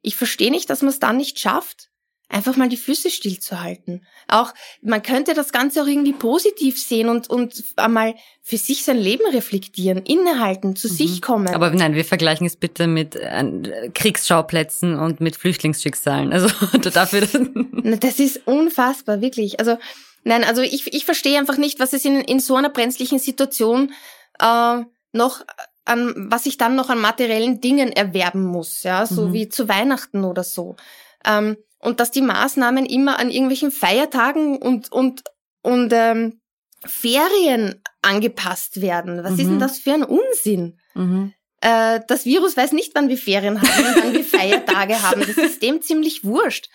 Ich 0.00 0.16
verstehe 0.16 0.50
nicht, 0.50 0.70
dass 0.70 0.82
man 0.82 0.88
es 0.88 0.98
dann 0.98 1.18
nicht 1.18 1.38
schafft, 1.38 1.90
einfach 2.28 2.56
mal 2.56 2.70
die 2.70 2.78
Füße 2.78 3.10
stillzuhalten. 3.10 4.04
Auch 4.28 4.54
man 4.80 5.02
könnte 5.02 5.34
das 5.34 5.52
Ganze 5.52 5.82
auch 5.82 5.86
irgendwie 5.86 6.14
positiv 6.14 6.80
sehen 6.82 7.10
und 7.10 7.28
und 7.28 7.62
einmal 7.76 8.14
für 8.40 8.56
sich 8.56 8.82
sein 8.82 8.98
Leben 8.98 9.24
reflektieren, 9.30 9.98
innehalten, 9.98 10.74
zu 10.74 10.88
mhm. 10.88 10.92
sich 10.92 11.22
kommen. 11.22 11.48
Aber 11.48 11.70
nein, 11.70 11.94
wir 11.94 12.06
vergleichen 12.06 12.46
es 12.46 12.56
bitte 12.56 12.86
mit 12.86 13.14
äh, 13.14 13.90
Kriegsschauplätzen 13.94 14.98
und 14.98 15.20
mit 15.20 15.36
Flüchtlingsschicksalen. 15.36 16.32
Also 16.32 16.48
dafür. 16.92 17.28
das 18.00 18.18
ist 18.18 18.46
unfassbar, 18.46 19.20
wirklich. 19.20 19.60
Also 19.60 19.76
Nein, 20.24 20.44
also 20.44 20.62
ich, 20.62 20.92
ich 20.92 21.04
verstehe 21.04 21.38
einfach 21.38 21.56
nicht, 21.56 21.80
was 21.80 21.92
es 21.92 22.04
in, 22.04 22.20
in 22.20 22.40
so 22.40 22.56
einer 22.56 22.70
brenzlichen 22.70 23.18
Situation 23.18 23.92
äh, 24.38 24.78
noch 25.12 25.44
an, 25.84 26.14
was 26.30 26.46
ich 26.46 26.58
dann 26.58 26.76
noch 26.76 26.90
an 26.90 27.00
materiellen 27.00 27.60
Dingen 27.60 27.90
erwerben 27.92 28.44
muss, 28.44 28.82
ja, 28.84 29.04
so 29.06 29.28
mhm. 29.28 29.32
wie 29.32 29.48
zu 29.48 29.68
Weihnachten 29.68 30.24
oder 30.24 30.44
so. 30.44 30.76
Ähm, 31.24 31.56
und 31.78 31.98
dass 31.98 32.12
die 32.12 32.22
Maßnahmen 32.22 32.86
immer 32.86 33.18
an 33.18 33.30
irgendwelchen 33.30 33.72
Feiertagen 33.72 34.58
und, 34.58 34.92
und, 34.92 35.24
und 35.62 35.92
ähm, 35.92 36.40
Ferien 36.84 37.82
angepasst 38.02 38.80
werden. 38.80 39.24
Was 39.24 39.32
mhm. 39.32 39.38
ist 39.38 39.46
denn 39.46 39.54
mhm. 39.56 39.60
das 39.60 39.78
für 39.78 39.94
ein 39.94 40.04
Unsinn? 40.04 40.78
Mhm. 40.94 41.32
Äh, 41.60 42.00
das 42.06 42.24
Virus 42.24 42.56
weiß 42.56 42.72
nicht, 42.72 42.94
wann 42.94 43.08
wir 43.08 43.18
Ferien 43.18 43.60
haben 43.60 43.84
und 43.84 44.04
wann 44.04 44.12
wir 44.12 44.24
Feiertage 44.38 45.02
haben. 45.02 45.20
Das 45.20 45.36
ist 45.36 45.62
dem 45.62 45.82
ziemlich 45.82 46.24
wurscht. 46.24 46.68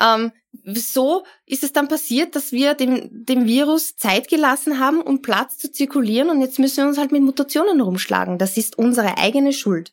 Ähm, 0.00 0.32
so 0.62 1.24
ist 1.46 1.64
es 1.64 1.72
dann 1.72 1.88
passiert, 1.88 2.36
dass 2.36 2.52
wir 2.52 2.74
dem, 2.74 3.08
dem 3.24 3.46
Virus 3.46 3.96
Zeit 3.96 4.28
gelassen 4.28 4.78
haben, 4.78 5.00
um 5.00 5.22
Platz 5.22 5.58
zu 5.58 5.70
zirkulieren 5.70 6.30
und 6.30 6.40
jetzt 6.40 6.58
müssen 6.58 6.78
wir 6.78 6.86
uns 6.86 6.98
halt 6.98 7.12
mit 7.12 7.22
Mutationen 7.22 7.80
rumschlagen. 7.80 8.38
Das 8.38 8.56
ist 8.56 8.78
unsere 8.78 9.18
eigene 9.18 9.52
Schuld. 9.52 9.92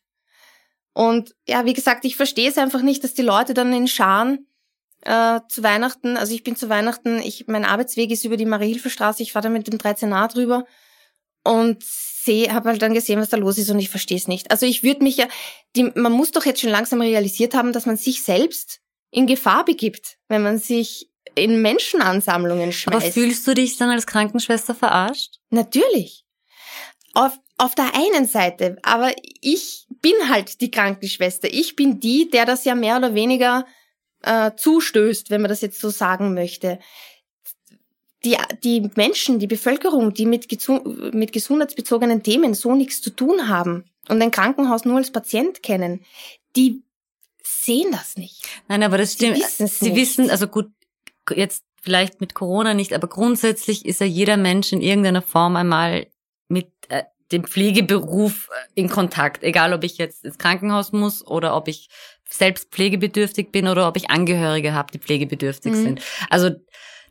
Und 0.94 1.34
ja, 1.48 1.64
wie 1.64 1.72
gesagt, 1.72 2.04
ich 2.04 2.16
verstehe 2.16 2.48
es 2.48 2.58
einfach 2.58 2.82
nicht, 2.82 3.02
dass 3.02 3.14
die 3.14 3.22
Leute 3.22 3.54
dann 3.54 3.72
in 3.72 3.88
Scharen 3.88 4.46
äh, 5.02 5.40
zu 5.48 5.62
Weihnachten, 5.62 6.16
also 6.16 6.34
ich 6.34 6.44
bin 6.44 6.54
zu 6.54 6.68
Weihnachten, 6.68 7.18
ich, 7.18 7.46
mein 7.48 7.64
Arbeitsweg 7.64 8.10
ist 8.10 8.24
über 8.24 8.36
die 8.36 8.46
Marie-Hilfe-Straße, 8.46 9.22
ich 9.22 9.32
fahre 9.32 9.44
da 9.44 9.48
mit 9.48 9.66
dem 9.66 9.78
13a 9.78 10.28
drüber 10.28 10.66
und 11.44 11.82
sehe, 11.82 12.52
habe 12.52 12.68
halt 12.68 12.82
dann 12.82 12.94
gesehen, 12.94 13.20
was 13.20 13.30
da 13.30 13.36
los 13.36 13.58
ist 13.58 13.70
und 13.70 13.78
ich 13.78 13.88
verstehe 13.88 14.16
es 14.16 14.28
nicht. 14.28 14.50
Also 14.50 14.66
ich 14.66 14.82
würde 14.82 15.02
mich 15.02 15.16
ja, 15.16 15.26
die, 15.74 15.84
man 15.94 16.12
muss 16.12 16.30
doch 16.30 16.44
jetzt 16.44 16.60
schon 16.60 16.70
langsam 16.70 17.00
realisiert 17.00 17.54
haben, 17.54 17.72
dass 17.72 17.86
man 17.86 17.96
sich 17.96 18.22
selbst 18.22 18.81
in 19.12 19.26
Gefahr 19.26 19.64
begibt, 19.64 20.16
wenn 20.28 20.42
man 20.42 20.58
sich 20.58 21.08
in 21.34 21.62
Menschenansammlungen 21.62 22.72
schmeißt. 22.72 23.04
Aber 23.04 23.12
fühlst 23.12 23.46
du 23.46 23.54
dich 23.54 23.76
dann 23.76 23.90
als 23.90 24.06
Krankenschwester 24.06 24.74
verarscht? 24.74 25.38
Natürlich. 25.50 26.24
Auf, 27.14 27.38
auf 27.58 27.74
der 27.74 27.94
einen 27.94 28.26
Seite, 28.26 28.78
aber 28.82 29.12
ich 29.40 29.86
bin 30.00 30.14
halt 30.28 30.60
die 30.60 30.70
Krankenschwester. 30.70 31.48
Ich 31.52 31.76
bin 31.76 32.00
die, 32.00 32.28
der 32.30 32.46
das 32.46 32.64
ja 32.64 32.74
mehr 32.74 32.96
oder 32.96 33.14
weniger 33.14 33.66
äh, 34.22 34.52
zustößt, 34.56 35.30
wenn 35.30 35.42
man 35.42 35.50
das 35.50 35.60
jetzt 35.60 35.80
so 35.80 35.90
sagen 35.90 36.34
möchte. 36.34 36.78
Die, 38.24 38.36
die 38.64 38.88
Menschen, 38.94 39.38
die 39.38 39.46
Bevölkerung, 39.46 40.14
die 40.14 40.26
mit, 40.26 40.46
mit 41.12 41.32
gesundheitsbezogenen 41.32 42.22
Themen 42.22 42.54
so 42.54 42.74
nichts 42.74 43.02
zu 43.02 43.10
tun 43.10 43.48
haben 43.48 43.84
und 44.08 44.22
ein 44.22 44.30
Krankenhaus 44.30 44.84
nur 44.84 44.96
als 44.96 45.10
Patient 45.10 45.62
kennen, 45.62 46.04
die 46.56 46.82
sehen 47.64 47.92
das 47.92 48.16
nicht. 48.16 48.46
Nein, 48.68 48.82
aber 48.82 48.98
das 48.98 49.14
stimmt. 49.14 49.42
Sie, 49.42 49.66
Sie 49.66 49.94
wissen, 49.94 50.30
also 50.30 50.46
gut, 50.46 50.70
jetzt 51.34 51.64
vielleicht 51.80 52.20
mit 52.20 52.34
Corona 52.34 52.74
nicht, 52.74 52.92
aber 52.92 53.08
grundsätzlich 53.08 53.84
ist 53.84 54.00
ja 54.00 54.06
jeder 54.06 54.36
Mensch 54.36 54.72
in 54.72 54.80
irgendeiner 54.80 55.22
Form 55.22 55.56
einmal 55.56 56.06
mit 56.48 56.70
äh, 56.88 57.04
dem 57.32 57.44
Pflegeberuf 57.44 58.50
äh, 58.50 58.80
in 58.80 58.88
Kontakt. 58.88 59.42
Egal, 59.42 59.72
ob 59.72 59.84
ich 59.84 59.98
jetzt 59.98 60.24
ins 60.24 60.38
Krankenhaus 60.38 60.92
muss 60.92 61.26
oder 61.26 61.56
ob 61.56 61.68
ich 61.68 61.88
selbst 62.28 62.70
pflegebedürftig 62.70 63.50
bin 63.50 63.68
oder 63.68 63.88
ob 63.88 63.96
ich 63.96 64.10
Angehörige 64.10 64.72
habe, 64.72 64.92
die 64.92 64.98
pflegebedürftig 64.98 65.72
mhm. 65.72 65.82
sind. 65.82 66.02
Also 66.30 66.50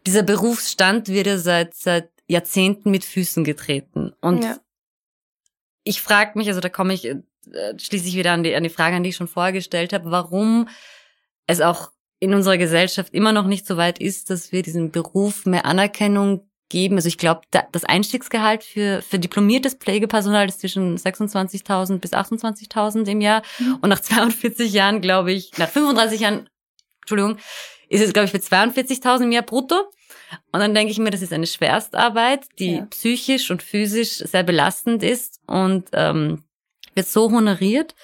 dieser 0.07 0.23
Berufsstand 0.23 1.09
wird 1.09 1.27
ja 1.27 1.37
seit, 1.37 1.75
seit 1.75 2.09
Jahrzehnten 2.27 2.91
mit 2.91 3.05
Füßen 3.05 3.43
getreten. 3.43 4.13
Und 4.21 4.43
ja. 4.43 4.57
ich 5.83 6.01
frage 6.01 6.37
mich, 6.37 6.47
also 6.47 6.59
da 6.59 6.69
komme 6.69 6.93
ich 6.93 7.13
schließe 7.77 8.07
ich 8.07 8.15
wieder 8.15 8.33
an 8.33 8.43
die, 8.43 8.55
an 8.55 8.63
die 8.63 8.69
Frage, 8.69 8.95
an 8.95 9.03
die 9.03 9.09
ich 9.09 9.15
schon 9.15 9.27
vorher 9.27 9.53
gestellt 9.53 9.93
habe, 9.93 10.11
warum 10.11 10.67
es 11.47 11.61
auch 11.61 11.91
in 12.19 12.33
unserer 12.33 12.57
Gesellschaft 12.57 13.13
immer 13.13 13.33
noch 13.33 13.47
nicht 13.47 13.65
so 13.65 13.77
weit 13.77 13.99
ist, 13.99 14.29
dass 14.29 14.51
wir 14.51 14.61
diesem 14.61 14.91
Beruf 14.91 15.45
mehr 15.45 15.65
Anerkennung 15.65 16.47
geben. 16.69 16.95
Also 16.95 17.07
ich 17.07 17.17
glaube, 17.17 17.41
das 17.71 17.83
Einstiegsgehalt 17.83 18.63
für, 18.63 19.01
für 19.01 19.19
diplomiertes 19.19 19.75
Pflegepersonal 19.75 20.47
ist 20.47 20.61
zwischen 20.61 20.97
26.000 20.97 21.99
bis 21.99 22.13
28.000 22.13 23.07
im 23.07 23.21
Jahr. 23.21 23.43
Mhm. 23.59 23.79
Und 23.81 23.89
nach 23.89 23.99
42 23.99 24.71
Jahren, 24.71 25.01
glaube 25.01 25.33
ich, 25.33 25.57
nach 25.57 25.69
35 25.69 26.21
Jahren, 26.21 26.49
Entschuldigung, 27.01 27.37
ist 27.89 28.01
es, 28.01 28.13
glaube 28.13 28.25
ich, 28.25 28.31
für 28.31 28.37
42.000 28.37 29.23
im 29.23 29.31
Jahr 29.31 29.43
brutto. 29.43 29.75
Und 30.51 30.59
dann 30.61 30.73
denke 30.73 30.91
ich 30.91 30.99
mir, 30.99 31.09
das 31.09 31.21
ist 31.21 31.33
eine 31.33 31.47
Schwerstarbeit, 31.47 32.45
die 32.57 32.77
ja. 32.77 32.85
psychisch 32.85 33.51
und 33.51 33.61
physisch 33.61 34.17
sehr 34.17 34.43
belastend 34.43 35.03
ist. 35.03 35.41
Und 35.45 35.89
ähm, 35.91 36.43
wird 36.93 37.07
so 37.07 37.31
honoriert. 37.31 37.95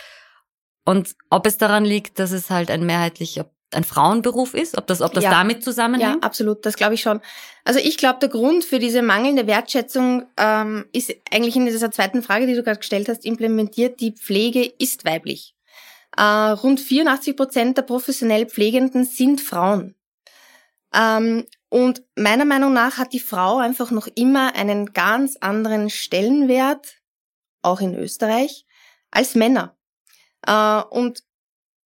Und 0.86 1.16
ob 1.30 1.46
es 1.46 1.58
daran 1.58 1.86
liegt, 1.86 2.20
dass 2.20 2.32
es 2.32 2.50
halt 2.50 2.72
ein 2.72 2.86
mehrheitlich 2.86 3.42
ein 3.74 3.84
Frauenberuf 3.84 4.54
ist, 4.54 4.78
ob 4.78 4.88
das, 4.88 5.02
ob 5.02 5.14
das 5.14 5.26
ja. 5.26 5.32
damit 5.32 5.64
zusammenhängt? 5.64 6.22
Ja, 6.22 6.22
absolut, 6.22 6.66
das 6.66 6.76
glaube 6.76 6.94
ich 6.94 7.02
schon. 7.02 7.20
Also 7.66 7.80
ich 7.80 7.98
glaube, 7.98 8.20
der 8.20 8.30
Grund 8.30 8.64
für 8.64 8.80
diese 8.80 9.02
mangelnde 9.02 9.46
Wertschätzung 9.46 10.26
ähm, 10.38 10.86
ist 10.94 11.14
eigentlich 11.32 11.56
in 11.58 11.66
dieser 11.66 11.92
zweiten 11.92 12.24
Frage, 12.24 12.48
die 12.48 12.56
du 12.56 12.64
gerade 12.64 12.80
gestellt 12.80 13.10
hast, 13.10 13.26
implementiert. 13.26 14.00
Die 14.00 14.14
Pflege 14.14 14.64
ist 14.64 15.04
weiblich. 15.04 15.54
Äh, 16.16 16.22
rund 16.22 16.80
84 16.80 17.36
Prozent 17.36 17.78
der 17.78 17.82
professionell 17.82 18.46
Pflegenden 18.46 19.04
sind 19.04 19.42
Frauen. 19.42 19.96
Ähm, 20.94 21.46
und 21.70 22.04
meiner 22.16 22.46
Meinung 22.46 22.72
nach 22.72 22.98
hat 22.98 23.12
die 23.12 23.20
Frau 23.20 23.58
einfach 23.58 23.92
noch 23.92 24.08
immer 24.16 24.56
einen 24.56 24.94
ganz 24.94 25.36
anderen 25.42 25.90
Stellenwert, 25.90 26.96
auch 27.62 27.82
in 27.82 27.94
Österreich, 27.96 28.66
als 29.12 29.36
Männer. 29.36 29.78
Äh, 30.46 30.82
und 30.90 31.24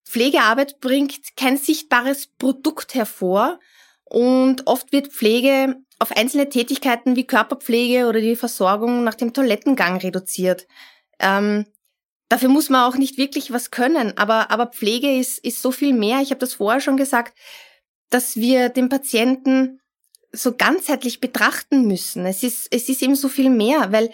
Pflegearbeit 0.06 0.80
bringt 0.82 1.36
kein 1.38 1.58
sichtbares 1.58 2.28
Produkt 2.28 2.94
hervor 2.96 3.60
und 4.04 4.68
oft 4.68 4.92
wird 4.92 5.08
Pflege 5.08 5.78
auf 6.00 6.12
einzelne 6.12 6.50
Tätigkeiten 6.50 7.16
wie 7.16 7.28
Körperpflege 7.28 8.08
oder 8.08 8.20
die 8.20 8.36
Versorgung 8.36 9.04
nach 9.04 9.16
dem 9.16 9.34
Toilettengang 9.34 9.98
reduziert. 9.98 10.68
Ähm, 11.20 11.66
dafür 12.28 12.50
muss 12.50 12.70
man 12.70 12.90
auch 12.90 12.98
nicht 12.98 13.18
wirklich 13.18 13.54
was 13.54 13.72
können, 13.72 14.18
aber, 14.18 14.52
aber 14.52 14.68
Pflege 14.68 15.18
ist, 15.18 15.38
ist 15.38 15.62
so 15.62 15.72
viel 15.72 15.94
mehr. 15.94 16.20
Ich 16.22 16.32
habe 16.32 16.40
das 16.40 16.56
vorher 16.56 16.82
schon 16.82 16.98
gesagt, 16.98 17.38
dass 18.10 18.36
wir 18.36 18.70
den 18.70 18.90
Patienten 18.90 19.80
so 20.34 20.56
ganzheitlich 20.56 21.20
betrachten 21.20 21.88
müssen. 21.88 22.26
Es 22.26 22.44
ist, 22.44 22.68
es 22.72 22.90
ist 22.90 23.02
eben 23.02 23.16
so 23.16 23.30
viel 23.30 23.50
mehr, 23.50 23.92
weil 23.92 24.12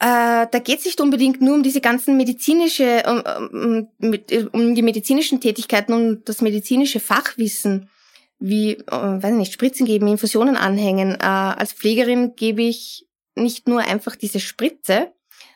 äh, 0.00 0.46
da 0.50 0.58
geht 0.62 0.80
es 0.80 0.84
nicht 0.84 1.00
unbedingt 1.00 1.40
nur 1.40 1.54
um 1.54 1.62
diese 1.62 1.80
ganzen 1.80 2.16
medizinische, 2.16 3.02
um, 3.06 3.88
um, 4.00 4.18
um 4.52 4.74
die 4.74 4.82
medizinischen 4.82 5.40
Tätigkeiten, 5.40 5.92
um 5.92 6.24
das 6.24 6.40
medizinische 6.40 7.00
Fachwissen, 7.00 7.88
wie, 8.38 8.72
äh, 8.72 8.82
weiß 8.90 9.34
nicht, 9.34 9.52
Spritzen 9.52 9.86
geben, 9.86 10.08
Infusionen 10.08 10.56
anhängen. 10.56 11.12
Äh, 11.12 11.24
als 11.24 11.72
Pflegerin 11.72 12.34
gebe 12.36 12.62
ich 12.62 13.06
nicht 13.36 13.68
nur 13.68 13.80
einfach 13.80 14.16
diese 14.16 14.40
Spritze, 14.40 15.12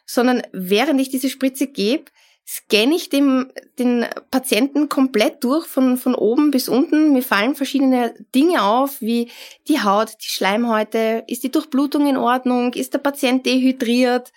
sondern 0.07 0.43
während 0.53 1.01
ich 1.01 1.11
diese 1.11 1.29
Spritze 1.29 1.67
gebe, 1.67 2.05
scanne 2.49 2.95
ich 2.95 3.11
dem, 3.11 3.53
den 3.79 4.07
Patienten 4.31 4.89
komplett 4.89 5.45
durch, 5.45 5.67
von, 5.67 5.99
von 5.99 6.15
oben 6.15 6.51
bis 6.51 6.71
unten. 6.71 7.13
Mir 7.13 7.23
fallen 7.23 7.55
verschiedene 7.55 8.15
Dinge 8.35 8.63
auf, 8.63 9.03
wie 9.03 9.31
die 9.69 9.83
Haut, 9.83 10.15
die 10.23 10.31
Schleimhäute, 10.31 11.25
ist 11.27 11.43
die 11.43 11.51
Durchblutung 11.51 12.09
in 12.09 12.17
Ordnung, 12.17 12.73
ist 12.73 12.95
der 12.95 13.01
Patient 13.01 13.45
dehydriert, 13.45 14.33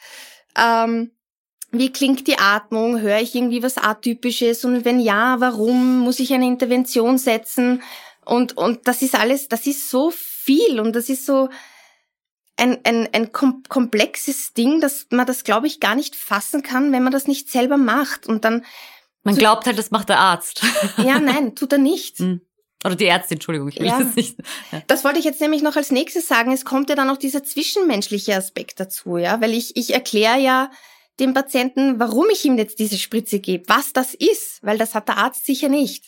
ähm, 0.57 1.11
wie 1.71 1.93
klingt 1.93 2.27
die 2.27 2.37
Atmung, 2.37 2.99
höre 2.99 3.21
ich 3.21 3.33
irgendwie 3.33 3.63
was 3.63 3.77
Atypisches? 3.77 4.65
Und 4.65 4.83
wenn 4.83 4.99
ja, 4.99 5.39
warum, 5.39 5.99
muss 5.99 6.19
ich 6.19 6.33
eine 6.33 6.47
Intervention 6.47 7.17
setzen? 7.17 7.81
Und, 8.25 8.57
und 8.57 8.89
das 8.89 9.01
ist 9.01 9.17
alles, 9.17 9.47
das 9.47 9.65
ist 9.67 9.89
so 9.89 10.11
viel 10.11 10.81
und 10.81 10.97
das 10.97 11.07
ist 11.07 11.25
so, 11.25 11.47
ein, 12.61 12.79
ein, 12.83 13.09
ein 13.11 13.31
komplexes 13.31 14.53
Ding, 14.53 14.81
dass 14.81 15.07
man 15.09 15.25
das, 15.25 15.43
glaube 15.43 15.65
ich, 15.65 15.79
gar 15.79 15.95
nicht 15.95 16.15
fassen 16.15 16.61
kann, 16.61 16.91
wenn 16.91 17.01
man 17.01 17.11
das 17.11 17.27
nicht 17.27 17.49
selber 17.49 17.77
macht. 17.77 18.27
Und 18.27 18.45
dann. 18.45 18.63
Man 19.23 19.35
glaubt 19.35 19.65
halt, 19.65 19.79
das 19.79 19.91
macht 19.91 20.09
der 20.09 20.19
Arzt. 20.19 20.63
Ja, 20.97 21.19
nein, 21.19 21.55
tut 21.55 21.71
er 21.73 21.79
nicht. 21.79 22.19
Hm. 22.19 22.41
Oder 22.83 22.95
die 22.95 23.05
Ärztin, 23.05 23.35
Entschuldigung, 23.35 23.67
ich 23.69 23.79
will 23.79 23.87
ja. 23.87 23.99
das 23.99 24.15
nicht. 24.15 24.37
Ja. 24.71 24.81
Das 24.87 25.03
wollte 25.03 25.19
ich 25.19 25.25
jetzt 25.25 25.41
nämlich 25.41 25.61
noch 25.61 25.75
als 25.75 25.91
nächstes 25.91 26.27
sagen. 26.27 26.51
Es 26.51 26.65
kommt 26.65 26.89
ja 26.89 26.95
dann 26.95 27.09
auch 27.09 27.17
dieser 27.17 27.43
zwischenmenschliche 27.43 28.35
Aspekt 28.35 28.79
dazu, 28.79 29.17
ja, 29.17 29.41
weil 29.41 29.53
ich, 29.53 29.75
ich 29.75 29.93
erkläre 29.93 30.39
ja 30.39 30.71
dem 31.19 31.33
Patienten, 31.33 31.99
warum 31.99 32.27
ich 32.31 32.45
ihm 32.45 32.57
jetzt 32.57 32.79
diese 32.79 32.97
Spritze 32.97 33.39
gebe, 33.39 33.63
was 33.67 33.93
das 33.93 34.13
ist, 34.13 34.59
weil 34.63 34.77
das 34.77 34.95
hat 34.95 35.07
der 35.07 35.17
Arzt 35.17 35.45
sicher 35.45 35.69
nicht. 35.69 36.05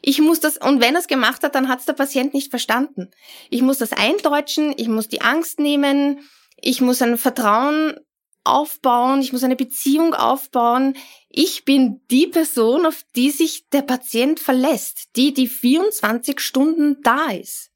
Ich 0.00 0.20
muss 0.20 0.40
das, 0.40 0.56
und 0.56 0.80
wenn 0.80 0.94
er 0.94 1.00
es 1.00 1.08
gemacht 1.08 1.42
hat, 1.42 1.54
dann 1.54 1.68
hat 1.68 1.80
es 1.80 1.86
der 1.86 1.92
Patient 1.92 2.34
nicht 2.34 2.50
verstanden. 2.50 3.10
Ich 3.50 3.62
muss 3.62 3.78
das 3.78 3.92
eindeutschen, 3.92 4.74
ich 4.76 4.88
muss 4.88 5.08
die 5.08 5.20
Angst 5.20 5.58
nehmen, 5.58 6.20
ich 6.60 6.80
muss 6.80 7.02
ein 7.02 7.18
Vertrauen 7.18 7.98
aufbauen, 8.44 9.20
ich 9.20 9.32
muss 9.32 9.44
eine 9.44 9.56
Beziehung 9.56 10.14
aufbauen. 10.14 10.94
Ich 11.28 11.64
bin 11.64 12.00
die 12.10 12.26
Person, 12.26 12.86
auf 12.86 13.04
die 13.14 13.30
sich 13.30 13.68
der 13.70 13.82
Patient 13.82 14.40
verlässt, 14.40 15.16
die 15.16 15.32
die 15.32 15.48
24 15.48 16.40
Stunden 16.40 17.00
da 17.02 17.30
ist, 17.30 17.70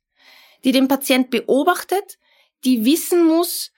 die 0.65 0.73
den 0.73 0.89
Patient 0.89 1.31
beobachtet, 1.31 2.19
die 2.65 2.85
wissen 2.85 3.25
muss, 3.25 3.73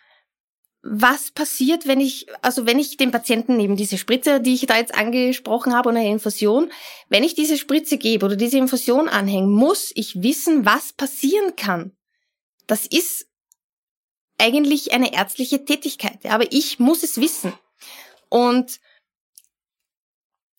was 0.83 1.33
passiert, 1.33 1.87
wenn 1.87 2.01
ich, 2.01 2.27
also 2.41 2.67
wenn 2.67 2.79
ich 2.79 2.97
dem 2.97 3.11
Patienten 3.11 3.57
neben 3.57 3.77
diese 3.77 3.99
Spritze, 3.99 4.41
die 4.41 4.55
ich 4.55 4.67
da 4.67 4.77
jetzt 4.77 4.95
angesprochen 4.95 5.75
habe, 5.75 5.89
und 5.89 5.97
eine 5.97 6.09
Infusion, 6.09 6.71
wenn 7.09 7.25
ich 7.25 7.35
diese 7.35 7.59
Spritze 7.59 7.99
gebe 7.99 8.25
oder 8.25 8.37
diese 8.37 8.59
Infusion 8.59 9.09
anhänge, 9.09 9.49
muss 9.49 9.91
ich 9.95 10.23
wissen, 10.23 10.65
was 10.65 10.93
passieren 10.93 11.57
kann. 11.57 11.97
Das 12.67 12.87
ist 12.87 13.27
eigentlich 14.39 14.93
eine 14.93 15.13
ärztliche 15.13 15.65
Tätigkeit, 15.65 16.25
aber 16.27 16.53
ich 16.53 16.79
muss 16.79 17.03
es 17.03 17.21
wissen. 17.21 17.53
Und, 18.29 18.81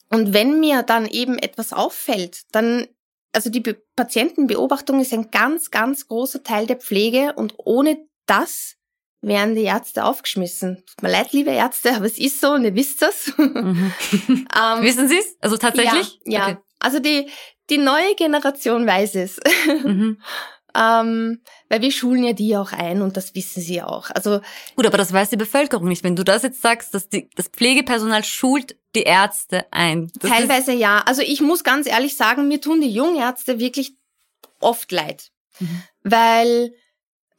und 0.10 0.34
wenn 0.34 0.60
mir 0.60 0.84
dann 0.84 1.06
eben 1.08 1.38
etwas 1.38 1.72
auffällt, 1.72 2.42
dann, 2.52 2.88
also 3.32 3.50
die 3.50 3.62
Be 3.62 3.82
Patientenbeobachtung 3.96 5.00
ist 5.00 5.14
ein 5.14 5.32
ganz, 5.32 5.72
ganz 5.72 6.08
großer 6.08 6.44
Teil 6.44 6.68
der 6.68 6.78
Pflege 6.78 7.34
und 7.36 7.54
ohne 7.58 8.06
das 8.26 8.79
werden 9.22 9.56
die 9.56 9.64
Ärzte 9.64 10.06
aufgeschmissen. 10.06 10.84
Tut 10.86 11.04
mir 11.04 11.12
leid, 11.12 11.34
liebe 11.34 11.52
Ärzte, 11.52 11.94
aber 11.94 12.06
es 12.06 12.18
ist 12.18 12.40
so 12.40 12.52
und 12.52 12.64
ihr 12.64 12.76
wisst 12.76 13.02
das. 13.02 13.34
Mhm. 13.38 13.92
ähm, 14.32 14.82
Wissen 14.84 15.08
Sie 15.08 15.18
es? 15.18 15.36
Also 15.42 15.58
tatsächlich? 15.58 16.20
Ja, 16.26 16.40
ja. 16.40 16.48
Okay. 16.48 16.58
also 16.80 17.00
die, 17.00 17.28
die 17.70 17.78
neue 17.78 18.16
Generation 18.16 18.86
weiß 18.86 19.16
es. 19.16 19.40
Mhm. 19.84 20.22
ähm, 20.76 21.42
weil 21.68 21.82
wir 21.82 21.92
schulen 21.92 22.24
ja 22.24 22.34
die 22.34 22.56
auch 22.56 22.72
ein 22.72 23.02
und 23.02 23.18
das 23.18 23.36
wissen 23.36 23.62
sie 23.62 23.82
auch. 23.82 24.10
Also 24.12 24.42
Gut, 24.76 24.86
aber 24.86 24.98
das 24.98 25.12
weiß 25.12 25.30
die 25.30 25.38
Bevölkerung 25.38 25.88
nicht. 25.88 26.04
Wenn 26.04 26.16
du 26.16 26.24
das 26.24 26.44
jetzt 26.44 26.62
sagst, 26.62 26.94
dass 26.94 27.10
die, 27.10 27.30
das 27.36 27.48
Pflegepersonal 27.48 28.24
schult 28.24 28.78
die 28.96 29.04
Ärzte 29.04 29.66
ein. 29.72 30.12
Das 30.20 30.32
teilweise 30.32 30.74
ja. 30.74 31.00
Also 31.06 31.22
ich 31.22 31.42
muss 31.42 31.64
ganz 31.64 31.88
ehrlich 31.88 32.18
sagen, 32.18 32.48
mir 32.48 32.62
tun 32.62 32.82
die 32.82 32.92
Jungärzte 32.92 33.60
wirklich 33.60 33.96
oft 34.60 34.92
leid. 34.92 35.32
Mhm. 35.60 35.84
Weil 36.04 36.74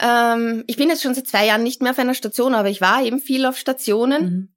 ähm, 0.01 0.65
ich 0.67 0.77
bin 0.77 0.89
jetzt 0.89 1.03
schon 1.03 1.15
seit 1.15 1.27
zwei 1.27 1.47
Jahren 1.47 1.63
nicht 1.63 1.83
mehr 1.83 1.93
auf 1.93 1.99
einer 1.99 2.15
Station, 2.15 2.55
aber 2.55 2.69
ich 2.69 2.81
war 2.81 3.03
eben 3.03 3.21
viel 3.21 3.45
auf 3.47 3.59
Stationen. 3.59 4.23
Mhm. 4.25 4.49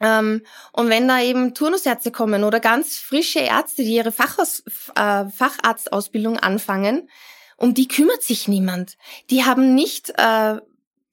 Ähm, 0.00 0.42
und 0.72 0.88
wenn 0.88 1.08
da 1.08 1.20
eben 1.20 1.54
Turnusärzte 1.54 2.10
kommen 2.10 2.44
oder 2.44 2.60
ganz 2.60 2.98
frische 2.98 3.40
Ärzte, 3.40 3.82
die 3.82 3.94
ihre 3.94 4.12
Fachaus 4.12 4.62
äh, 4.94 5.28
Facharztausbildung 5.28 6.38
anfangen, 6.38 7.08
um 7.56 7.74
die 7.74 7.88
kümmert 7.88 8.22
sich 8.22 8.48
niemand. 8.48 8.96
Die 9.30 9.44
haben 9.44 9.74
nicht, 9.74 10.10
äh, 10.16 10.56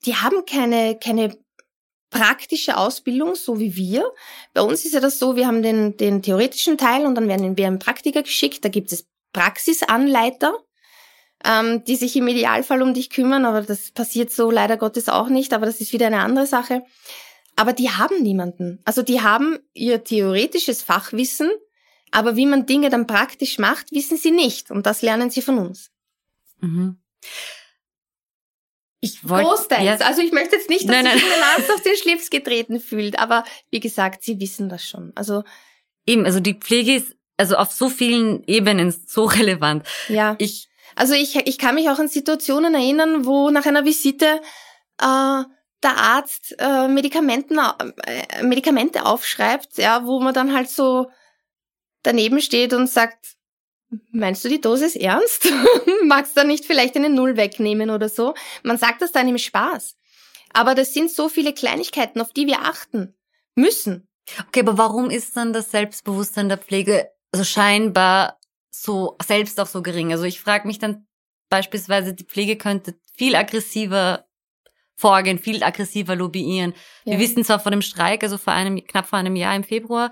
die 0.04 0.16
haben 0.16 0.44
keine, 0.46 0.98
keine 0.98 1.36
praktische 2.10 2.76
Ausbildung, 2.76 3.34
so 3.34 3.58
wie 3.58 3.74
wir. 3.76 4.12
Bei 4.52 4.62
uns 4.62 4.84
ist 4.84 4.92
ja 4.94 5.00
das 5.00 5.18
so, 5.18 5.36
wir 5.36 5.46
haben 5.46 5.62
den, 5.62 5.96
den 5.96 6.22
theoretischen 6.22 6.76
Teil 6.76 7.06
und 7.06 7.14
dann 7.14 7.28
werden 7.28 7.56
wir 7.56 7.66
einen 7.66 7.78
Praktiker 7.78 8.22
geschickt. 8.22 8.64
Da 8.64 8.68
gibt 8.68 8.92
es 8.92 9.06
Praxisanleiter 9.32 10.54
ähm, 11.44 11.84
die 11.84 11.96
sich 11.96 12.16
im 12.16 12.28
Idealfall 12.28 12.82
um 12.82 12.94
dich 12.94 13.10
kümmern, 13.10 13.44
aber 13.44 13.62
das 13.62 13.90
passiert 13.90 14.30
so 14.30 14.50
leider 14.50 14.76
Gottes 14.76 15.08
auch 15.08 15.28
nicht, 15.28 15.52
aber 15.52 15.66
das 15.66 15.80
ist 15.80 15.92
wieder 15.92 16.06
eine 16.06 16.20
andere 16.20 16.46
Sache. 16.46 16.82
Aber 17.56 17.72
die 17.72 17.90
haben 17.90 18.22
niemanden. 18.22 18.80
Also 18.84 19.02
die 19.02 19.20
haben 19.20 19.58
ihr 19.74 20.04
theoretisches 20.04 20.82
Fachwissen, 20.82 21.50
aber 22.10 22.36
wie 22.36 22.46
man 22.46 22.66
Dinge 22.66 22.90
dann 22.90 23.06
praktisch 23.06 23.58
macht, 23.58 23.90
wissen 23.92 24.16
sie 24.16 24.30
nicht. 24.30 24.70
Und 24.70 24.86
das 24.86 25.02
lernen 25.02 25.30
sie 25.30 25.42
von 25.42 25.58
uns. 25.58 25.90
Mhm. 26.60 26.98
Ich 29.00 29.28
wollte, 29.28 29.48
Großteils. 29.48 30.00
Ja. 30.00 30.06
Also 30.06 30.22
ich 30.22 30.32
möchte 30.32 30.54
jetzt 30.56 30.68
nicht, 30.68 30.88
dass 30.88 31.02
nein, 31.02 31.18
sich 31.18 31.24
ein 31.24 31.42
Arzt 31.56 31.72
auf 31.72 31.82
den 31.82 31.96
Schlips 31.96 32.30
getreten 32.30 32.78
fühlt, 32.78 33.18
aber 33.18 33.42
wie 33.70 33.80
gesagt, 33.80 34.22
sie 34.22 34.38
wissen 34.38 34.68
das 34.68 34.88
schon. 34.88 35.10
Also 35.16 35.42
eben, 36.06 36.24
also 36.24 36.38
die 36.38 36.54
Pflege 36.54 36.94
ist 36.94 37.16
also 37.36 37.56
auf 37.56 37.72
so 37.72 37.88
vielen 37.88 38.44
Ebenen 38.44 38.92
so 38.92 39.24
relevant. 39.26 39.86
Ja. 40.08 40.36
Ich 40.38 40.68
also 40.96 41.14
ich, 41.14 41.36
ich 41.36 41.58
kann 41.58 41.74
mich 41.74 41.88
auch 41.88 41.98
an 41.98 42.08
Situationen 42.08 42.74
erinnern, 42.74 43.24
wo 43.24 43.50
nach 43.50 43.66
einer 43.66 43.84
Visite 43.84 44.40
äh, 44.98 45.42
der 45.82 45.96
Arzt 45.96 46.54
äh, 46.58 46.88
Medikamenten, 46.88 47.58
äh, 47.58 48.42
Medikamente 48.42 49.04
aufschreibt, 49.04 49.78
ja, 49.78 50.06
wo 50.06 50.20
man 50.20 50.34
dann 50.34 50.54
halt 50.54 50.70
so 50.70 51.10
daneben 52.02 52.40
steht 52.40 52.72
und 52.72 52.88
sagt, 52.88 53.36
meinst 54.10 54.44
du 54.44 54.48
die 54.48 54.60
Dosis 54.60 54.96
ernst? 54.96 55.52
Magst 56.04 56.36
du 56.36 56.40
da 56.40 56.46
nicht 56.46 56.64
vielleicht 56.64 56.96
eine 56.96 57.10
Null 57.10 57.36
wegnehmen 57.36 57.90
oder 57.90 58.08
so? 58.08 58.34
Man 58.62 58.78
sagt 58.78 59.02
das 59.02 59.12
dann 59.12 59.28
im 59.28 59.38
Spaß. 59.38 59.96
Aber 60.52 60.74
das 60.74 60.92
sind 60.92 61.10
so 61.10 61.28
viele 61.28 61.52
Kleinigkeiten, 61.52 62.20
auf 62.20 62.32
die 62.32 62.46
wir 62.46 62.60
achten 62.60 63.14
müssen. 63.54 64.08
Okay, 64.48 64.60
aber 64.60 64.78
warum 64.78 65.10
ist 65.10 65.36
dann 65.36 65.52
das 65.52 65.70
Selbstbewusstsein 65.70 66.48
der 66.48 66.58
Pflege 66.58 67.10
also 67.32 67.44
scheinbar 67.44 68.38
so 68.74 69.16
selbst 69.22 69.60
auch 69.60 69.66
so 69.66 69.82
gering. 69.82 70.12
Also 70.12 70.24
ich 70.24 70.40
frage 70.40 70.66
mich 70.66 70.78
dann 70.78 71.06
beispielsweise, 71.50 72.14
die 72.14 72.24
Pflege 72.24 72.56
könnte 72.56 72.94
viel 73.14 73.36
aggressiver 73.36 74.24
vorgehen, 74.96 75.38
viel 75.38 75.62
aggressiver 75.62 76.16
lobbyieren. 76.16 76.74
Ja. 77.04 77.12
Wir 77.12 77.18
wissen 77.20 77.44
zwar 77.44 77.60
von 77.60 77.72
dem 77.72 77.82
Streik, 77.82 78.22
also 78.22 78.38
vor 78.38 78.52
einem, 78.52 78.82
knapp 78.84 79.06
vor 79.06 79.18
einem 79.18 79.36
Jahr 79.36 79.54
im 79.54 79.64
Februar, 79.64 80.10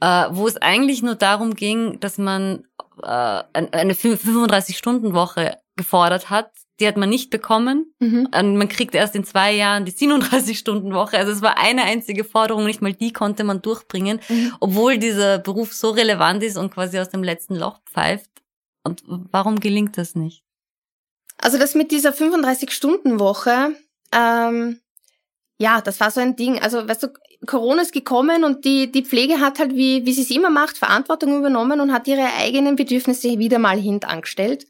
äh, 0.00 0.26
wo 0.30 0.46
es 0.46 0.56
eigentlich 0.56 1.02
nur 1.02 1.16
darum 1.16 1.54
ging, 1.54 2.00
dass 2.00 2.16
man 2.16 2.64
äh, 3.02 3.42
eine 3.52 3.94
35-Stunden-Woche 3.94 5.58
gefordert 5.76 6.30
hat, 6.30 6.50
die 6.80 6.88
hat 6.88 6.96
man 6.96 7.08
nicht 7.08 7.30
bekommen. 7.30 7.92
Mhm. 7.98 8.28
Und 8.34 8.56
man 8.56 8.68
kriegt 8.68 8.94
erst 8.94 9.14
in 9.14 9.24
zwei 9.24 9.52
Jahren 9.52 9.84
die 9.84 9.92
37-Stunden-Woche. 9.92 11.18
Also 11.18 11.32
es 11.32 11.42
war 11.42 11.58
eine 11.58 11.84
einzige 11.84 12.24
Forderung, 12.24 12.64
nicht 12.64 12.82
mal 12.82 12.94
die 12.94 13.12
konnte 13.12 13.44
man 13.44 13.62
durchbringen, 13.62 14.20
mhm. 14.28 14.54
obwohl 14.60 14.98
dieser 14.98 15.38
Beruf 15.38 15.74
so 15.74 15.90
relevant 15.90 16.42
ist 16.42 16.56
und 16.56 16.72
quasi 16.72 16.98
aus 16.98 17.10
dem 17.10 17.22
letzten 17.22 17.54
Loch 17.54 17.80
pfeift. 17.84 18.30
Und 18.82 19.02
warum 19.06 19.60
gelingt 19.60 19.98
das 19.98 20.14
nicht? 20.14 20.42
Also 21.36 21.58
das 21.58 21.74
mit 21.74 21.90
dieser 21.90 22.10
35-Stunden-Woche, 22.12 23.74
ähm, 24.12 24.80
ja, 25.58 25.80
das 25.80 26.00
war 26.00 26.10
so 26.10 26.20
ein 26.20 26.36
Ding. 26.36 26.58
Also, 26.58 26.88
weißt 26.88 27.02
du, 27.02 27.08
Corona 27.46 27.82
ist 27.82 27.92
gekommen 27.92 28.44
und 28.44 28.64
die, 28.64 28.90
die 28.90 29.04
Pflege 29.04 29.40
hat 29.40 29.58
halt, 29.58 29.74
wie, 29.74 30.04
wie 30.06 30.12
sie 30.12 30.22
es 30.22 30.30
immer 30.30 30.50
macht, 30.50 30.78
Verantwortung 30.78 31.38
übernommen 31.38 31.80
und 31.80 31.92
hat 31.92 32.08
ihre 32.08 32.32
eigenen 32.34 32.76
Bedürfnisse 32.76 33.38
wieder 33.38 33.58
mal 33.58 33.78
hintangestellt 33.78 34.66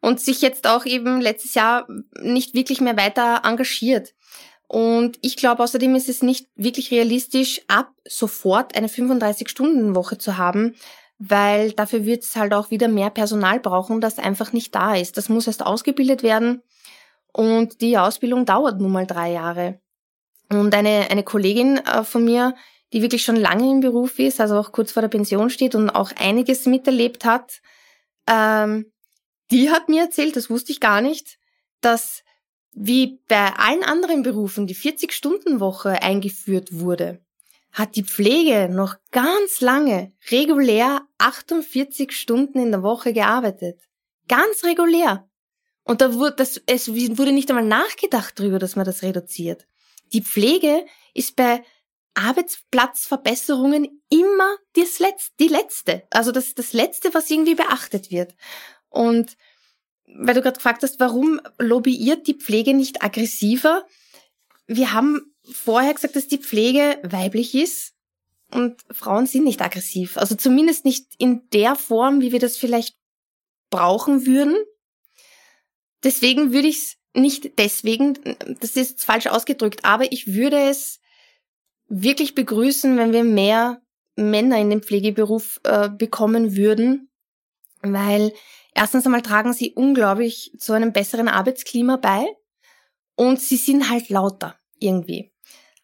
und 0.00 0.20
sich 0.20 0.42
jetzt 0.42 0.66
auch 0.66 0.84
eben 0.84 1.20
letztes 1.20 1.54
Jahr 1.54 1.86
nicht 2.20 2.54
wirklich 2.54 2.80
mehr 2.80 2.96
weiter 2.96 3.42
engagiert. 3.44 4.14
Und 4.68 5.18
ich 5.22 5.36
glaube 5.36 5.62
außerdem 5.62 5.94
ist 5.94 6.08
es 6.08 6.22
nicht 6.22 6.48
wirklich 6.54 6.90
realistisch, 6.90 7.62
ab 7.68 7.90
sofort 8.06 8.76
eine 8.76 8.88
35-Stunden-Woche 8.88 10.18
zu 10.18 10.36
haben, 10.36 10.74
weil 11.18 11.72
dafür 11.72 12.04
wird 12.04 12.22
es 12.22 12.36
halt 12.36 12.52
auch 12.52 12.70
wieder 12.70 12.88
mehr 12.88 13.10
Personal 13.10 13.60
brauchen, 13.60 14.00
das 14.00 14.18
einfach 14.18 14.52
nicht 14.52 14.74
da 14.74 14.94
ist. 14.94 15.16
Das 15.16 15.28
muss 15.28 15.46
erst 15.46 15.64
ausgebildet 15.64 16.22
werden 16.22 16.62
und 17.32 17.80
die 17.80 17.98
Ausbildung 17.98 18.44
dauert 18.44 18.80
nun 18.80 18.92
mal 18.92 19.06
drei 19.06 19.32
Jahre. 19.32 19.80
Und 20.50 20.74
eine, 20.74 21.10
eine 21.10 21.22
Kollegin 21.22 21.78
äh, 21.78 22.04
von 22.04 22.24
mir, 22.24 22.54
die 22.92 23.02
wirklich 23.02 23.22
schon 23.22 23.36
lange 23.36 23.70
im 23.70 23.80
Beruf 23.80 24.18
ist, 24.18 24.40
also 24.40 24.58
auch 24.58 24.72
kurz 24.72 24.92
vor 24.92 25.02
der 25.02 25.08
Pension 25.08 25.50
steht 25.50 25.74
und 25.74 25.90
auch 25.90 26.10
einiges 26.18 26.66
miterlebt 26.66 27.24
hat, 27.24 27.60
ähm, 28.26 28.90
die 29.50 29.70
hat 29.70 29.88
mir 29.88 30.02
erzählt, 30.02 30.36
das 30.36 30.50
wusste 30.50 30.72
ich 30.72 30.80
gar 30.80 31.00
nicht, 31.00 31.38
dass 31.80 32.22
wie 32.72 33.20
bei 33.28 33.54
allen 33.54 33.82
anderen 33.82 34.22
Berufen 34.22 34.66
die 34.66 34.76
40-Stunden-Woche 34.76 36.02
eingeführt 36.02 36.68
wurde, 36.72 37.20
hat 37.72 37.96
die 37.96 38.04
Pflege 38.04 38.68
noch 38.70 38.96
ganz 39.10 39.60
lange 39.60 40.12
regulär 40.30 41.02
48 41.18 42.12
Stunden 42.12 42.58
in 42.58 42.70
der 42.70 42.82
Woche 42.82 43.12
gearbeitet. 43.12 43.80
Ganz 44.28 44.64
regulär. 44.64 45.28
Und 45.84 46.00
da 46.00 46.14
wurde 46.14 46.36
das, 46.36 46.60
es 46.66 46.88
wurde 46.88 47.32
nicht 47.32 47.50
einmal 47.50 47.64
nachgedacht 47.64 48.38
darüber, 48.38 48.58
dass 48.58 48.76
man 48.76 48.84
das 48.84 49.02
reduziert. 49.02 49.66
Die 50.12 50.22
Pflege 50.22 50.84
ist 51.14 51.36
bei 51.36 51.62
Arbeitsplatzverbesserungen 52.14 54.02
immer 54.10 54.56
das 54.74 54.98
Letzte, 54.98 55.32
die 55.40 55.48
letzte. 55.48 56.02
Also 56.10 56.32
das, 56.32 56.54
das 56.54 56.72
letzte, 56.72 57.14
was 57.14 57.30
irgendwie 57.30 57.54
beachtet 57.54 58.10
wird. 58.10 58.34
Und 58.88 59.36
weil 60.06 60.34
du 60.34 60.42
gerade 60.42 60.56
gefragt 60.56 60.82
hast, 60.82 61.00
warum 61.00 61.40
lobbyiert 61.58 62.26
die 62.26 62.34
Pflege 62.34 62.74
nicht 62.74 63.02
aggressiver? 63.02 63.86
Wir 64.66 64.92
haben 64.92 65.34
vorher 65.50 65.94
gesagt, 65.94 66.16
dass 66.16 66.28
die 66.28 66.38
Pflege 66.38 66.98
weiblich 67.02 67.54
ist 67.54 67.94
und 68.50 68.82
Frauen 68.90 69.26
sind 69.26 69.44
nicht 69.44 69.60
aggressiv. 69.60 70.16
Also 70.16 70.34
zumindest 70.34 70.84
nicht 70.84 71.06
in 71.18 71.48
der 71.50 71.76
Form, 71.76 72.20
wie 72.20 72.32
wir 72.32 72.40
das 72.40 72.56
vielleicht 72.56 72.96
brauchen 73.70 74.26
würden. 74.26 74.56
Deswegen 76.02 76.52
würde 76.52 76.68
ich 76.68 76.78
es 76.78 76.98
nicht 77.14 77.58
deswegen, 77.58 78.18
das 78.60 78.76
ist 78.76 79.04
falsch 79.04 79.26
ausgedrückt, 79.26 79.84
aber 79.84 80.12
ich 80.12 80.34
würde 80.34 80.58
es 80.58 81.00
wirklich 81.88 82.34
begrüßen, 82.34 82.96
wenn 82.96 83.12
wir 83.12 83.24
mehr 83.24 83.80
Männer 84.16 84.58
in 84.58 84.70
den 84.70 84.82
Pflegeberuf 84.82 85.60
äh, 85.64 85.88
bekommen 85.88 86.56
würden, 86.56 87.10
weil 87.82 88.32
erstens 88.78 89.04
einmal 89.06 89.22
tragen 89.22 89.52
sie 89.52 89.72
unglaublich 89.72 90.52
zu 90.58 90.72
einem 90.72 90.92
besseren 90.92 91.28
Arbeitsklima 91.28 91.96
bei 91.96 92.26
und 93.16 93.40
sie 93.40 93.56
sind 93.56 93.90
halt 93.90 94.08
lauter 94.08 94.56
irgendwie. 94.78 95.32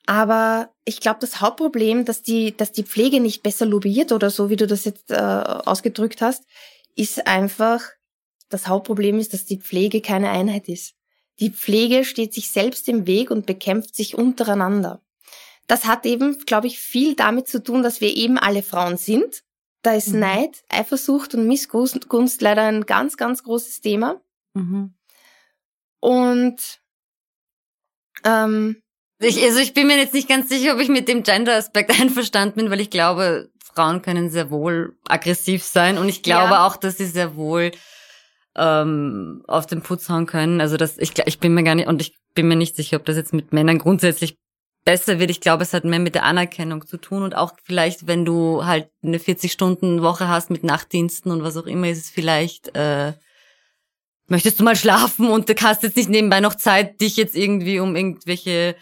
Aber 0.07 0.71
ich 0.85 1.01
glaube, 1.01 1.19
das 1.21 1.41
Hauptproblem, 1.41 2.05
dass 2.05 2.23
die, 2.23 2.57
dass 2.57 2.71
die 2.71 2.85
Pflege 2.85 3.21
nicht 3.21 3.43
besser 3.43 3.67
lobbyiert 3.67 4.13
oder 4.13 4.31
so, 4.31 4.49
wie 4.49 4.57
du 4.57 4.67
das 4.67 4.85
jetzt 4.85 5.11
äh, 5.11 5.17
ausgedrückt 5.17 6.23
hast, 6.23 6.45
ist 6.95 7.27
einfach, 7.27 7.83
das 8.49 8.69
Hauptproblem 8.69 9.19
ist, 9.19 9.33
dass 9.33 9.45
die 9.45 9.59
Pflege 9.59 10.01
keine 10.01 10.31
Einheit 10.31 10.69
ist. 10.69 10.95
Die 11.41 11.51
Pflege 11.51 12.05
steht 12.05 12.33
sich 12.33 12.51
selbst 12.51 12.89
im 12.89 13.09
Weg 13.09 13.31
und 13.33 13.47
bekämpft 13.47 13.97
sich 13.97 14.15
untereinander. 14.15 15.03
Das 15.67 15.87
hat 15.87 16.07
eben, 16.07 16.39
glaube 16.47 16.69
ich, 16.69 16.79
viel 16.79 17.17
damit 17.17 17.49
zu 17.49 17.61
tun, 17.61 17.83
dass 17.83 18.01
wir 18.01 18.15
eben 18.15 18.39
alle 18.39 18.63
Frauen 18.63 18.99
sind. 18.99 19.43
Da 19.85 19.93
ist 19.93 20.15
mhm. 20.15 20.21
Neid, 20.21 20.65
Eifersucht 20.71 21.35
und 21.35 21.47
Missgunst 21.47 22.41
leider 22.41 22.63
ein 22.63 22.87
ganz, 22.87 23.19
ganz 23.19 23.43
großes 23.43 23.83
Thema. 23.83 24.19
Mhm. 24.55 24.95
Und 26.01 26.81
ähm, 28.25 28.83
ich, 29.21 29.43
also 29.45 29.59
ich 29.59 29.75
bin 29.75 29.87
mir 29.87 29.99
jetzt 29.99 30.15
nicht 30.15 30.29
ganz 30.29 30.49
sicher, 30.49 30.75
ob 30.75 30.81
ich 30.81 30.89
mit 30.89 31.07
dem 31.07 31.23
Gender-Aspekt 31.23 31.91
einverstanden 32.01 32.57
bin, 32.57 32.71
weil 32.71 32.81
ich 32.81 32.89
glaube, 32.89 33.51
Frauen 33.63 34.01
können 34.01 34.31
sehr 34.31 34.51
wohl 34.51 34.97
aggressiv 35.07 35.63
sein 35.63 35.99
und 35.99 36.09
ich 36.09 36.23
glaube 36.23 36.55
ja. 36.55 36.67
auch, 36.67 36.77
dass 36.77 36.97
sie 36.97 37.07
sehr 37.07 37.37
wohl 37.37 37.71
ähm, 38.57 39.43
auf 39.47 39.67
den 39.67 39.83
Putz 39.83 40.09
hauen 40.09 40.25
können. 40.25 40.63
Also 40.63 40.79
das, 40.79 40.97
ich, 40.97 41.13
ich 41.27 41.41
bin 41.41 41.53
mir 41.53 41.63
gar 41.63 41.75
nicht 41.75 41.89
und 41.89 42.01
ich 42.01 42.17
bin 42.35 42.49
mir 42.49 42.57
nicht 42.57 42.75
sicher, 42.75 42.97
ob 42.97 43.05
das 43.05 43.17
jetzt 43.17 43.35
mit 43.35 43.53
Männern 43.53 43.79
grundsätzlich 43.79 44.39
besser 44.85 45.19
wird. 45.19 45.31
Ich 45.31 45.41
glaube, 45.41 45.63
es 45.63 45.73
hat 45.73 45.85
mehr 45.85 45.99
mit 45.99 46.15
der 46.15 46.25
Anerkennung 46.25 46.87
zu 46.87 46.99
tun 46.99 47.23
und 47.23 47.35
auch 47.35 47.53
vielleicht, 47.63 48.07
wenn 48.07 48.25
du 48.25 48.65
halt 48.65 48.89
eine 49.03 49.19
40-Stunden-Woche 49.19 50.29
hast 50.29 50.51
mit 50.51 50.65
Nachtdiensten 50.65 51.33
und 51.33 51.43
was 51.43 51.57
auch 51.57 51.67
immer, 51.67 51.89
ist 51.89 52.05
es 52.05 52.11
vielleicht, 52.11 52.75
äh, 52.77 53.13
möchtest 54.27 54.61
du 54.61 54.65
mal 54.65 54.77
schlafen 54.77 55.29
und 55.29 55.49
du 55.49 55.55
hast 55.63 55.83
jetzt 55.83 55.97
nicht 55.97 56.11
nebenbei 56.11 56.41
noch 56.41 56.55
Zeit, 56.55 57.01
dich 57.01 57.17
jetzt 57.17 57.37
irgendwie 57.37 57.81
um 57.81 57.97
irgendwelche 57.97 58.77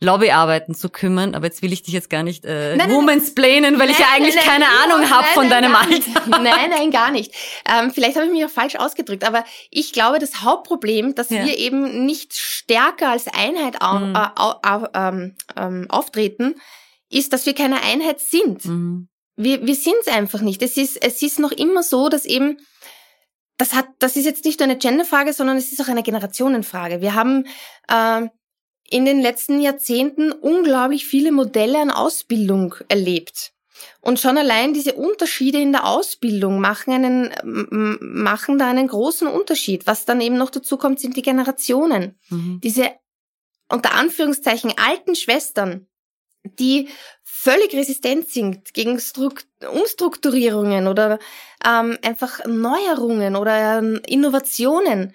Lobbyarbeiten 0.00 0.74
zu 0.74 0.90
kümmern, 0.90 1.34
aber 1.34 1.46
jetzt 1.46 1.60
will 1.60 1.72
ich 1.72 1.82
dich 1.82 1.92
jetzt 1.92 2.08
gar 2.08 2.22
nicht 2.22 2.44
äh, 2.44 2.76
nein, 2.76 2.88
weil 2.90 3.86
nein, 3.86 3.90
ich 3.90 3.98
ja 3.98 4.06
eigentlich 4.14 4.36
nein, 4.36 4.44
keine 4.44 4.66
Ahnung 4.66 5.10
habe 5.10 5.26
von 5.34 5.50
deinem 5.50 5.74
Alter. 5.74 6.26
Nein, 6.40 6.70
nein, 6.70 6.90
gar 6.90 7.10
nicht. 7.10 7.32
Ähm, 7.68 7.90
vielleicht 7.90 8.16
habe 8.16 8.26
ich 8.26 8.32
mich 8.32 8.44
auch 8.44 8.50
falsch 8.50 8.76
ausgedrückt, 8.76 9.24
aber 9.24 9.44
ich 9.70 9.92
glaube, 9.92 10.20
das 10.20 10.42
Hauptproblem, 10.42 11.14
dass 11.16 11.30
ja. 11.30 11.44
wir 11.44 11.58
eben 11.58 12.06
nicht 12.06 12.34
stärker 12.34 13.10
als 13.10 13.26
Einheit 13.26 13.82
au 13.82 13.98
mhm. 13.98 14.14
äh, 14.14 14.88
ähm, 14.94 15.36
ähm, 15.56 15.86
auftreten, 15.88 16.54
ist, 17.10 17.32
dass 17.32 17.46
wir 17.46 17.54
keine 17.54 17.82
Einheit 17.82 18.20
sind. 18.20 18.64
Mhm. 18.64 19.08
Wir, 19.36 19.66
wir 19.66 19.74
sind 19.74 19.96
es 20.02 20.08
einfach 20.08 20.40
nicht. 20.40 20.62
Es 20.62 20.76
ist, 20.76 20.96
es 21.02 21.22
ist 21.22 21.38
noch 21.40 21.52
immer 21.52 21.82
so, 21.82 22.08
dass 22.08 22.24
eben 22.24 22.58
das 23.56 23.74
hat, 23.74 23.86
das 23.98 24.14
ist 24.14 24.24
jetzt 24.24 24.44
nicht 24.44 24.60
nur 24.60 24.68
eine 24.68 24.78
Genderfrage, 24.78 25.32
sondern 25.32 25.56
es 25.56 25.72
ist 25.72 25.80
auch 25.80 25.88
eine 25.88 26.04
Generationenfrage. 26.04 27.00
Wir 27.00 27.14
haben 27.14 27.44
äh, 27.88 28.28
in 28.90 29.04
den 29.04 29.20
letzten 29.20 29.60
Jahrzehnten 29.60 30.32
unglaublich 30.32 31.06
viele 31.06 31.32
Modelle 31.32 31.78
an 31.78 31.90
Ausbildung 31.90 32.74
erlebt. 32.88 33.52
Und 34.00 34.18
schon 34.18 34.38
allein 34.38 34.74
diese 34.74 34.94
Unterschiede 34.94 35.60
in 35.60 35.72
der 35.72 35.86
Ausbildung 35.86 36.60
machen 36.60 36.92
einen, 36.92 37.98
machen 38.00 38.58
da 38.58 38.68
einen 38.68 38.88
großen 38.88 39.28
Unterschied. 39.28 39.86
Was 39.86 40.04
dann 40.04 40.20
eben 40.20 40.36
noch 40.36 40.50
dazu 40.50 40.76
kommt, 40.76 41.00
sind 41.00 41.16
die 41.16 41.22
Generationen. 41.22 42.18
Mhm. 42.30 42.60
Diese 42.62 42.90
unter 43.68 43.94
Anführungszeichen 43.94 44.72
alten 44.76 45.14
Schwestern, 45.14 45.86
die 46.44 46.88
völlig 47.22 47.74
resistent 47.74 48.28
sind 48.28 48.72
gegen 48.72 48.98
Strukt 48.98 49.46
Umstrukturierungen 49.72 50.86
oder 50.86 51.18
ähm, 51.64 51.98
einfach 52.02 52.44
Neuerungen 52.46 53.36
oder 53.36 53.78
ähm, 53.78 54.00
Innovationen. 54.06 55.14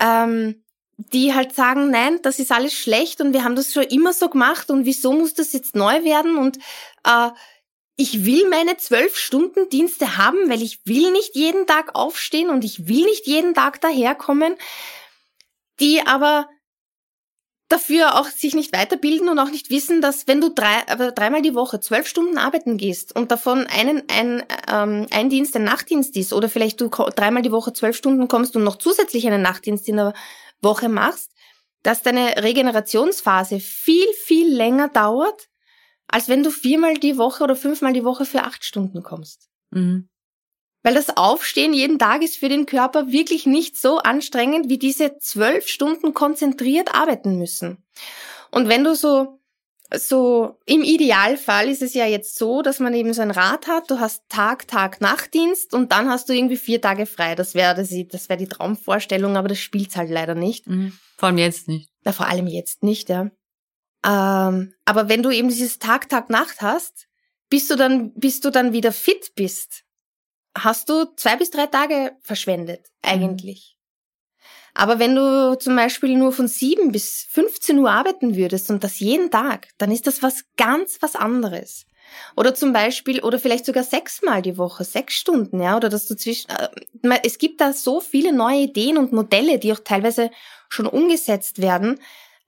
Ähm, 0.00 0.62
die 0.96 1.34
halt 1.34 1.54
sagen, 1.54 1.90
nein, 1.90 2.20
das 2.22 2.38
ist 2.38 2.52
alles 2.52 2.72
schlecht 2.72 3.20
und 3.20 3.32
wir 3.32 3.44
haben 3.44 3.56
das 3.56 3.72
schon 3.72 3.84
immer 3.84 4.12
so 4.12 4.28
gemacht 4.28 4.70
und 4.70 4.86
wieso 4.86 5.12
muss 5.12 5.34
das 5.34 5.52
jetzt 5.52 5.74
neu 5.74 6.04
werden? 6.04 6.36
Und 6.36 6.58
äh, 7.04 7.30
ich 7.96 8.24
will 8.24 8.48
meine 8.48 8.76
zwölf 8.76 9.16
Stunden 9.16 9.68
Dienste 9.68 10.16
haben, 10.16 10.48
weil 10.48 10.62
ich 10.62 10.80
will 10.84 11.12
nicht 11.12 11.34
jeden 11.34 11.66
Tag 11.66 11.94
aufstehen 11.94 12.50
und 12.50 12.64
ich 12.64 12.88
will 12.88 13.04
nicht 13.04 13.26
jeden 13.26 13.54
Tag 13.54 13.80
daherkommen, 13.80 14.56
die 15.80 16.06
aber 16.06 16.48
dafür 17.68 18.14
auch 18.14 18.28
sich 18.28 18.54
nicht 18.54 18.72
weiterbilden 18.72 19.28
und 19.28 19.38
auch 19.38 19.50
nicht 19.50 19.70
wissen, 19.70 20.00
dass 20.00 20.28
wenn 20.28 20.40
du 20.40 20.50
drei, 20.50 20.86
aber 20.88 21.10
dreimal 21.10 21.42
die 21.42 21.54
Woche 21.54 21.80
zwölf 21.80 22.06
Stunden 22.06 22.38
arbeiten 22.38 22.76
gehst 22.76 23.14
und 23.16 23.32
davon 23.32 23.66
einen 23.66 24.04
ein, 24.08 24.44
ähm, 24.70 25.06
ein 25.10 25.30
Dienst 25.30 25.56
ein 25.56 25.64
Nachtdienst 25.64 26.16
ist 26.16 26.32
oder 26.32 26.48
vielleicht 26.48 26.80
du 26.80 26.88
dreimal 26.88 27.42
die 27.42 27.50
Woche 27.50 27.72
zwölf 27.72 27.96
Stunden 27.96 28.28
kommst 28.28 28.54
und 28.56 28.62
noch 28.62 28.76
zusätzlich 28.76 29.26
einen 29.26 29.42
Nachtdienst 29.42 29.88
in 29.88 29.96
der 29.96 30.14
Woche 30.62 30.88
machst, 30.88 31.32
dass 31.82 32.02
deine 32.02 32.42
Regenerationsphase 32.42 33.60
viel, 33.60 34.06
viel 34.24 34.52
länger 34.52 34.88
dauert, 34.88 35.48
als 36.08 36.28
wenn 36.28 36.42
du 36.42 36.50
viermal 36.50 36.94
die 36.94 37.18
Woche 37.18 37.44
oder 37.44 37.56
fünfmal 37.56 37.92
die 37.92 38.04
Woche 38.04 38.24
für 38.24 38.42
acht 38.42 38.64
Stunden 38.64 39.02
kommst. 39.02 39.48
Mhm. 39.70 40.08
Weil 40.82 40.94
das 40.94 41.16
Aufstehen 41.16 41.72
jeden 41.72 41.98
Tag 41.98 42.22
ist 42.22 42.36
für 42.36 42.48
den 42.48 42.66
Körper 42.66 43.10
wirklich 43.10 43.44
nicht 43.44 43.76
so 43.76 43.98
anstrengend, 43.98 44.68
wie 44.68 44.78
diese 44.78 45.18
zwölf 45.18 45.66
Stunden 45.66 46.14
konzentriert 46.14 46.94
arbeiten 46.94 47.38
müssen. 47.38 47.84
Und 48.52 48.68
wenn 48.68 48.84
du 48.84 48.94
so 48.94 49.35
so 49.94 50.58
im 50.66 50.82
Idealfall 50.82 51.68
ist 51.68 51.82
es 51.82 51.94
ja 51.94 52.06
jetzt 52.06 52.36
so, 52.36 52.62
dass 52.62 52.80
man 52.80 52.94
eben 52.94 53.14
so 53.14 53.22
ein 53.22 53.30
Rad 53.30 53.66
hat, 53.66 53.90
du 53.90 54.00
hast 54.00 54.28
Tag, 54.28 54.66
Tag, 54.66 55.00
Nachtdienst 55.00 55.74
und 55.74 55.92
dann 55.92 56.08
hast 56.08 56.28
du 56.28 56.32
irgendwie 56.32 56.56
vier 56.56 56.80
Tage 56.80 57.06
frei. 57.06 57.34
Das 57.34 57.54
wäre 57.54 57.74
das, 57.74 57.94
das 58.08 58.28
wäre 58.28 58.38
die 58.38 58.48
Traumvorstellung, 58.48 59.36
aber 59.36 59.48
das 59.48 59.58
spielt's 59.58 59.96
halt 59.96 60.10
leider 60.10 60.34
nicht. 60.34 60.66
Mhm. 60.66 60.92
Vor 61.16 61.28
allem 61.28 61.38
jetzt 61.38 61.68
nicht. 61.68 61.90
Ja, 62.04 62.12
vor 62.12 62.26
allem 62.26 62.46
jetzt 62.46 62.82
nicht, 62.82 63.08
ja. 63.08 63.30
Ähm, 64.04 64.74
aber 64.84 65.08
wenn 65.08 65.22
du 65.22 65.30
eben 65.30 65.48
dieses 65.48 65.78
Tag, 65.78 66.08
Tag, 66.08 66.30
Nacht 66.30 66.60
hast, 66.60 67.06
bis 67.48 67.68
du 67.68 67.76
dann, 67.76 68.12
bis 68.14 68.40
du 68.40 68.50
dann 68.50 68.72
wieder 68.72 68.92
fit 68.92 69.32
bist, 69.34 69.84
hast 70.56 70.88
du 70.88 71.04
zwei 71.16 71.36
bis 71.36 71.50
drei 71.50 71.66
Tage 71.66 72.16
verschwendet, 72.22 72.86
mhm. 73.04 73.10
Aber 74.76 74.98
wenn 74.98 75.14
du 75.14 75.56
zum 75.58 75.74
Beispiel 75.74 76.16
nur 76.16 76.32
von 76.32 76.48
7 76.48 76.92
bis 76.92 77.26
15 77.30 77.78
Uhr 77.78 77.90
arbeiten 77.90 78.36
würdest 78.36 78.70
und 78.70 78.84
das 78.84 79.00
jeden 79.00 79.30
Tag, 79.30 79.68
dann 79.78 79.90
ist 79.90 80.06
das 80.06 80.22
was 80.22 80.44
ganz 80.58 80.98
was 81.00 81.16
anderes. 81.16 81.86
Oder 82.36 82.54
zum 82.54 82.74
Beispiel, 82.74 83.20
oder 83.20 83.38
vielleicht 83.38 83.64
sogar 83.64 83.82
sechsmal 83.82 84.42
die 84.42 84.58
Woche, 84.58 84.84
sechs 84.84 85.14
Stunden, 85.14 85.60
ja, 85.60 85.76
oder 85.76 85.88
dass 85.88 86.06
du 86.06 86.14
zwischen, 86.14 86.50
äh, 86.50 87.18
es 87.24 87.38
gibt 87.38 87.60
da 87.60 87.72
so 87.72 88.00
viele 88.00 88.32
neue 88.32 88.64
Ideen 88.64 88.98
und 88.98 89.12
Modelle, 89.12 89.58
die 89.58 89.72
auch 89.72 89.80
teilweise 89.82 90.30
schon 90.68 90.86
umgesetzt 90.86 91.60
werden. 91.60 91.98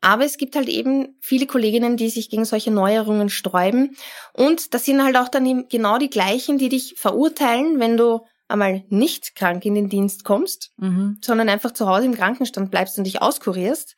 Aber 0.01 0.25
es 0.25 0.37
gibt 0.37 0.55
halt 0.55 0.69
eben 0.69 1.17
viele 1.21 1.47
Kolleginnen, 1.47 1.97
die 1.97 2.11
sich 2.11 2.31
gegen 2.31 2.45
solche 2.45 2.71
Neuerungen 2.71 3.31
sträuben. 3.31 3.97
Und 4.33 4.75
das 4.75 4.85
sind 4.85 5.03
halt 5.03 5.17
auch 5.17 5.29
dann 5.29 5.67
genau 5.69 5.99
die 5.99 6.11
gleichen, 6.11 6.59
die 6.59 6.69
dich 6.69 6.95
verurteilen, 6.97 7.81
wenn 7.81 7.97
du 7.97 8.21
einmal 8.49 8.85
nicht 8.89 9.37
krank 9.37 9.65
in 9.65 9.75
den 9.75 9.89
Dienst 9.89 10.25
kommst, 10.25 10.73
mhm. 10.79 11.19
sondern 11.23 11.49
einfach 11.49 11.73
zu 11.73 11.87
Hause 11.87 12.07
im 12.07 12.15
Krankenstand 12.15 12.71
bleibst 12.71 12.99
und 12.99 13.05
dich 13.05 13.23
auskurierst 13.23 13.97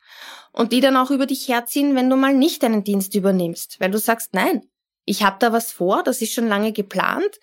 und 0.53 0.73
die 0.73 0.81
dann 0.81 0.97
auch 0.97 1.11
über 1.11 1.27
dich 1.27 1.49
herziehen, 1.49 1.95
wenn 1.95 2.11
du 2.11 2.17
mal 2.17 2.35
nicht 2.35 2.63
deinen 2.63 2.85
Dienst 2.85 3.15
übernimmst, 3.15 3.81
weil 3.81 3.91
du 3.91 3.99
sagst, 3.99 4.35
nein, 4.35 4.63
ich 5.05 5.23
habe 5.23 5.37
da 5.39 5.53
was 5.53 5.73
vor, 5.73 6.03
das 6.03 6.21
ist 6.21 6.33
schon 6.33 6.49
lange 6.49 6.73
geplant. 6.73 7.41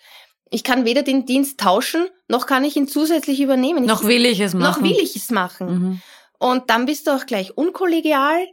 Ich 0.50 0.64
kann 0.64 0.84
weder 0.84 1.02
den 1.02 1.26
Dienst 1.26 1.58
tauschen, 1.58 2.06
noch 2.28 2.46
kann 2.46 2.64
ich 2.64 2.76
ihn 2.76 2.88
zusätzlich 2.88 3.40
übernehmen. 3.40 3.84
noch 3.84 4.04
will 4.04 4.24
ich 4.24 4.40
es 4.40 4.54
machen. 4.54 4.82
Noch 4.82 4.88
will 4.88 4.98
ich 5.02 5.16
es 5.16 5.30
machen. 5.30 5.66
Mhm. 5.66 6.02
Und 6.38 6.70
dann 6.70 6.86
bist 6.86 7.06
du 7.06 7.10
auch 7.10 7.26
gleich 7.26 7.56
unkollegial 7.56 8.46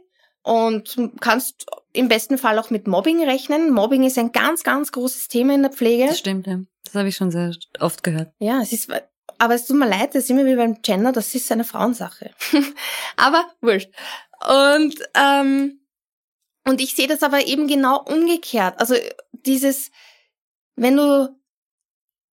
und 0.46 0.96
kannst 1.20 1.66
im 1.92 2.06
besten 2.06 2.38
Fall 2.38 2.60
auch 2.60 2.70
mit 2.70 2.86
Mobbing 2.86 3.24
rechnen. 3.24 3.72
Mobbing 3.72 4.04
ist 4.04 4.16
ein 4.16 4.30
ganz, 4.30 4.62
ganz 4.62 4.92
großes 4.92 5.26
Thema 5.26 5.54
in 5.56 5.62
der 5.62 5.72
Pflege. 5.72 6.06
Das 6.06 6.20
stimmt, 6.20 6.46
ja. 6.46 6.60
Das 6.84 6.94
habe 6.94 7.08
ich 7.08 7.16
schon 7.16 7.32
sehr 7.32 7.52
oft 7.80 8.04
gehört. 8.04 8.32
Ja, 8.38 8.60
es 8.62 8.72
ist, 8.72 8.88
aber 9.38 9.54
es 9.54 9.66
tut 9.66 9.76
mir 9.76 9.88
leid, 9.88 10.14
das 10.14 10.22
ist 10.24 10.30
immer 10.30 10.46
wie 10.46 10.54
beim 10.54 10.80
Gender, 10.82 11.10
das 11.10 11.34
ist 11.34 11.50
eine 11.50 11.64
Frauensache. 11.64 12.30
aber 13.16 13.44
wurscht. 13.60 13.90
Und, 14.48 14.94
ähm, 15.14 15.80
und 16.64 16.80
ich 16.80 16.94
sehe 16.94 17.08
das 17.08 17.24
aber 17.24 17.44
eben 17.44 17.66
genau 17.66 18.04
umgekehrt. 18.04 18.78
Also 18.78 18.94
dieses, 19.32 19.90
wenn 20.76 20.96
du, 20.96 21.35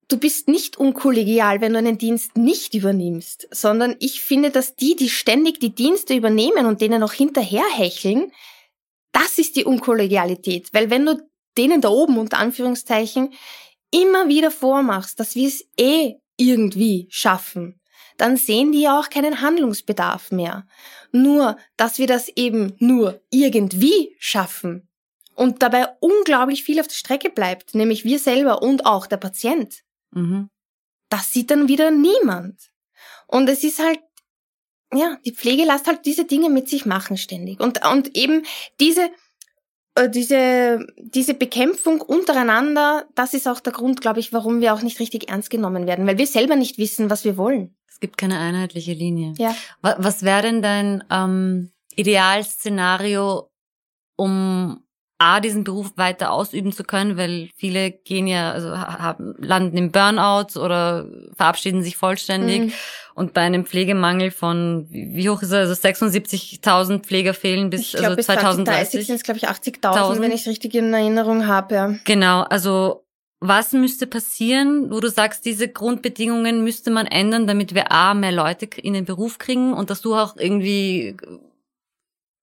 du 0.07 0.17
bist 0.17 0.47
nicht 0.47 0.77
unkollegial, 0.77 1.61
wenn 1.61 1.73
du 1.73 1.79
einen 1.79 1.97
Dienst 1.97 2.37
nicht 2.37 2.73
übernimmst, 2.73 3.47
sondern 3.51 3.95
ich 3.99 4.21
finde, 4.21 4.51
dass 4.51 4.75
die, 4.75 4.95
die 4.95 5.09
ständig 5.09 5.59
die 5.59 5.73
Dienste 5.73 6.13
übernehmen 6.13 6.65
und 6.65 6.81
denen 6.81 6.99
noch 6.99 7.13
hinterherhecheln, 7.13 8.31
das 9.11 9.37
ist 9.37 9.55
die 9.55 9.65
Unkollegialität. 9.65 10.73
Weil 10.73 10.89
wenn 10.89 11.05
du 11.05 11.21
denen 11.57 11.81
da 11.81 11.89
oben 11.89 12.17
unter 12.17 12.37
Anführungszeichen 12.39 13.33
immer 13.91 14.27
wieder 14.27 14.51
vormachst, 14.51 15.19
dass 15.19 15.35
wir 15.35 15.47
es 15.47 15.65
eh 15.79 16.15
irgendwie 16.37 17.07
schaffen, 17.09 17.79
dann 18.17 18.37
sehen 18.37 18.71
die 18.71 18.81
ja 18.81 18.99
auch 18.99 19.09
keinen 19.09 19.41
Handlungsbedarf 19.41 20.31
mehr. 20.31 20.65
Nur, 21.11 21.57
dass 21.77 21.99
wir 21.99 22.07
das 22.07 22.27
eben 22.29 22.73
nur 22.79 23.21
irgendwie 23.29 24.15
schaffen 24.19 24.87
und 25.35 25.61
dabei 25.61 25.87
unglaublich 25.99 26.63
viel 26.63 26.79
auf 26.79 26.87
der 26.87 26.95
Strecke 26.95 27.29
bleibt, 27.29 27.75
nämlich 27.75 28.03
wir 28.03 28.19
selber 28.19 28.61
und 28.61 28.85
auch 28.85 29.07
der 29.07 29.17
Patient. 29.17 29.83
Mhm. 30.13 30.49
Das 31.09 31.31
sieht 31.31 31.51
dann 31.51 31.67
wieder 31.67 31.91
niemand. 31.91 32.71
Und 33.27 33.49
es 33.49 33.63
ist 33.63 33.79
halt, 33.79 33.99
ja, 34.93 35.17
die 35.25 35.33
Pflege 35.33 35.63
lässt 35.63 35.87
halt 35.87 36.05
diese 36.05 36.25
Dinge 36.25 36.49
mit 36.49 36.69
sich 36.69 36.85
machen 36.85 37.17
ständig. 37.17 37.59
Und, 37.59 37.85
und 37.85 38.15
eben 38.15 38.43
diese, 38.79 39.09
äh, 39.95 40.09
diese, 40.09 40.85
diese 40.97 41.33
Bekämpfung 41.33 42.01
untereinander, 42.01 43.07
das 43.15 43.33
ist 43.33 43.47
auch 43.47 43.59
der 43.59 43.73
Grund, 43.73 44.01
glaube 44.01 44.19
ich, 44.19 44.33
warum 44.33 44.61
wir 44.61 44.73
auch 44.73 44.81
nicht 44.81 44.99
richtig 44.99 45.29
ernst 45.29 45.49
genommen 45.49 45.87
werden, 45.87 46.07
weil 46.07 46.17
wir 46.17 46.27
selber 46.27 46.55
nicht 46.55 46.77
wissen, 46.77 47.09
was 47.09 47.25
wir 47.25 47.37
wollen. 47.37 47.75
Es 47.87 47.99
gibt 47.99 48.17
keine 48.17 48.39
einheitliche 48.39 48.93
Linie. 48.93 49.33
Ja. 49.37 49.55
Was, 49.81 49.95
was 49.99 50.23
wäre 50.23 50.41
denn 50.41 50.61
dein 50.61 51.03
ähm, 51.11 51.71
Idealszenario, 51.95 53.51
um 54.15 54.83
A, 55.17 55.39
diesen 55.39 55.63
Beruf 55.63 55.93
weiter 55.95 56.31
ausüben 56.31 56.73
zu 56.73 56.83
können, 56.83 57.17
weil 57.17 57.49
viele 57.55 57.91
gehen 57.91 58.27
ja, 58.27 58.51
also 58.51 58.77
haben, 58.77 59.35
landen 59.37 59.77
im 59.77 59.91
Burnout 59.91 60.59
oder 60.59 61.05
verabschieden 61.35 61.83
sich 61.83 61.97
vollständig. 61.97 62.61
Mhm. 62.61 62.73
Und 63.15 63.33
bei 63.33 63.41
einem 63.41 63.65
Pflegemangel 63.65 64.31
von, 64.31 64.87
wie 64.89 65.29
hoch 65.29 65.41
ist 65.43 65.51
er, 65.51 65.59
also 65.59 65.73
76.000 65.73 67.01
Pfleger 67.01 67.33
fehlen 67.33 67.69
bis, 67.69 67.81
ich 67.81 67.91
glaub, 67.91 68.05
also 68.05 68.15
bis 68.15 68.25
2030. 68.25 69.05
sind 69.05 69.15
es, 69.15 69.23
glaube 69.23 69.37
ich, 69.37 69.47
80.000, 69.47 70.19
wenn 70.19 70.31
ich 70.31 70.41
es 70.41 70.47
richtig 70.47 70.73
in 70.73 70.93
Erinnerung 70.93 71.47
habe. 71.47 71.75
Ja. 71.75 71.95
Genau, 72.05 72.41
also 72.41 73.03
was 73.39 73.73
müsste 73.73 74.07
passieren, 74.07 74.89
wo 74.89 75.01
du 75.01 75.09
sagst, 75.09 75.45
diese 75.45 75.67
Grundbedingungen 75.67 76.63
müsste 76.63 76.91
man 76.91 77.05
ändern, 77.05 77.45
damit 77.45 77.75
wir 77.75 77.91
A, 77.91 78.13
mehr 78.13 78.31
Leute 78.31 78.65
in 78.65 78.93
den 78.93 79.03
Beruf 79.03 79.37
kriegen 79.37 79.73
und 79.73 79.89
dass 79.89 80.01
du 80.01 80.15
auch 80.15 80.37
irgendwie 80.37 81.17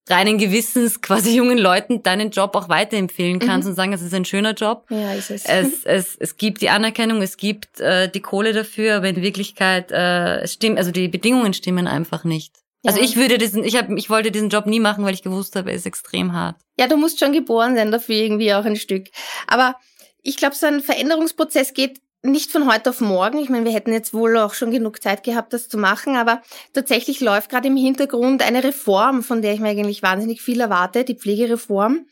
reinen 0.09 0.39
Gewissens 0.39 1.01
quasi 1.03 1.37
jungen 1.37 1.59
Leuten 1.59 2.03
deinen 2.03 2.31
Job 2.31 2.55
auch 2.55 2.69
weiterempfehlen 2.69 3.39
kannst 3.39 3.67
mhm. 3.67 3.71
und 3.71 3.77
sagen, 3.77 3.93
es 3.93 4.03
ist 4.03 4.15
ein 4.15 4.25
schöner 4.25 4.55
Job. 4.55 4.87
Ja, 4.91 5.13
ist 5.13 5.31
es. 5.31 5.45
Es, 5.45 5.85
es, 5.85 6.17
es 6.17 6.37
gibt 6.37 6.63
die 6.63 6.71
Anerkennung, 6.71 7.23
es 7.23 7.37
gibt 7.37 7.81
äh, 7.81 8.09
die 8.11 8.21
Kohle 8.21 8.53
dafür, 8.53 8.97
aber 8.97 9.09
in 9.09 9.23
Wirklichkeit 9.23 9.93
äh, 9.93 10.47
stimmt, 10.49 10.79
also 10.79 10.91
die 10.91 11.09
Bedingungen 11.09 11.55
stimmen 11.55 11.87
einfach 11.87 12.25
nicht. 12.25 12.57
Ja. 12.83 12.93
Also 12.93 13.03
ich 13.03 13.17
würde 13.17 13.37
diesen, 13.39 13.63
ich 13.63 13.77
habe, 13.77 13.95
ich 13.99 14.09
wollte 14.09 14.31
diesen 14.31 14.49
Job 14.49 14.67
nie 14.67 14.81
machen, 14.81 15.05
weil 15.05 15.15
ich 15.15 15.23
gewusst 15.23 15.55
habe, 15.55 15.71
er 15.71 15.77
ist 15.77 15.87
extrem 15.87 16.33
hart. 16.33 16.57
Ja, 16.79 16.87
du 16.87 16.97
musst 16.97 17.21
schon 17.21 17.33
geboren 17.33 17.77
sein 17.77 17.91
dafür 17.91 18.15
irgendwie 18.15 18.55
auch 18.55 18.65
ein 18.65 18.77
Stück. 18.77 19.09
Aber 19.47 19.77
ich 20.23 20.37
glaube, 20.37 20.55
so 20.55 20.67
ein 20.67 20.81
Veränderungsprozess 20.81 21.75
geht 21.75 22.01
nicht 22.23 22.53
von 22.53 22.71
heute 22.71 22.91
auf 22.91 23.01
morgen. 23.01 23.39
Ich 23.39 23.49
meine, 23.49 23.65
wir 23.65 23.73
hätten 23.73 23.93
jetzt 23.93 24.13
wohl 24.13 24.37
auch 24.37 24.55
schon 24.55 24.71
genug 24.71 25.03
Zeit 25.03 25.23
gehabt, 25.23 25.53
das 25.53 25.69
zu 25.69 25.79
machen, 25.79 26.17
aber 26.17 26.43
tatsächlich 26.73 27.21
läuft 27.21 27.51
gerade 27.51 27.69
im 27.69 27.77
Hintergrund 27.77 28.43
eine 28.43 28.63
Reform, 28.63 29.23
von 29.23 29.41
der 29.43 29.55
ich 29.55 29.61
mir 29.61 29.69
eigentlich 29.69 30.03
wahnsinnig 30.03 30.43
viel 30.43 30.61
erwarte, 30.61 31.05
die 31.05 31.15
Pflegereform. 31.15 32.07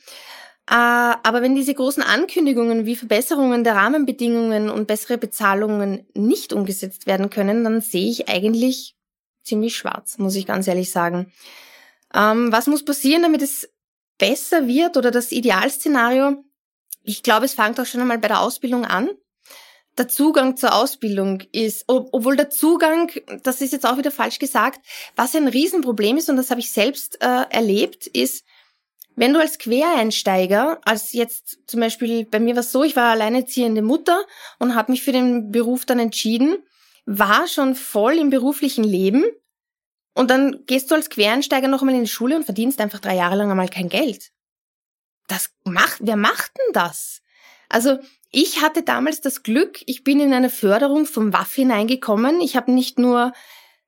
Äh, 0.70 0.74
aber 0.74 1.42
wenn 1.42 1.54
diese 1.54 1.74
großen 1.74 2.02
Ankündigungen 2.02 2.86
wie 2.86 2.96
Verbesserungen 2.96 3.64
der 3.64 3.74
Rahmenbedingungen 3.74 4.70
und 4.70 4.86
bessere 4.86 5.18
Bezahlungen 5.18 6.06
nicht 6.14 6.52
umgesetzt 6.52 7.06
werden 7.06 7.30
können, 7.30 7.64
dann 7.64 7.80
sehe 7.80 8.08
ich 8.08 8.28
eigentlich 8.28 8.96
ziemlich 9.44 9.76
schwarz, 9.76 10.18
muss 10.18 10.36
ich 10.36 10.46
ganz 10.46 10.66
ehrlich 10.68 10.90
sagen. 10.90 11.32
Ähm, 12.14 12.50
was 12.50 12.66
muss 12.66 12.84
passieren, 12.84 13.22
damit 13.22 13.42
es 13.42 13.68
besser 14.18 14.66
wird 14.66 14.96
oder 14.96 15.10
das 15.10 15.32
Idealszenario? 15.32 16.44
Ich 17.02 17.22
glaube, 17.22 17.46
es 17.46 17.54
fängt 17.54 17.78
auch 17.78 17.86
schon 17.86 18.00
einmal 18.00 18.18
bei 18.18 18.28
der 18.28 18.40
Ausbildung 18.40 18.84
an 18.84 19.10
der 19.98 20.08
Zugang 20.08 20.56
zur 20.56 20.74
Ausbildung 20.74 21.42
ist, 21.52 21.84
obwohl 21.86 22.36
der 22.36 22.50
Zugang, 22.50 23.10
das 23.42 23.60
ist 23.60 23.72
jetzt 23.72 23.86
auch 23.86 23.98
wieder 23.98 24.10
falsch 24.10 24.38
gesagt, 24.38 24.80
was 25.16 25.34
ein 25.34 25.48
Riesenproblem 25.48 26.16
ist, 26.16 26.30
und 26.30 26.36
das 26.36 26.50
habe 26.50 26.60
ich 26.60 26.70
selbst 26.70 27.20
äh, 27.22 27.44
erlebt, 27.50 28.06
ist, 28.06 28.44
wenn 29.16 29.32
du 29.32 29.40
als 29.40 29.58
Quereinsteiger, 29.58 30.80
als 30.84 31.12
jetzt 31.12 31.58
zum 31.66 31.80
Beispiel 31.80 32.24
bei 32.24 32.38
mir 32.38 32.54
war 32.54 32.60
es 32.60 32.70
so, 32.70 32.84
ich 32.84 32.94
war 32.94 33.10
alleinerziehende 33.10 33.82
Mutter 33.82 34.24
und 34.60 34.76
habe 34.76 34.92
mich 34.92 35.02
für 35.02 35.12
den 35.12 35.50
Beruf 35.50 35.84
dann 35.84 35.98
entschieden, 35.98 36.58
war 37.04 37.48
schon 37.48 37.74
voll 37.74 38.14
im 38.14 38.30
beruflichen 38.30 38.84
Leben 38.84 39.24
und 40.14 40.30
dann 40.30 40.64
gehst 40.66 40.90
du 40.90 40.94
als 40.94 41.10
Quereinsteiger 41.10 41.68
noch 41.68 41.80
einmal 41.80 41.96
in 41.96 42.02
die 42.02 42.08
Schule 42.08 42.36
und 42.36 42.44
verdienst 42.44 42.80
einfach 42.80 43.00
drei 43.00 43.16
Jahre 43.16 43.36
lang 43.36 43.50
einmal 43.50 43.68
kein 43.68 43.88
Geld. 43.88 44.30
Das 45.26 45.50
macht, 45.64 45.98
wer 46.00 46.16
macht 46.16 46.52
denn 46.56 46.72
das? 46.72 47.22
Also 47.68 47.98
ich 48.30 48.60
hatte 48.60 48.82
damals 48.82 49.20
das 49.20 49.42
Glück, 49.42 49.80
ich 49.86 50.04
bin 50.04 50.20
in 50.20 50.32
eine 50.32 50.50
Förderung 50.50 51.06
vom 51.06 51.32
WAF 51.32 51.54
hineingekommen. 51.54 52.40
Ich 52.40 52.56
habe 52.56 52.72
nicht 52.72 52.98
nur, 52.98 53.32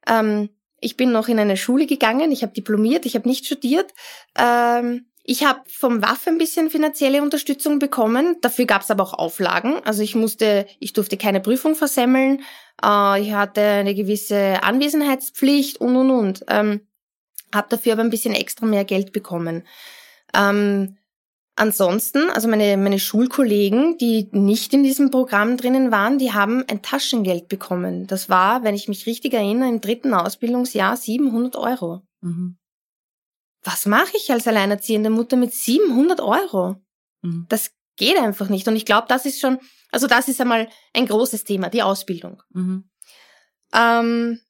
ähm, 0.06 0.48
ich 0.80 0.96
bin 0.96 1.12
noch 1.12 1.28
in 1.28 1.38
eine 1.38 1.56
Schule 1.56 1.86
gegangen, 1.86 2.32
ich 2.32 2.42
habe 2.42 2.52
diplomiert, 2.52 3.04
ich 3.04 3.14
habe 3.14 3.28
nicht 3.28 3.44
studiert. 3.44 3.92
Ähm, 4.38 5.06
ich 5.22 5.44
habe 5.44 5.60
vom 5.68 6.02
WAF 6.02 6.26
ein 6.26 6.38
bisschen 6.38 6.70
finanzielle 6.70 7.22
Unterstützung 7.22 7.78
bekommen. 7.78 8.36
Dafür 8.40 8.64
gab 8.64 8.82
es 8.82 8.90
aber 8.90 9.04
auch 9.04 9.14
Auflagen. 9.14 9.74
Also 9.84 10.02
ich 10.02 10.14
musste, 10.14 10.66
ich 10.78 10.94
durfte 10.94 11.18
keine 11.18 11.40
Prüfung 11.40 11.74
versemmeln. 11.74 12.42
Äh, 12.82 13.20
ich 13.20 13.32
hatte 13.32 13.60
eine 13.60 13.94
gewisse 13.94 14.62
Anwesenheitspflicht 14.62 15.80
und 15.80 15.96
und 15.96 16.10
und. 16.10 16.44
Ähm, 16.48 16.86
habe 17.54 17.68
dafür 17.68 17.92
aber 17.92 18.02
ein 18.02 18.10
bisschen 18.10 18.34
extra 18.34 18.64
mehr 18.64 18.84
Geld 18.84 19.12
bekommen. 19.12 19.64
Ähm, 20.34 20.96
Ansonsten, 21.60 22.30
also 22.30 22.48
meine, 22.48 22.78
meine 22.78 22.98
Schulkollegen, 22.98 23.98
die 23.98 24.30
nicht 24.32 24.72
in 24.72 24.82
diesem 24.82 25.10
Programm 25.10 25.58
drinnen 25.58 25.90
waren, 25.90 26.16
die 26.16 26.32
haben 26.32 26.64
ein 26.66 26.80
Taschengeld 26.80 27.48
bekommen. 27.48 28.06
Das 28.06 28.30
war, 28.30 28.64
wenn 28.64 28.74
ich 28.74 28.88
mich 28.88 29.04
richtig 29.04 29.34
erinnere, 29.34 29.68
im 29.68 29.82
dritten 29.82 30.14
Ausbildungsjahr 30.14 30.96
700 30.96 31.56
Euro. 31.56 32.00
Mhm. 32.22 32.56
Was 33.62 33.84
mache 33.84 34.16
ich 34.16 34.32
als 34.32 34.48
alleinerziehende 34.48 35.10
Mutter 35.10 35.36
mit 35.36 35.52
700 35.52 36.22
Euro? 36.22 36.76
Mhm. 37.20 37.44
Das 37.50 37.72
geht 37.96 38.16
einfach 38.16 38.48
nicht. 38.48 38.66
Und 38.66 38.76
ich 38.76 38.86
glaube, 38.86 39.08
das 39.10 39.26
ist 39.26 39.38
schon, 39.38 39.58
also 39.92 40.06
das 40.06 40.28
ist 40.28 40.40
einmal 40.40 40.66
ein 40.94 41.04
großes 41.04 41.44
Thema, 41.44 41.68
die 41.68 41.82
Ausbildung. 41.82 42.42
Mhm. 42.54 42.88
Ähm, 43.74 44.40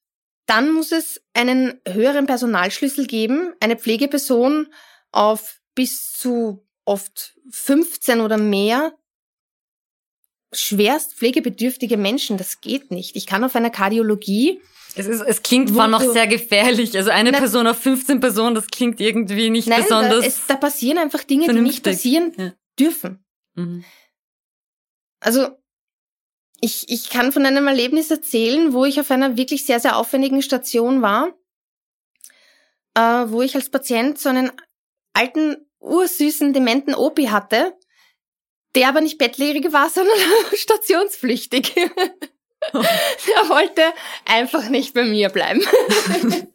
dann 0.46 0.70
muss 0.70 0.92
es 0.92 1.20
einen 1.34 1.80
höheren 1.88 2.26
Personalschlüssel 2.26 3.08
geben, 3.08 3.52
eine 3.58 3.74
Pflegeperson 3.74 4.68
auf 5.10 5.60
bis 5.74 6.12
zu 6.12 6.69
oft 6.90 7.36
15 7.50 8.20
oder 8.20 8.36
mehr 8.36 8.92
schwerst 10.52 11.14
pflegebedürftige 11.14 11.96
Menschen. 11.96 12.36
Das 12.36 12.60
geht 12.60 12.90
nicht. 12.90 13.14
Ich 13.14 13.26
kann 13.26 13.44
auf 13.44 13.54
einer 13.54 13.70
Kardiologie 13.70 14.60
es, 14.96 15.06
ist, 15.06 15.20
es 15.20 15.42
klingt 15.44 15.70
zwar 15.70 15.86
noch 15.86 16.02
sehr 16.02 16.26
gefährlich. 16.26 16.96
Also 16.96 17.10
eine 17.10 17.30
na, 17.30 17.38
Person 17.38 17.68
auf 17.68 17.78
15 17.78 18.18
Personen, 18.18 18.56
das 18.56 18.66
klingt 18.66 19.00
irgendwie 19.00 19.48
nicht 19.48 19.68
nein, 19.68 19.82
besonders. 19.82 20.20
Da, 20.22 20.26
es, 20.26 20.46
da 20.48 20.56
passieren 20.56 20.98
einfach 20.98 21.22
Dinge, 21.22 21.44
vernünftig. 21.44 21.82
die 21.82 21.86
nicht 21.86 21.96
passieren 21.96 22.32
ja. 22.36 22.52
dürfen. 22.78 23.24
Mhm. 23.54 23.84
Also 25.20 25.48
ich, 26.60 26.88
ich 26.88 27.08
kann 27.08 27.30
von 27.30 27.46
einem 27.46 27.68
Erlebnis 27.68 28.10
erzählen, 28.10 28.72
wo 28.72 28.84
ich 28.84 28.98
auf 28.98 29.12
einer 29.12 29.36
wirklich 29.36 29.64
sehr, 29.64 29.78
sehr 29.78 29.96
aufwendigen 29.96 30.42
Station 30.42 31.02
war, 31.02 31.34
äh, 32.94 33.30
wo 33.30 33.42
ich 33.42 33.54
als 33.54 33.70
Patient 33.70 34.18
so 34.18 34.28
einen 34.28 34.50
alten 35.12 35.69
ursüßen, 35.80 36.52
dementen 36.52 36.94
Opi 36.94 37.26
hatte, 37.26 37.74
der 38.74 38.88
aber 38.88 39.00
nicht 39.00 39.18
bettlägerig 39.18 39.72
war, 39.72 39.90
sondern 39.94 40.16
stationspflichtig. 40.54 41.74
der 42.72 43.48
wollte 43.48 43.82
einfach 44.26 44.68
nicht 44.68 44.94
bei 44.94 45.04
mir 45.04 45.30
bleiben. 45.30 45.62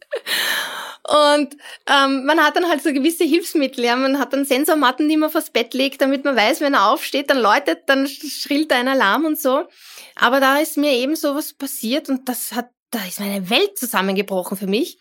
Und 1.08 1.56
ähm, 1.88 2.24
man 2.24 2.42
hat 2.42 2.56
dann 2.56 2.68
halt 2.68 2.82
so 2.82 2.92
gewisse 2.92 3.22
Hilfsmittel. 3.22 3.84
Ja. 3.84 3.94
Man 3.94 4.18
hat 4.18 4.32
dann 4.32 4.44
Sensormatten, 4.44 5.08
die 5.08 5.16
man 5.16 5.30
vors 5.30 5.50
Bett 5.50 5.72
legt, 5.72 6.00
damit 6.00 6.24
man 6.24 6.34
weiß, 6.34 6.60
wenn 6.60 6.74
er 6.74 6.90
aufsteht, 6.90 7.30
dann 7.30 7.38
läutet, 7.38 7.82
dann 7.86 8.08
schrillt 8.08 8.72
ein 8.72 8.88
Alarm 8.88 9.24
und 9.24 9.38
so. 9.38 9.68
Aber 10.16 10.40
da 10.40 10.58
ist 10.58 10.76
mir 10.76 10.92
eben 10.92 11.14
sowas 11.14 11.52
passiert 11.52 12.08
und 12.08 12.28
das 12.28 12.54
hat, 12.54 12.70
da 12.90 13.04
ist 13.04 13.20
meine 13.20 13.48
Welt 13.50 13.78
zusammengebrochen 13.78 14.56
für 14.56 14.66
mich 14.66 14.98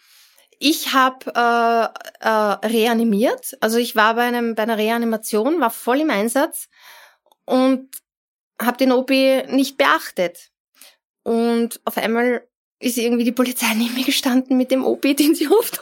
ich 0.60 0.94
habe 0.94 1.32
äh, 1.36 2.26
äh, 2.26 2.68
reanimiert, 2.68 3.58
also 3.62 3.78
ich 3.78 3.96
war 3.96 4.16
bei 4.16 4.24
einem 4.24 4.56
bei 4.56 4.64
einer 4.64 4.78
Reanimation, 4.78 5.60
war 5.60 5.72
voll 5.72 6.02
im 6.02 6.10
Einsatz 6.10 6.70
und 7.46 7.90
habe 8.62 8.78
den 8.78 8.92
OP 8.92 9.10
nicht 9.10 9.78
beachtet. 9.78 10.52
Und 11.24 11.82
auf 11.86 11.98
einmal 11.98 12.48
ist 12.80 12.98
irgendwie 12.98 13.24
die 13.24 13.32
Polizei 13.32 13.74
neben 13.76 13.96
mir 13.96 14.06
gestanden 14.06 14.58
mit 14.58 14.72
dem 14.72 14.86
OP, 14.86 15.02
den 15.02 15.36
sie 15.36 15.48
oft 15.48 15.82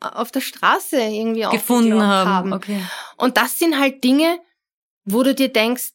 auf, 0.00 0.30
der 0.30 0.40
Straße 0.40 0.96
irgendwie 0.96 1.42
gefunden 1.50 2.02
haben. 2.02 2.30
haben. 2.30 2.52
Okay. 2.52 2.80
Und 3.16 3.36
das 3.36 3.58
sind 3.58 3.78
halt 3.78 4.04
Dinge, 4.04 4.38
wo 5.04 5.22
du 5.22 5.34
dir 5.34 5.48
denkst, 5.48 5.90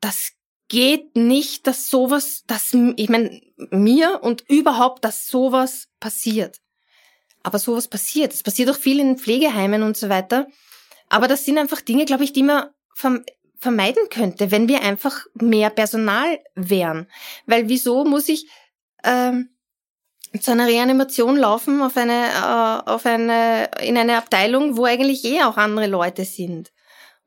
das 0.00 0.32
geht 0.68 1.14
nicht, 1.16 1.66
dass 1.66 1.88
sowas, 1.88 2.44
dass 2.46 2.74
ich 2.96 3.08
meine 3.08 3.40
mir 3.70 4.22
und 4.22 4.42
überhaupt, 4.48 5.04
dass 5.04 5.28
sowas 5.28 5.88
passiert. 6.00 6.60
Aber 7.44 7.60
sowas 7.60 7.86
passiert. 7.86 8.32
Es 8.32 8.42
passiert 8.42 8.70
auch 8.70 8.76
viel 8.76 8.98
in 8.98 9.18
Pflegeheimen 9.18 9.84
und 9.84 9.96
so 9.96 10.08
weiter. 10.08 10.48
Aber 11.08 11.28
das 11.28 11.44
sind 11.44 11.58
einfach 11.58 11.80
Dinge, 11.80 12.06
glaube 12.06 12.24
ich, 12.24 12.32
die 12.32 12.42
man 12.42 12.70
vermeiden 13.58 14.08
könnte, 14.10 14.50
wenn 14.50 14.66
wir 14.66 14.82
einfach 14.82 15.26
mehr 15.34 15.70
Personal 15.70 16.40
wären. 16.54 17.06
Weil 17.46 17.68
wieso 17.68 18.04
muss 18.04 18.28
ich 18.28 18.48
ähm, 19.04 19.50
zu 20.40 20.50
einer 20.50 20.66
Reanimation 20.66 21.36
laufen 21.36 21.80
auf 21.82 21.96
eine, 21.96 22.28
äh, 22.28 22.90
auf 22.90 23.06
eine, 23.06 23.70
in 23.82 23.96
eine 23.96 24.16
Abteilung, 24.16 24.76
wo 24.76 24.84
eigentlich 24.84 25.24
eh 25.24 25.42
auch 25.42 25.56
andere 25.56 25.86
Leute 25.86 26.24
sind? 26.24 26.72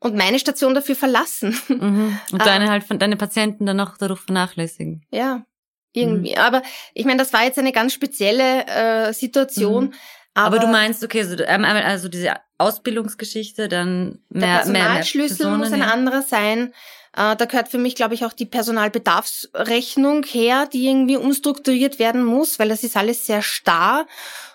Und 0.00 0.14
meine 0.14 0.38
Station 0.38 0.74
dafür 0.74 0.94
verlassen. 0.94 1.58
Mhm. 1.68 2.18
Und 2.30 2.42
deine 2.46 2.66
äh, 2.66 2.68
halt 2.68 2.84
von 2.84 2.98
deine 2.98 3.16
Patienten 3.16 3.66
dann 3.66 3.80
auch 3.80 3.96
dadurch 3.98 4.20
vernachlässigen. 4.20 5.04
Ja, 5.10 5.44
irgendwie. 5.92 6.32
Mhm. 6.32 6.38
Aber 6.38 6.62
ich 6.94 7.04
meine, 7.04 7.18
das 7.18 7.32
war 7.32 7.44
jetzt 7.44 7.58
eine 7.58 7.72
ganz 7.72 7.92
spezielle 7.92 8.66
äh, 8.66 9.12
Situation. 9.12 9.86
Mhm. 9.86 9.94
Aber, 10.34 10.56
aber, 10.56 10.58
du 10.60 10.66
meinst, 10.68 11.02
okay, 11.02 11.24
so, 11.24 11.36
ähm, 11.42 11.64
also 11.64 12.08
diese 12.08 12.34
Ausbildungsgeschichte, 12.58 13.68
dann 13.68 14.20
mehr, 14.28 14.48
der 14.48 14.54
Personalschlüssel 14.56 15.46
mehr, 15.46 15.58
mehr 15.58 15.58
muss 15.58 15.72
ein 15.72 15.82
anderer 15.82 16.22
sein. 16.22 16.72
Äh, 17.16 17.34
da 17.36 17.44
gehört 17.46 17.68
für 17.68 17.78
mich, 17.78 17.96
glaube 17.96 18.14
ich, 18.14 18.24
auch 18.24 18.32
die 18.32 18.46
Personalbedarfsrechnung 18.46 20.24
her, 20.24 20.68
die 20.72 20.86
irgendwie 20.86 21.16
umstrukturiert 21.16 21.98
werden 21.98 22.24
muss, 22.24 22.58
weil 22.58 22.68
das 22.68 22.84
ist 22.84 22.96
alles 22.96 23.26
sehr 23.26 23.42
starr. 23.42 24.06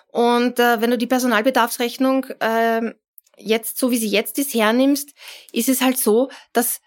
Und 0.08 0.58
äh, 0.58 0.80
wenn 0.80 0.90
du 0.90 0.98
die 0.98 1.06
Personalbedarfsrechnung 1.06 2.26
äh, 2.40 2.92
jetzt, 3.36 3.78
so 3.78 3.90
wie 3.90 3.98
sie 3.98 4.08
jetzt 4.08 4.38
ist, 4.38 4.54
hernimmst, 4.54 5.10
ist 5.52 5.68
es 5.68 5.82
halt 5.82 5.98
so, 5.98 6.30
dass 6.52 6.80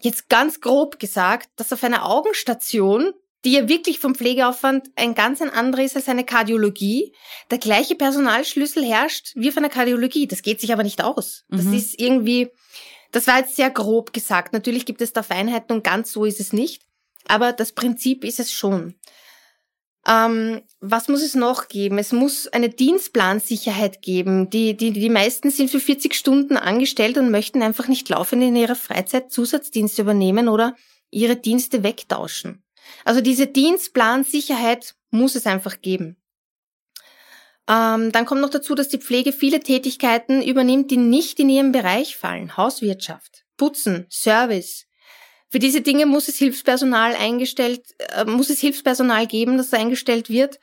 jetzt 0.00 0.28
ganz 0.28 0.60
grob 0.60 0.98
gesagt, 0.98 1.48
dass 1.56 1.72
auf 1.72 1.84
einer 1.84 2.06
Augenstation 2.08 3.12
die 3.44 3.52
ja 3.52 3.68
wirklich 3.68 3.98
vom 3.98 4.14
Pflegeaufwand 4.14 4.90
ein 4.94 5.14
ganz 5.14 5.42
ein 5.42 5.50
anderer 5.50 5.82
ist 5.82 5.96
als 5.96 6.08
eine 6.08 6.24
Kardiologie, 6.24 7.12
der 7.50 7.58
gleiche 7.58 7.96
Personalschlüssel 7.96 8.84
herrscht 8.84 9.32
wie 9.34 9.50
von 9.50 9.62
der 9.62 9.72
Kardiologie. 9.72 10.26
Das 10.26 10.42
geht 10.42 10.60
sich 10.60 10.72
aber 10.72 10.84
nicht 10.84 11.02
aus. 11.02 11.44
Das 11.48 11.64
mhm. 11.64 11.74
ist 11.74 12.00
irgendwie, 12.00 12.50
das 13.10 13.26
war 13.26 13.38
jetzt 13.38 13.56
sehr 13.56 13.70
grob 13.70 14.12
gesagt. 14.12 14.52
Natürlich 14.52 14.86
gibt 14.86 15.02
es 15.02 15.12
da 15.12 15.22
Feinheiten 15.22 15.74
und 15.74 15.84
ganz 15.84 16.12
so 16.12 16.24
ist 16.24 16.40
es 16.40 16.52
nicht. 16.52 16.82
Aber 17.26 17.52
das 17.52 17.72
Prinzip 17.72 18.24
ist 18.24 18.40
es 18.40 18.52
schon. 18.52 18.94
Ähm, 20.06 20.62
was 20.80 21.08
muss 21.08 21.22
es 21.22 21.34
noch 21.34 21.68
geben? 21.68 21.98
Es 21.98 22.12
muss 22.12 22.48
eine 22.48 22.68
Dienstplansicherheit 22.68 24.02
geben. 24.02 24.50
Die, 24.50 24.76
die, 24.76 24.92
die 24.92 25.10
meisten 25.10 25.50
sind 25.50 25.70
für 25.70 25.78
40 25.78 26.14
Stunden 26.14 26.56
angestellt 26.56 27.18
und 27.18 27.30
möchten 27.30 27.62
einfach 27.62 27.86
nicht 27.86 28.08
laufend 28.08 28.42
in 28.42 28.56
ihrer 28.56 28.74
Freizeit 28.74 29.30
Zusatzdienste 29.30 30.02
übernehmen 30.02 30.48
oder 30.48 30.74
ihre 31.10 31.36
Dienste 31.36 31.82
wegtauschen. 31.82 32.64
Also 33.04 33.20
diese 33.20 33.46
Dienstplansicherheit 33.46 34.94
muss 35.10 35.34
es 35.34 35.46
einfach 35.46 35.80
geben. 35.80 36.16
Ähm, 37.68 38.10
dann 38.12 38.26
kommt 38.26 38.40
noch 38.40 38.50
dazu, 38.50 38.74
dass 38.74 38.88
die 38.88 38.98
Pflege 38.98 39.32
viele 39.32 39.60
Tätigkeiten 39.60 40.42
übernimmt, 40.42 40.90
die 40.90 40.96
nicht 40.96 41.38
in 41.38 41.48
ihren 41.48 41.72
Bereich 41.72 42.16
fallen. 42.16 42.56
Hauswirtschaft, 42.56 43.44
Putzen, 43.56 44.06
Service. 44.10 44.86
Für 45.48 45.58
diese 45.58 45.82
Dinge 45.82 46.06
muss 46.06 46.28
es 46.28 46.38
Hilfspersonal 46.38 47.14
eingestellt, 47.14 47.82
äh, 47.98 48.24
muss 48.24 48.50
es 48.50 48.60
Hilfspersonal 48.60 49.26
geben, 49.26 49.58
das 49.58 49.72
eingestellt 49.72 50.28
wird, 50.28 50.58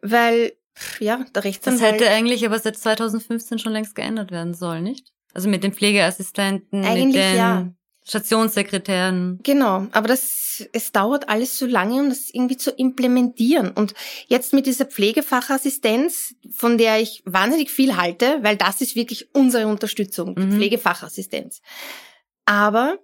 weil 0.00 0.52
ja, 0.98 1.24
der 1.34 1.44
Rechtsanwalt. 1.44 1.82
Das 1.82 2.00
hätte 2.00 2.10
eigentlich 2.10 2.46
aber 2.46 2.58
seit 2.58 2.78
2015 2.78 3.58
schon 3.58 3.72
längst 3.72 3.94
geändert 3.94 4.30
werden 4.30 4.54
sollen, 4.54 4.84
nicht? 4.84 5.12
Also 5.34 5.48
mit 5.48 5.64
den 5.64 5.72
Pflegeassistenten, 5.72 6.84
eigentlich 6.84 7.06
mit 7.06 7.14
den 7.16 7.36
ja. 7.36 7.68
Stationssekretären. 8.06 9.40
Genau, 9.42 9.86
aber 9.92 10.08
das, 10.08 10.68
es 10.72 10.92
dauert 10.92 11.28
alles 11.30 11.58
so 11.58 11.64
lange, 11.64 12.02
um 12.02 12.10
das 12.10 12.28
irgendwie 12.30 12.58
zu 12.58 12.70
implementieren. 12.70 13.70
Und 13.70 13.94
jetzt 14.26 14.52
mit 14.52 14.66
dieser 14.66 14.84
Pflegefachassistenz, 14.84 16.34
von 16.52 16.76
der 16.76 17.00
ich 17.00 17.22
wahnsinnig 17.24 17.70
viel 17.70 17.96
halte, 17.96 18.38
weil 18.42 18.56
das 18.56 18.82
ist 18.82 18.94
wirklich 18.94 19.34
unsere 19.34 19.66
Unterstützung, 19.66 20.34
die 20.34 20.42
mhm. 20.42 20.52
Pflegefachassistenz. 20.52 21.62
Aber 22.44 22.98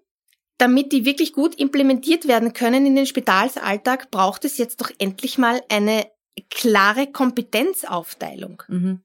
damit 0.58 0.92
die 0.92 1.06
wirklich 1.06 1.32
gut 1.32 1.54
implementiert 1.54 2.28
werden 2.28 2.52
können 2.52 2.84
in 2.84 2.94
den 2.94 3.06
Spitalsalltag, 3.06 4.10
braucht 4.10 4.44
es 4.44 4.58
jetzt 4.58 4.82
doch 4.82 4.90
endlich 4.98 5.38
mal 5.38 5.62
eine 5.70 6.06
klare 6.50 7.06
Kompetenzaufteilung. 7.06 8.62
Mhm. 8.68 9.00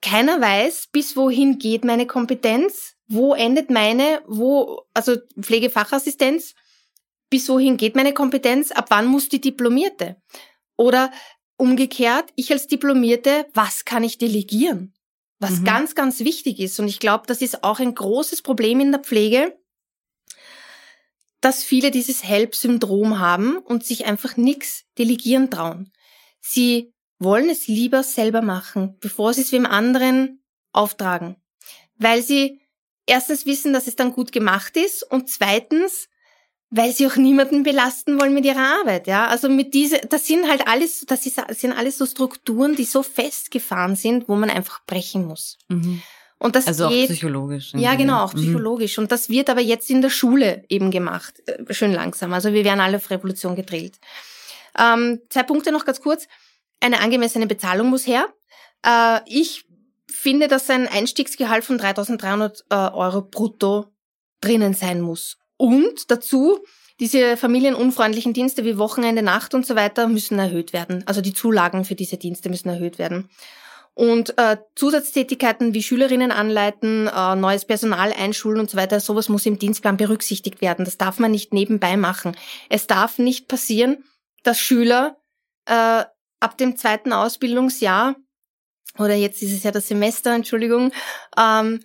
Keiner 0.00 0.40
weiß, 0.40 0.88
bis 0.92 1.14
wohin 1.16 1.58
geht 1.58 1.84
meine 1.84 2.06
Kompetenz 2.06 2.93
wo 3.06 3.34
endet 3.34 3.70
meine, 3.70 4.22
wo, 4.26 4.82
also 4.94 5.16
Pflegefachassistenz, 5.40 6.54
bis 7.30 7.48
wohin 7.48 7.76
geht 7.76 7.96
meine 7.96 8.14
Kompetenz, 8.14 8.70
ab 8.70 8.86
wann 8.90 9.06
muss 9.06 9.28
die 9.28 9.40
Diplomierte? 9.40 10.16
Oder 10.76 11.12
umgekehrt, 11.56 12.32
ich 12.36 12.52
als 12.52 12.66
Diplomierte, 12.66 13.46
was 13.54 13.84
kann 13.84 14.04
ich 14.04 14.18
delegieren? 14.18 14.94
Was 15.38 15.60
mhm. 15.60 15.64
ganz, 15.64 15.94
ganz 15.94 16.20
wichtig 16.20 16.60
ist. 16.60 16.78
Und 16.80 16.88
ich 16.88 17.00
glaube, 17.00 17.24
das 17.26 17.42
ist 17.42 17.64
auch 17.64 17.80
ein 17.80 17.94
großes 17.94 18.42
Problem 18.42 18.80
in 18.80 18.92
der 18.92 19.00
Pflege, 19.00 19.58
dass 21.40 21.62
viele 21.62 21.90
dieses 21.90 22.24
Help-Syndrom 22.24 23.18
haben 23.18 23.58
und 23.58 23.84
sich 23.84 24.06
einfach 24.06 24.36
nichts 24.36 24.84
delegieren 24.96 25.50
trauen. 25.50 25.92
Sie 26.40 26.94
wollen 27.18 27.50
es 27.50 27.68
lieber 27.68 28.02
selber 28.02 28.42
machen, 28.42 28.96
bevor 29.00 29.34
sie 29.34 29.42
es 29.42 29.52
wem 29.52 29.66
anderen 29.66 30.42
auftragen. 30.72 31.36
Weil 31.96 32.22
sie 32.22 32.60
erstens 33.06 33.46
wissen, 33.46 33.72
dass 33.72 33.86
es 33.86 33.96
dann 33.96 34.12
gut 34.12 34.32
gemacht 34.32 34.76
ist 34.76 35.02
und 35.02 35.28
zweitens, 35.28 36.08
weil 36.70 36.92
sie 36.92 37.06
auch 37.06 37.16
niemanden 37.16 37.62
belasten 37.62 38.18
wollen 38.20 38.34
mit 38.34 38.44
ihrer 38.44 38.80
Arbeit, 38.80 39.06
ja. 39.06 39.26
Also 39.26 39.48
mit 39.48 39.74
diese, 39.74 39.98
das 39.98 40.26
sind 40.26 40.48
halt 40.48 40.66
alles, 40.66 41.04
das 41.06 41.26
ist, 41.26 41.38
das 41.38 41.60
sind 41.60 41.72
alles 41.72 41.98
so 41.98 42.06
Strukturen, 42.06 42.74
die 42.74 42.84
so 42.84 43.02
festgefahren 43.02 43.96
sind, 43.96 44.28
wo 44.28 44.34
man 44.36 44.50
einfach 44.50 44.84
brechen 44.86 45.26
muss. 45.26 45.58
Mhm. 45.68 46.02
Und 46.38 46.56
das 46.56 46.66
also 46.66 46.88
geht, 46.88 47.04
auch 47.04 47.12
psychologisch. 47.12 47.72
Ja, 47.74 47.94
genau, 47.94 48.24
auch 48.24 48.34
mhm. 48.34 48.40
psychologisch. 48.40 48.98
Mhm. 48.98 49.04
Und 49.04 49.12
das 49.12 49.28
wird 49.28 49.48
aber 49.48 49.60
jetzt 49.60 49.88
in 49.88 50.02
der 50.02 50.10
Schule 50.10 50.64
eben 50.68 50.90
gemacht, 50.90 51.34
äh, 51.46 51.72
schön 51.72 51.92
langsam. 51.92 52.32
Also 52.32 52.52
wir 52.52 52.64
werden 52.64 52.80
alle 52.80 52.96
auf 52.96 53.10
Revolution 53.10 53.54
gedrillt. 53.54 53.98
Ähm, 54.76 55.20
zwei 55.28 55.44
Punkte 55.44 55.72
noch 55.72 55.84
ganz 55.84 56.00
kurz. 56.00 56.26
Eine 56.80 57.00
angemessene 57.00 57.46
Bezahlung 57.46 57.88
muss 57.88 58.06
her. 58.06 58.28
Äh, 58.84 59.20
ich 59.26 59.64
finde, 60.14 60.48
dass 60.48 60.70
ein 60.70 60.88
Einstiegsgehalt 60.88 61.64
von 61.64 61.78
3.300 61.78 62.64
äh, 62.70 62.94
Euro 62.94 63.22
brutto 63.22 63.86
drinnen 64.40 64.74
sein 64.74 65.00
muss. 65.00 65.38
Und 65.56 66.10
dazu, 66.10 66.58
diese 67.00 67.36
familienunfreundlichen 67.36 68.32
Dienste 68.32 68.64
wie 68.64 68.78
Wochenende, 68.78 69.22
Nacht 69.22 69.54
und 69.54 69.66
so 69.66 69.74
weiter 69.74 70.08
müssen 70.08 70.38
erhöht 70.38 70.72
werden. 70.72 71.02
Also 71.06 71.20
die 71.20 71.34
Zulagen 71.34 71.84
für 71.84 71.94
diese 71.94 72.16
Dienste 72.16 72.48
müssen 72.48 72.68
erhöht 72.68 72.98
werden. 72.98 73.28
Und 73.94 74.36
äh, 74.38 74.56
Zusatztätigkeiten 74.74 75.72
wie 75.72 75.82
Schülerinnen 75.82 76.32
anleiten, 76.32 77.06
äh, 77.06 77.36
neues 77.36 77.64
Personal 77.64 78.12
einschulen 78.12 78.58
und 78.58 78.68
so 78.68 78.76
weiter, 78.76 78.98
sowas 78.98 79.28
muss 79.28 79.46
im 79.46 79.58
Dienstplan 79.58 79.96
berücksichtigt 79.96 80.60
werden. 80.60 80.84
Das 80.84 80.98
darf 80.98 81.20
man 81.20 81.30
nicht 81.30 81.52
nebenbei 81.52 81.96
machen. 81.96 82.36
Es 82.68 82.88
darf 82.88 83.18
nicht 83.18 83.46
passieren, 83.46 84.04
dass 84.42 84.58
Schüler 84.58 85.16
äh, 85.66 86.04
ab 86.40 86.58
dem 86.58 86.76
zweiten 86.76 87.12
Ausbildungsjahr 87.12 88.16
oder 88.98 89.14
jetzt 89.14 89.42
ist 89.42 89.52
es 89.52 89.62
ja 89.62 89.70
das 89.70 89.88
Semester, 89.88 90.34
Entschuldigung, 90.34 90.92
ähm, 91.36 91.80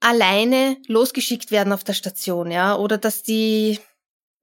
alleine 0.00 0.76
losgeschickt 0.86 1.50
werden 1.50 1.72
auf 1.72 1.84
der 1.84 1.94
Station, 1.94 2.50
ja, 2.50 2.76
oder 2.76 2.98
dass 2.98 3.22
die, 3.22 3.78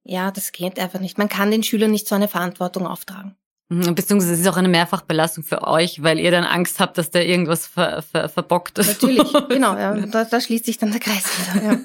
ja, 0.04 0.30
das 0.30 0.52
geht 0.52 0.78
einfach 0.78 1.00
nicht. 1.00 1.18
Man 1.18 1.28
kann 1.28 1.50
den 1.50 1.62
Schülern 1.62 1.90
nicht 1.90 2.08
so 2.08 2.14
eine 2.14 2.28
Verantwortung 2.28 2.86
auftragen. 2.86 3.36
Mhm, 3.68 3.94
beziehungsweise 3.94 4.34
es 4.34 4.40
ist 4.40 4.48
auch 4.48 4.56
eine 4.56 4.68
Mehrfachbelastung 4.68 5.44
für 5.44 5.62
euch, 5.66 6.02
weil 6.02 6.18
ihr 6.18 6.30
dann 6.30 6.44
Angst 6.44 6.78
habt, 6.80 6.98
dass 6.98 7.10
der 7.10 7.26
irgendwas 7.26 7.66
ver, 7.66 8.02
ver, 8.02 8.28
verbockt 8.28 8.78
ist. 8.78 9.00
Natürlich, 9.00 9.32
genau, 9.48 9.76
ja. 9.76 9.94
Da, 9.94 10.24
da 10.24 10.40
schließt 10.40 10.66
sich 10.66 10.78
dann 10.78 10.90
der 10.90 11.00
Kreis 11.00 11.24
wieder. 11.54 11.64
Ja. 11.64 11.78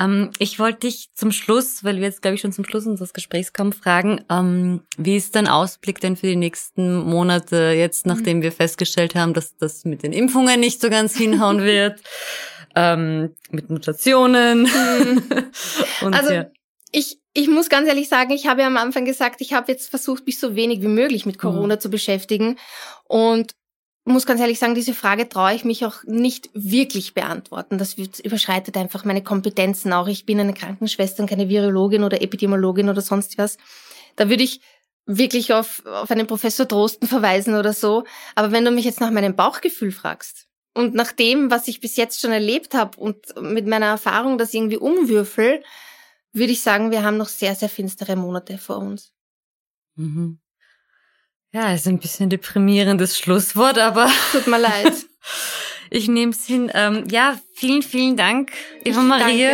Ähm, 0.00 0.30
ich 0.38 0.58
wollte 0.58 0.80
dich 0.80 1.10
zum 1.14 1.30
Schluss, 1.30 1.84
weil 1.84 1.96
wir 1.96 2.04
jetzt, 2.04 2.22
glaube 2.22 2.34
ich, 2.34 2.40
schon 2.40 2.52
zum 2.52 2.64
Schluss 2.64 2.86
unseres 2.86 3.12
Gesprächs 3.12 3.52
kommen, 3.52 3.72
fragen, 3.72 4.24
ähm, 4.30 4.80
wie 4.96 5.16
ist 5.16 5.36
dein 5.36 5.46
Ausblick 5.46 6.00
denn 6.00 6.16
für 6.16 6.26
die 6.26 6.36
nächsten 6.36 6.98
Monate, 6.98 7.72
jetzt 7.76 8.06
nachdem 8.06 8.42
wir 8.42 8.52
festgestellt 8.52 9.14
haben, 9.14 9.34
dass 9.34 9.56
das 9.56 9.84
mit 9.84 10.02
den 10.02 10.12
Impfungen 10.12 10.60
nicht 10.60 10.80
so 10.80 10.90
ganz 10.90 11.16
hinhauen 11.16 11.60
wird, 11.62 12.00
ähm, 12.74 13.34
mit 13.50 13.70
Mutationen? 13.70 14.62
Mhm. 14.62 15.22
also, 16.12 16.32
ja. 16.32 16.46
ich, 16.90 17.18
ich 17.32 17.48
muss 17.48 17.68
ganz 17.68 17.88
ehrlich 17.88 18.08
sagen, 18.08 18.32
ich 18.32 18.46
habe 18.48 18.62
ja 18.62 18.66
am 18.66 18.76
Anfang 18.76 19.04
gesagt, 19.04 19.40
ich 19.40 19.52
habe 19.52 19.70
jetzt 19.70 19.90
versucht, 19.90 20.26
mich 20.26 20.40
so 20.40 20.56
wenig 20.56 20.82
wie 20.82 20.88
möglich 20.88 21.24
mit 21.24 21.38
Corona 21.38 21.76
mhm. 21.76 21.80
zu 21.80 21.90
beschäftigen. 21.90 22.58
Und 23.04 23.54
muss 24.04 24.26
ganz 24.26 24.40
ehrlich 24.40 24.58
sagen, 24.58 24.74
diese 24.74 24.92
Frage 24.92 25.28
traue 25.28 25.54
ich 25.54 25.64
mich 25.64 25.84
auch 25.86 26.04
nicht 26.04 26.50
wirklich 26.52 27.14
beantworten. 27.14 27.78
Das 27.78 27.94
überschreitet 27.94 28.76
einfach 28.76 29.04
meine 29.04 29.22
Kompetenzen 29.22 29.92
auch. 29.94 30.08
Ich 30.08 30.26
bin 30.26 30.38
eine 30.40 30.52
Krankenschwester 30.52 31.22
und 31.22 31.28
keine 31.28 31.48
Virologin 31.48 32.04
oder 32.04 32.20
Epidemiologin 32.20 32.90
oder 32.90 33.00
sonst 33.00 33.38
was. 33.38 33.56
Da 34.16 34.28
würde 34.28 34.42
ich 34.42 34.60
wirklich 35.06 35.54
auf, 35.54 35.84
auf 35.86 36.10
einen 36.10 36.26
Professor 36.26 36.66
Drosten 36.66 37.08
verweisen 37.08 37.54
oder 37.54 37.72
so. 37.72 38.04
Aber 38.34 38.52
wenn 38.52 38.64
du 38.64 38.70
mich 38.70 38.84
jetzt 38.84 39.00
nach 39.00 39.10
meinem 39.10 39.36
Bauchgefühl 39.36 39.92
fragst 39.92 40.48
und 40.74 40.94
nach 40.94 41.12
dem, 41.12 41.50
was 41.50 41.68
ich 41.68 41.80
bis 41.80 41.96
jetzt 41.96 42.20
schon 42.20 42.32
erlebt 42.32 42.74
habe 42.74 42.98
und 42.98 43.40
mit 43.40 43.66
meiner 43.66 43.86
Erfahrung 43.86 44.36
das 44.36 44.52
irgendwie 44.52 44.78
umwürfel, 44.78 45.62
würde 46.32 46.52
ich 46.52 46.60
sagen, 46.60 46.90
wir 46.90 47.04
haben 47.04 47.16
noch 47.16 47.28
sehr, 47.28 47.54
sehr 47.54 47.68
finstere 47.68 48.16
Monate 48.16 48.58
vor 48.58 48.78
uns. 48.78 49.12
Mhm. 49.96 50.40
Ja, 51.54 51.72
ist 51.72 51.86
ein 51.86 52.00
bisschen 52.00 52.30
deprimierendes 52.30 53.16
Schlusswort, 53.16 53.78
aber. 53.78 54.08
Tut 54.32 54.48
mir 54.48 54.58
leid. 54.58 54.92
ich 55.90 56.08
nehme 56.08 56.32
es 56.32 56.44
hin. 56.44 56.68
Ähm, 56.74 57.04
ja, 57.08 57.36
vielen, 57.52 57.82
vielen 57.82 58.16
Dank, 58.16 58.50
Eva 58.84 59.00
Marie. 59.02 59.46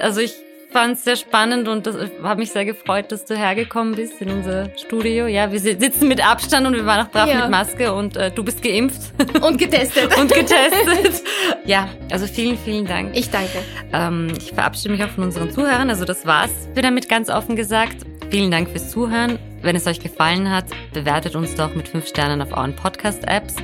Also 0.00 0.20
ich 0.20 0.34
fand 0.72 0.94
es 0.96 1.04
sehr 1.04 1.14
spannend 1.14 1.68
und 1.68 1.86
habe 2.24 2.40
mich 2.40 2.50
sehr 2.50 2.64
gefreut, 2.64 3.12
dass 3.12 3.24
du 3.24 3.36
hergekommen 3.36 3.94
bist 3.94 4.20
in 4.20 4.30
unser 4.30 4.76
Studio. 4.76 5.28
Ja, 5.28 5.52
wir 5.52 5.60
sitzen 5.60 6.08
mit 6.08 6.26
Abstand 6.26 6.66
und 6.66 6.74
wir 6.74 6.86
waren 6.86 7.06
auch 7.06 7.10
brav 7.10 7.28
ja. 7.28 7.42
mit 7.42 7.50
Maske 7.50 7.92
und 7.92 8.16
äh, 8.16 8.32
du 8.32 8.42
bist 8.42 8.60
geimpft. 8.60 9.12
Und 9.42 9.58
getestet. 9.58 10.16
und 10.18 10.32
getestet. 10.32 11.22
ja, 11.66 11.88
also 12.10 12.26
vielen, 12.26 12.58
vielen 12.58 12.86
Dank. 12.86 13.16
Ich 13.16 13.30
danke. 13.30 13.58
Ähm, 13.92 14.32
ich 14.36 14.52
verabschiede 14.52 14.90
mich 14.90 15.04
auch 15.04 15.10
von 15.10 15.24
unseren 15.24 15.52
Zuhörern. 15.52 15.88
Also 15.88 16.04
das 16.04 16.26
war's 16.26 16.50
wieder 16.74 16.90
mit 16.90 17.08
ganz 17.08 17.28
offen 17.28 17.54
gesagt. 17.54 17.98
Vielen 18.30 18.50
Dank 18.50 18.70
fürs 18.70 18.90
Zuhören. 18.90 19.38
Wenn 19.62 19.76
es 19.76 19.86
euch 19.86 20.00
gefallen 20.00 20.50
hat, 20.50 20.64
bewertet 20.92 21.36
uns 21.36 21.54
doch 21.54 21.74
mit 21.74 21.88
fünf 21.88 22.08
Sternen 22.08 22.42
auf 22.42 22.52
euren 22.52 22.74
Podcast-Apps. 22.74 23.54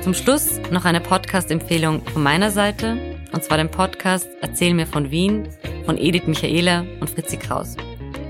Zum 0.00 0.14
Schluss 0.14 0.60
noch 0.70 0.84
eine 0.84 1.00
Podcast-Empfehlung 1.00 2.00
von 2.06 2.22
meiner 2.22 2.52
Seite, 2.52 2.96
und 3.32 3.42
zwar 3.42 3.58
den 3.58 3.68
Podcast 3.68 4.28
Erzähl 4.40 4.72
mir 4.72 4.86
von 4.86 5.10
Wien 5.10 5.48
von 5.84 5.98
Edith 5.98 6.26
Michaela 6.26 6.84
und 7.00 7.10
Fritzi 7.10 7.36
Kraus. 7.36 7.76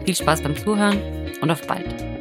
Viel 0.04 0.14
Spaß 0.14 0.42
beim 0.42 0.56
Zuhören 0.56 0.98
und 1.42 1.50
auf 1.50 1.66
bald. 1.66 2.15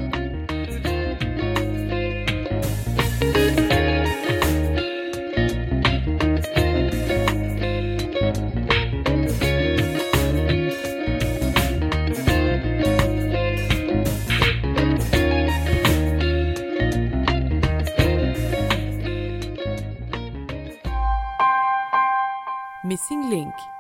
Missing 22.96 23.30
Link 23.30 23.75